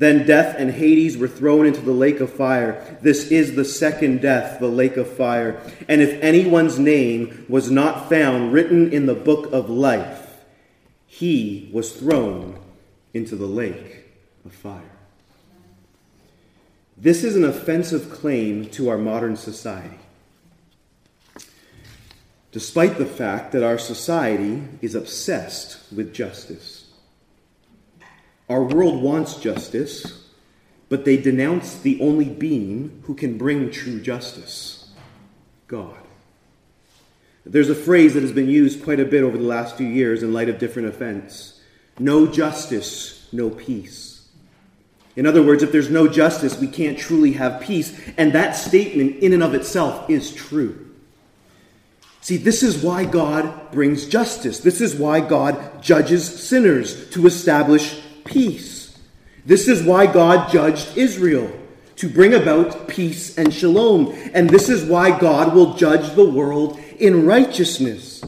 Then 0.00 0.24
death 0.24 0.56
and 0.58 0.70
Hades 0.70 1.18
were 1.18 1.28
thrown 1.28 1.66
into 1.66 1.82
the 1.82 1.92
lake 1.92 2.20
of 2.20 2.32
fire. 2.32 2.98
This 3.02 3.30
is 3.30 3.54
the 3.54 3.66
second 3.66 4.22
death, 4.22 4.58
the 4.58 4.66
lake 4.66 4.96
of 4.96 5.06
fire. 5.06 5.60
And 5.88 6.00
if 6.00 6.18
anyone's 6.22 6.78
name 6.78 7.44
was 7.50 7.70
not 7.70 8.08
found 8.08 8.54
written 8.54 8.90
in 8.94 9.04
the 9.04 9.14
book 9.14 9.52
of 9.52 9.68
life, 9.68 10.38
he 11.06 11.68
was 11.70 11.92
thrown 11.92 12.58
into 13.12 13.36
the 13.36 13.44
lake 13.44 14.06
of 14.46 14.54
fire. 14.54 14.96
This 16.96 17.22
is 17.22 17.36
an 17.36 17.44
offensive 17.44 18.10
claim 18.10 18.70
to 18.70 18.88
our 18.88 18.96
modern 18.96 19.36
society. 19.36 19.98
Despite 22.52 22.96
the 22.96 23.04
fact 23.04 23.52
that 23.52 23.62
our 23.62 23.76
society 23.76 24.62
is 24.80 24.94
obsessed 24.94 25.92
with 25.92 26.14
justice. 26.14 26.69
Our 28.50 28.64
world 28.64 29.00
wants 29.00 29.36
justice, 29.36 30.24
but 30.88 31.04
they 31.04 31.16
denounce 31.16 31.78
the 31.78 32.00
only 32.00 32.28
being 32.28 33.00
who 33.06 33.14
can 33.14 33.38
bring 33.38 33.70
true 33.70 34.00
justice 34.00 34.90
God. 35.68 35.96
There's 37.46 37.70
a 37.70 37.76
phrase 37.76 38.14
that 38.14 38.24
has 38.24 38.32
been 38.32 38.48
used 38.48 38.82
quite 38.82 38.98
a 38.98 39.04
bit 39.04 39.22
over 39.22 39.38
the 39.38 39.44
last 39.44 39.76
few 39.76 39.86
years 39.86 40.24
in 40.24 40.32
light 40.32 40.48
of 40.48 40.58
different 40.58 40.88
events 40.88 41.60
no 41.98 42.26
justice, 42.26 43.28
no 43.30 43.50
peace. 43.50 44.26
In 45.14 45.26
other 45.26 45.42
words, 45.42 45.62
if 45.62 45.70
there's 45.70 45.90
no 45.90 46.08
justice, 46.08 46.58
we 46.58 46.66
can't 46.66 46.98
truly 46.98 47.32
have 47.32 47.60
peace. 47.60 47.98
And 48.16 48.32
that 48.32 48.52
statement, 48.52 49.16
in 49.16 49.32
and 49.32 49.42
of 49.42 49.54
itself, 49.54 50.08
is 50.08 50.32
true. 50.34 50.90
See, 52.22 52.38
this 52.38 52.62
is 52.62 52.82
why 52.82 53.04
God 53.04 53.70
brings 53.70 54.06
justice. 54.06 54.60
This 54.60 54.80
is 54.80 54.94
why 54.94 55.20
God 55.20 55.82
judges 55.82 56.48
sinners 56.48 57.10
to 57.10 57.26
establish 57.26 58.00
peace. 58.24 58.98
This 59.44 59.68
is 59.68 59.82
why 59.82 60.06
God 60.06 60.50
judged 60.50 60.96
Israel, 60.96 61.50
to 61.96 62.08
bring 62.08 62.34
about 62.34 62.88
peace 62.88 63.36
and 63.36 63.52
shalom. 63.52 64.16
And 64.32 64.48
this 64.48 64.68
is 64.68 64.84
why 64.84 65.18
God 65.18 65.54
will 65.54 65.74
judge 65.74 66.14
the 66.14 66.28
world 66.28 66.78
in 66.98 67.26
righteousness. 67.26 68.22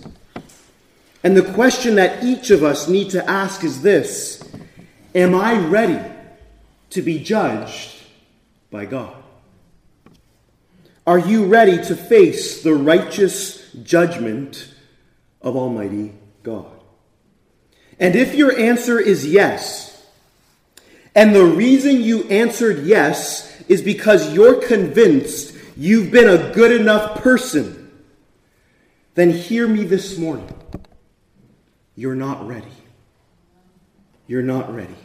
And 1.24 1.36
the 1.36 1.52
question 1.52 1.94
that 1.96 2.24
each 2.24 2.50
of 2.50 2.62
us 2.62 2.88
need 2.88 3.10
to 3.10 3.30
ask 3.30 3.62
is 3.64 3.82
this 3.82 4.42
Am 5.14 5.34
I 5.34 5.58
ready 5.58 6.00
to 6.90 7.02
be 7.02 7.22
judged 7.22 8.02
by 8.70 8.86
God? 8.86 9.14
Are 11.06 11.18
you 11.18 11.46
ready 11.46 11.76
to 11.84 11.96
face 11.96 12.62
the 12.62 12.74
righteous 12.74 13.72
judgment 13.82 14.68
of 15.40 15.56
Almighty 15.56 16.12
God? 16.42 16.71
And 18.02 18.16
if 18.16 18.34
your 18.34 18.58
answer 18.58 18.98
is 18.98 19.24
yes, 19.24 20.04
and 21.14 21.32
the 21.32 21.44
reason 21.44 22.02
you 22.02 22.24
answered 22.24 22.84
yes 22.84 23.62
is 23.68 23.80
because 23.80 24.34
you're 24.34 24.60
convinced 24.60 25.54
you've 25.76 26.10
been 26.10 26.28
a 26.28 26.52
good 26.52 26.72
enough 26.72 27.22
person, 27.22 27.92
then 29.14 29.30
hear 29.30 29.68
me 29.68 29.84
this 29.84 30.18
morning. 30.18 30.52
You're 31.94 32.16
not 32.16 32.44
ready. 32.44 32.72
You're 34.26 34.42
not 34.42 34.74
ready. 34.74 34.96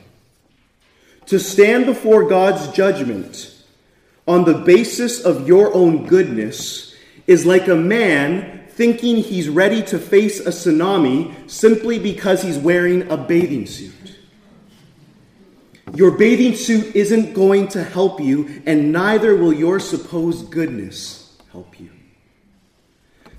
To 1.28 1.38
stand 1.38 1.86
before 1.86 2.28
God's 2.28 2.68
judgment 2.70 3.54
on 4.28 4.44
the 4.44 4.56
basis 4.56 5.24
of 5.24 5.48
your 5.48 5.72
own 5.72 6.08
goodness 6.08 6.96
is 7.28 7.46
like 7.46 7.68
a 7.68 7.76
man 7.76 8.57
thinking 8.78 9.18
he's 9.18 9.50
ready 9.50 9.82
to 9.82 9.98
face 9.98 10.40
a 10.40 10.50
tsunami 10.50 11.34
simply 11.50 11.98
because 11.98 12.44
he's 12.44 12.60
wearing 12.60 13.10
a 13.10 13.18
bathing 13.18 13.66
suit. 13.66 14.16
Your 15.96 16.12
bathing 16.12 16.56
suit 16.56 16.96
isn't 16.96 17.34
going 17.34 17.70
to 17.70 17.84
help 17.84 18.22
you, 18.22 18.62
and 18.68 18.92
neither 18.92 19.36
will 19.36 19.52
your 19.52 19.80
supposed 19.80 20.52
goodness 20.52 21.36
help 21.52 21.80
you. 21.80 21.90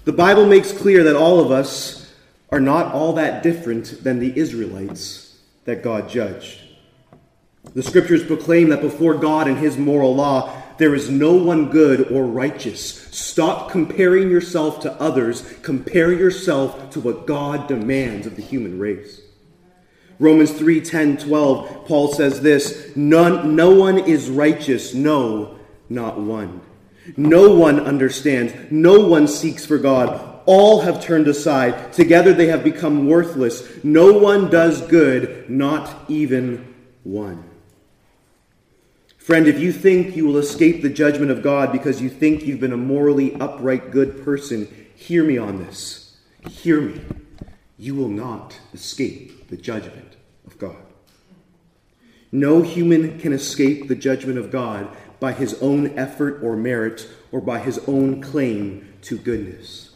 The 0.04 0.12
Bible 0.12 0.44
makes 0.44 0.72
clear 0.72 1.04
that 1.04 1.14
all 1.14 1.38
of 1.38 1.52
us 1.52 2.12
are 2.50 2.58
not 2.58 2.92
all 2.92 3.12
that 3.12 3.44
different 3.44 4.02
than 4.02 4.18
the 4.18 4.36
Israelites 4.36 5.38
that 5.66 5.84
God 5.84 6.08
judged. 6.08 6.58
The 7.74 7.82
scriptures 7.84 8.24
proclaim 8.24 8.70
that 8.70 8.80
before 8.80 9.14
God 9.14 9.46
and 9.46 9.58
his 9.58 9.78
moral 9.78 10.16
law, 10.16 10.60
there 10.78 10.94
is 10.94 11.10
no 11.10 11.34
one 11.34 11.70
good 11.70 12.10
or 12.12 12.24
righteous. 12.24 13.08
Stop 13.10 13.70
comparing 13.70 14.30
yourself 14.30 14.80
to 14.80 14.92
others. 14.94 15.42
Compare 15.62 16.12
yourself 16.12 16.90
to 16.90 17.00
what 17.00 17.26
God 17.26 17.66
demands 17.66 18.26
of 18.26 18.36
the 18.36 18.42
human 18.42 18.78
race. 18.78 19.20
Romans 20.20 20.52
3 20.52 20.80
10, 20.80 21.18
12, 21.18 21.86
Paul 21.86 22.12
says 22.12 22.40
this 22.40 22.96
None, 22.96 23.54
No 23.54 23.70
one 23.70 23.98
is 23.98 24.30
righteous, 24.30 24.94
no, 24.94 25.58
not 25.88 26.18
one. 26.18 26.60
No 27.16 27.54
one 27.54 27.80
understands, 27.80 28.52
no 28.70 29.00
one 29.00 29.28
seeks 29.28 29.64
for 29.64 29.78
God. 29.78 30.42
All 30.46 30.80
have 30.80 31.02
turned 31.02 31.28
aside. 31.28 31.92
Together 31.92 32.32
they 32.32 32.46
have 32.46 32.64
become 32.64 33.06
worthless. 33.06 33.84
No 33.84 34.12
one 34.12 34.50
does 34.50 34.80
good, 34.82 35.48
not 35.48 36.04
even 36.08 36.74
one. 37.04 37.44
Friend, 39.28 39.46
if 39.46 39.60
you 39.60 39.72
think 39.72 40.16
you 40.16 40.24
will 40.24 40.38
escape 40.38 40.80
the 40.80 40.88
judgment 40.88 41.30
of 41.30 41.42
God 41.42 41.70
because 41.70 42.00
you 42.00 42.08
think 42.08 42.44
you've 42.44 42.60
been 42.60 42.72
a 42.72 42.78
morally 42.78 43.34
upright, 43.34 43.90
good 43.90 44.24
person, 44.24 44.66
hear 44.96 45.22
me 45.22 45.36
on 45.36 45.58
this. 45.58 46.16
Hear 46.48 46.80
me. 46.80 47.02
You 47.76 47.94
will 47.94 48.08
not 48.08 48.58
escape 48.72 49.48
the 49.48 49.58
judgment 49.58 50.16
of 50.46 50.56
God. 50.56 50.78
No 52.32 52.62
human 52.62 53.18
can 53.18 53.34
escape 53.34 53.86
the 53.88 53.94
judgment 53.94 54.38
of 54.38 54.50
God 54.50 54.88
by 55.20 55.34
his 55.34 55.60
own 55.60 55.98
effort 55.98 56.42
or 56.42 56.56
merit 56.56 57.06
or 57.30 57.42
by 57.42 57.58
his 57.58 57.78
own 57.86 58.22
claim 58.22 58.94
to 59.02 59.18
goodness. 59.18 59.90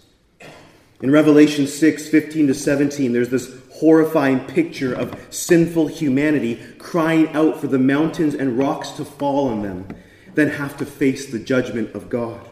In 1.00 1.10
Revelation 1.10 1.66
6 1.66 2.06
15 2.06 2.48
to 2.48 2.54
17, 2.54 3.14
there's 3.14 3.30
this 3.30 3.46
horrifying 3.82 4.38
picture 4.38 4.94
of 4.94 5.12
sinful 5.30 5.88
humanity 5.88 6.54
crying 6.78 7.26
out 7.30 7.60
for 7.60 7.66
the 7.66 7.80
mountains 7.80 8.32
and 8.32 8.56
rocks 8.56 8.90
to 8.92 9.04
fall 9.04 9.48
on 9.48 9.60
them, 9.60 9.84
then 10.34 10.48
have 10.48 10.76
to 10.76 10.86
face 10.86 11.32
the 11.32 11.38
judgment 11.40 11.92
of 11.92 12.08
God. 12.08 12.48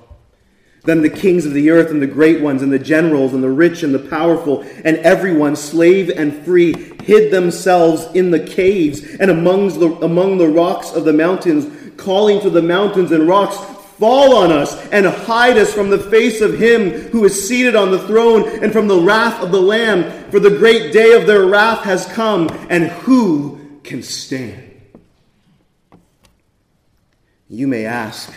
Then 0.82 1.02
the 1.02 1.08
kings 1.08 1.46
of 1.46 1.52
the 1.52 1.70
earth 1.70 1.92
and 1.92 2.02
the 2.02 2.08
great 2.08 2.40
ones 2.40 2.62
and 2.62 2.72
the 2.72 2.80
generals 2.80 3.32
and 3.32 3.44
the 3.44 3.50
rich 3.50 3.84
and 3.84 3.94
the 3.94 4.00
powerful 4.00 4.62
and 4.84 4.96
everyone, 4.98 5.54
slave 5.54 6.10
and 6.10 6.36
free, 6.44 6.74
hid 7.04 7.30
themselves 7.30 8.08
in 8.12 8.32
the 8.32 8.40
caves 8.40 9.14
and 9.20 9.30
among 9.30 9.78
the, 9.78 9.88
among 10.04 10.38
the 10.38 10.48
rocks 10.48 10.90
of 10.90 11.04
the 11.04 11.12
mountains, 11.12 11.92
calling 11.96 12.40
to 12.40 12.50
the 12.50 12.62
mountains 12.62 13.12
and 13.12 13.28
rocks, 13.28 13.56
Fall 14.00 14.34
on 14.34 14.50
us 14.50 14.74
and 14.88 15.04
hide 15.04 15.58
us 15.58 15.74
from 15.74 15.90
the 15.90 15.98
face 15.98 16.40
of 16.40 16.58
him 16.58 16.90
who 17.10 17.24
is 17.26 17.46
seated 17.46 17.76
on 17.76 17.90
the 17.90 17.98
throne 17.98 18.48
and 18.64 18.72
from 18.72 18.88
the 18.88 18.98
wrath 18.98 19.42
of 19.42 19.52
the 19.52 19.60
Lamb. 19.60 20.30
For 20.30 20.40
the 20.40 20.56
great 20.56 20.90
day 20.90 21.12
of 21.12 21.26
their 21.26 21.44
wrath 21.44 21.84
has 21.84 22.06
come, 22.06 22.48
and 22.70 22.84
who 22.84 23.78
can 23.84 24.02
stand? 24.02 24.70
You 27.50 27.68
may 27.68 27.84
ask, 27.84 28.32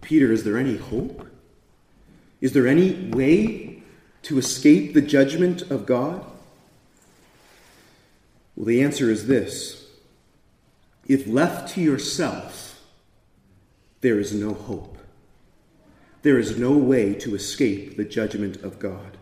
Peter, 0.00 0.30
is 0.30 0.44
there 0.44 0.56
any 0.56 0.76
hope? 0.76 1.26
Is 2.40 2.52
there 2.52 2.68
any 2.68 2.92
way 3.10 3.82
to 4.22 4.38
escape 4.38 4.94
the 4.94 5.02
judgment 5.02 5.62
of 5.72 5.86
God? 5.86 6.24
Well, 8.54 8.66
the 8.66 8.82
answer 8.82 9.10
is 9.10 9.26
this 9.26 9.88
if 11.08 11.26
left 11.26 11.74
to 11.74 11.80
yourself, 11.80 12.67
there 14.00 14.18
is 14.18 14.32
no 14.32 14.54
hope. 14.54 14.98
There 16.22 16.38
is 16.38 16.58
no 16.58 16.72
way 16.72 17.14
to 17.14 17.34
escape 17.34 17.96
the 17.96 18.04
judgment 18.04 18.62
of 18.62 18.78
God. 18.78 19.16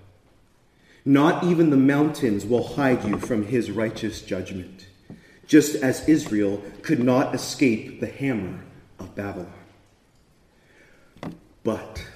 Not 1.05 1.45
even 1.45 1.71
the 1.71 1.77
mountains 1.77 2.45
will 2.45 2.75
hide 2.75 3.05
you 3.05 3.19
from 3.19 3.47
his 3.47 3.71
righteous 3.71 4.23
judgment, 4.23 4.87
just 5.47 5.77
as 5.77 6.09
Israel 6.09 6.63
could 6.83 7.03
not 7.03 7.35
escape 7.35 8.01
the 8.01 8.07
hammer 8.07 8.65
of 8.99 9.15
Babylon. 9.15 9.53
But 11.63 12.07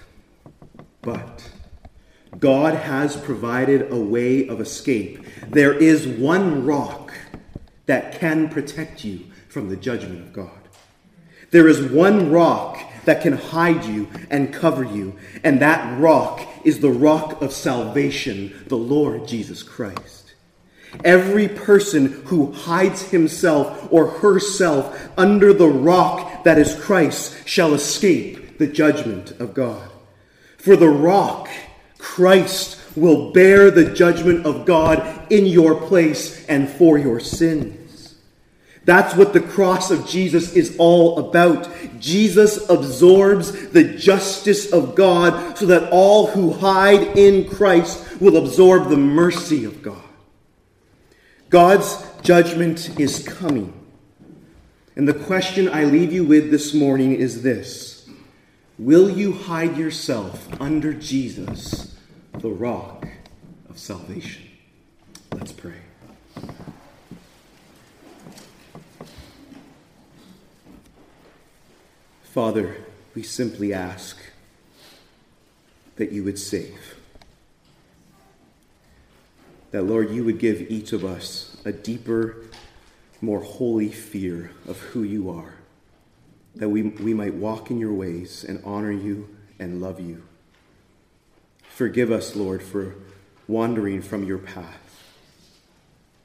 but 1.02 1.50
God 2.38 2.74
has 2.74 3.16
provided 3.16 3.90
a 3.90 3.96
way 3.96 4.46
of 4.48 4.60
escape. 4.60 5.24
There 5.48 5.72
is 5.72 6.06
one 6.06 6.64
rock 6.64 7.12
that 7.86 8.18
can 8.18 8.48
protect 8.48 9.04
you 9.04 9.24
from 9.48 9.68
the 9.68 9.76
judgment 9.76 10.20
of 10.20 10.32
God. 10.32 10.59
There 11.50 11.68
is 11.68 11.82
one 11.82 12.30
rock 12.30 12.78
that 13.04 13.22
can 13.22 13.32
hide 13.32 13.84
you 13.84 14.08
and 14.30 14.54
cover 14.54 14.84
you, 14.84 15.16
and 15.42 15.60
that 15.60 15.98
rock 15.98 16.46
is 16.64 16.80
the 16.80 16.90
rock 16.90 17.42
of 17.42 17.52
salvation, 17.52 18.64
the 18.68 18.76
Lord 18.76 19.26
Jesus 19.26 19.62
Christ. 19.62 20.34
Every 21.04 21.48
person 21.48 22.22
who 22.26 22.52
hides 22.52 23.02
himself 23.02 23.88
or 23.92 24.08
herself 24.08 25.08
under 25.16 25.52
the 25.52 25.68
rock 25.68 26.44
that 26.44 26.58
is 26.58 26.74
Christ 26.74 27.48
shall 27.48 27.74
escape 27.74 28.58
the 28.58 28.66
judgment 28.66 29.32
of 29.32 29.54
God. 29.54 29.88
For 30.58 30.76
the 30.76 30.88
rock, 30.88 31.48
Christ, 31.98 32.78
will 32.96 33.32
bear 33.32 33.70
the 33.70 33.94
judgment 33.94 34.44
of 34.44 34.66
God 34.66 35.32
in 35.32 35.46
your 35.46 35.74
place 35.86 36.44
and 36.46 36.68
for 36.68 36.98
your 36.98 37.20
sins. 37.20 37.79
That's 38.90 39.14
what 39.14 39.32
the 39.32 39.40
cross 39.40 39.92
of 39.92 40.04
Jesus 40.04 40.54
is 40.54 40.74
all 40.76 41.20
about. 41.20 41.70
Jesus 42.00 42.68
absorbs 42.68 43.68
the 43.68 43.84
justice 43.84 44.72
of 44.72 44.96
God 44.96 45.56
so 45.56 45.66
that 45.66 45.92
all 45.92 46.26
who 46.26 46.54
hide 46.54 47.16
in 47.16 47.48
Christ 47.48 48.20
will 48.20 48.36
absorb 48.36 48.88
the 48.88 48.96
mercy 48.96 49.64
of 49.64 49.80
God. 49.80 50.02
God's 51.50 52.04
judgment 52.22 52.98
is 52.98 53.22
coming. 53.22 53.72
And 54.96 55.06
the 55.06 55.14
question 55.14 55.68
I 55.68 55.84
leave 55.84 56.12
you 56.12 56.24
with 56.24 56.50
this 56.50 56.74
morning 56.74 57.14
is 57.14 57.44
this 57.44 58.10
Will 58.76 59.08
you 59.08 59.30
hide 59.30 59.76
yourself 59.76 60.48
under 60.60 60.92
Jesus, 60.92 61.96
the 62.32 62.50
rock 62.50 63.06
of 63.68 63.78
salvation? 63.78 64.48
Let's 65.32 65.52
pray. 65.52 65.78
Father, 72.32 72.76
we 73.14 73.22
simply 73.22 73.72
ask 73.72 74.18
that 75.96 76.12
you 76.12 76.24
would 76.24 76.38
save. 76.38 76.96
That, 79.72 79.82
Lord, 79.82 80.10
you 80.10 80.24
would 80.24 80.38
give 80.38 80.70
each 80.70 80.92
of 80.92 81.04
us 81.04 81.56
a 81.64 81.72
deeper, 81.72 82.44
more 83.20 83.42
holy 83.42 83.90
fear 83.90 84.50
of 84.66 84.78
who 84.78 85.02
you 85.02 85.30
are 85.30 85.54
that 86.54 86.68
we, 86.68 86.82
we 86.82 87.14
might 87.14 87.34
walk 87.34 87.70
in 87.70 87.78
your 87.78 87.92
ways 87.92 88.44
and 88.44 88.62
honor 88.64 88.90
you 88.90 89.28
and 89.58 89.80
love 89.80 90.00
you. 90.00 90.22
Forgive 91.62 92.10
us, 92.10 92.34
Lord, 92.34 92.62
for 92.62 92.96
wandering 93.46 94.02
from 94.02 94.24
your 94.24 94.38
path. 94.38 94.76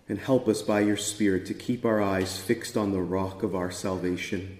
And 0.08 0.20
help 0.20 0.48
us 0.48 0.62
by 0.62 0.82
your 0.82 0.98
Spirit 0.98 1.48
to 1.48 1.54
keep 1.54 1.84
our 1.84 2.02
eyes 2.02 2.38
fixed 2.38 2.78
on 2.78 2.92
the 2.92 3.02
rock 3.02 3.42
of 3.42 3.56
our 3.56 3.72
salvation, 3.72 4.60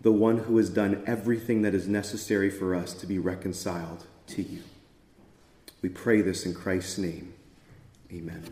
the 0.00 0.12
one 0.12 0.38
who 0.38 0.56
has 0.58 0.70
done 0.70 1.02
everything 1.06 1.62
that 1.62 1.74
is 1.74 1.88
necessary 1.88 2.50
for 2.50 2.74
us 2.74 2.94
to 2.94 3.06
be 3.06 3.18
reconciled 3.18 4.06
to 4.28 4.42
you. 4.42 4.62
We 5.82 5.88
pray 5.88 6.22
this 6.22 6.46
in 6.46 6.54
Christ's 6.54 6.98
name. 6.98 7.34
Amen. 8.12 8.44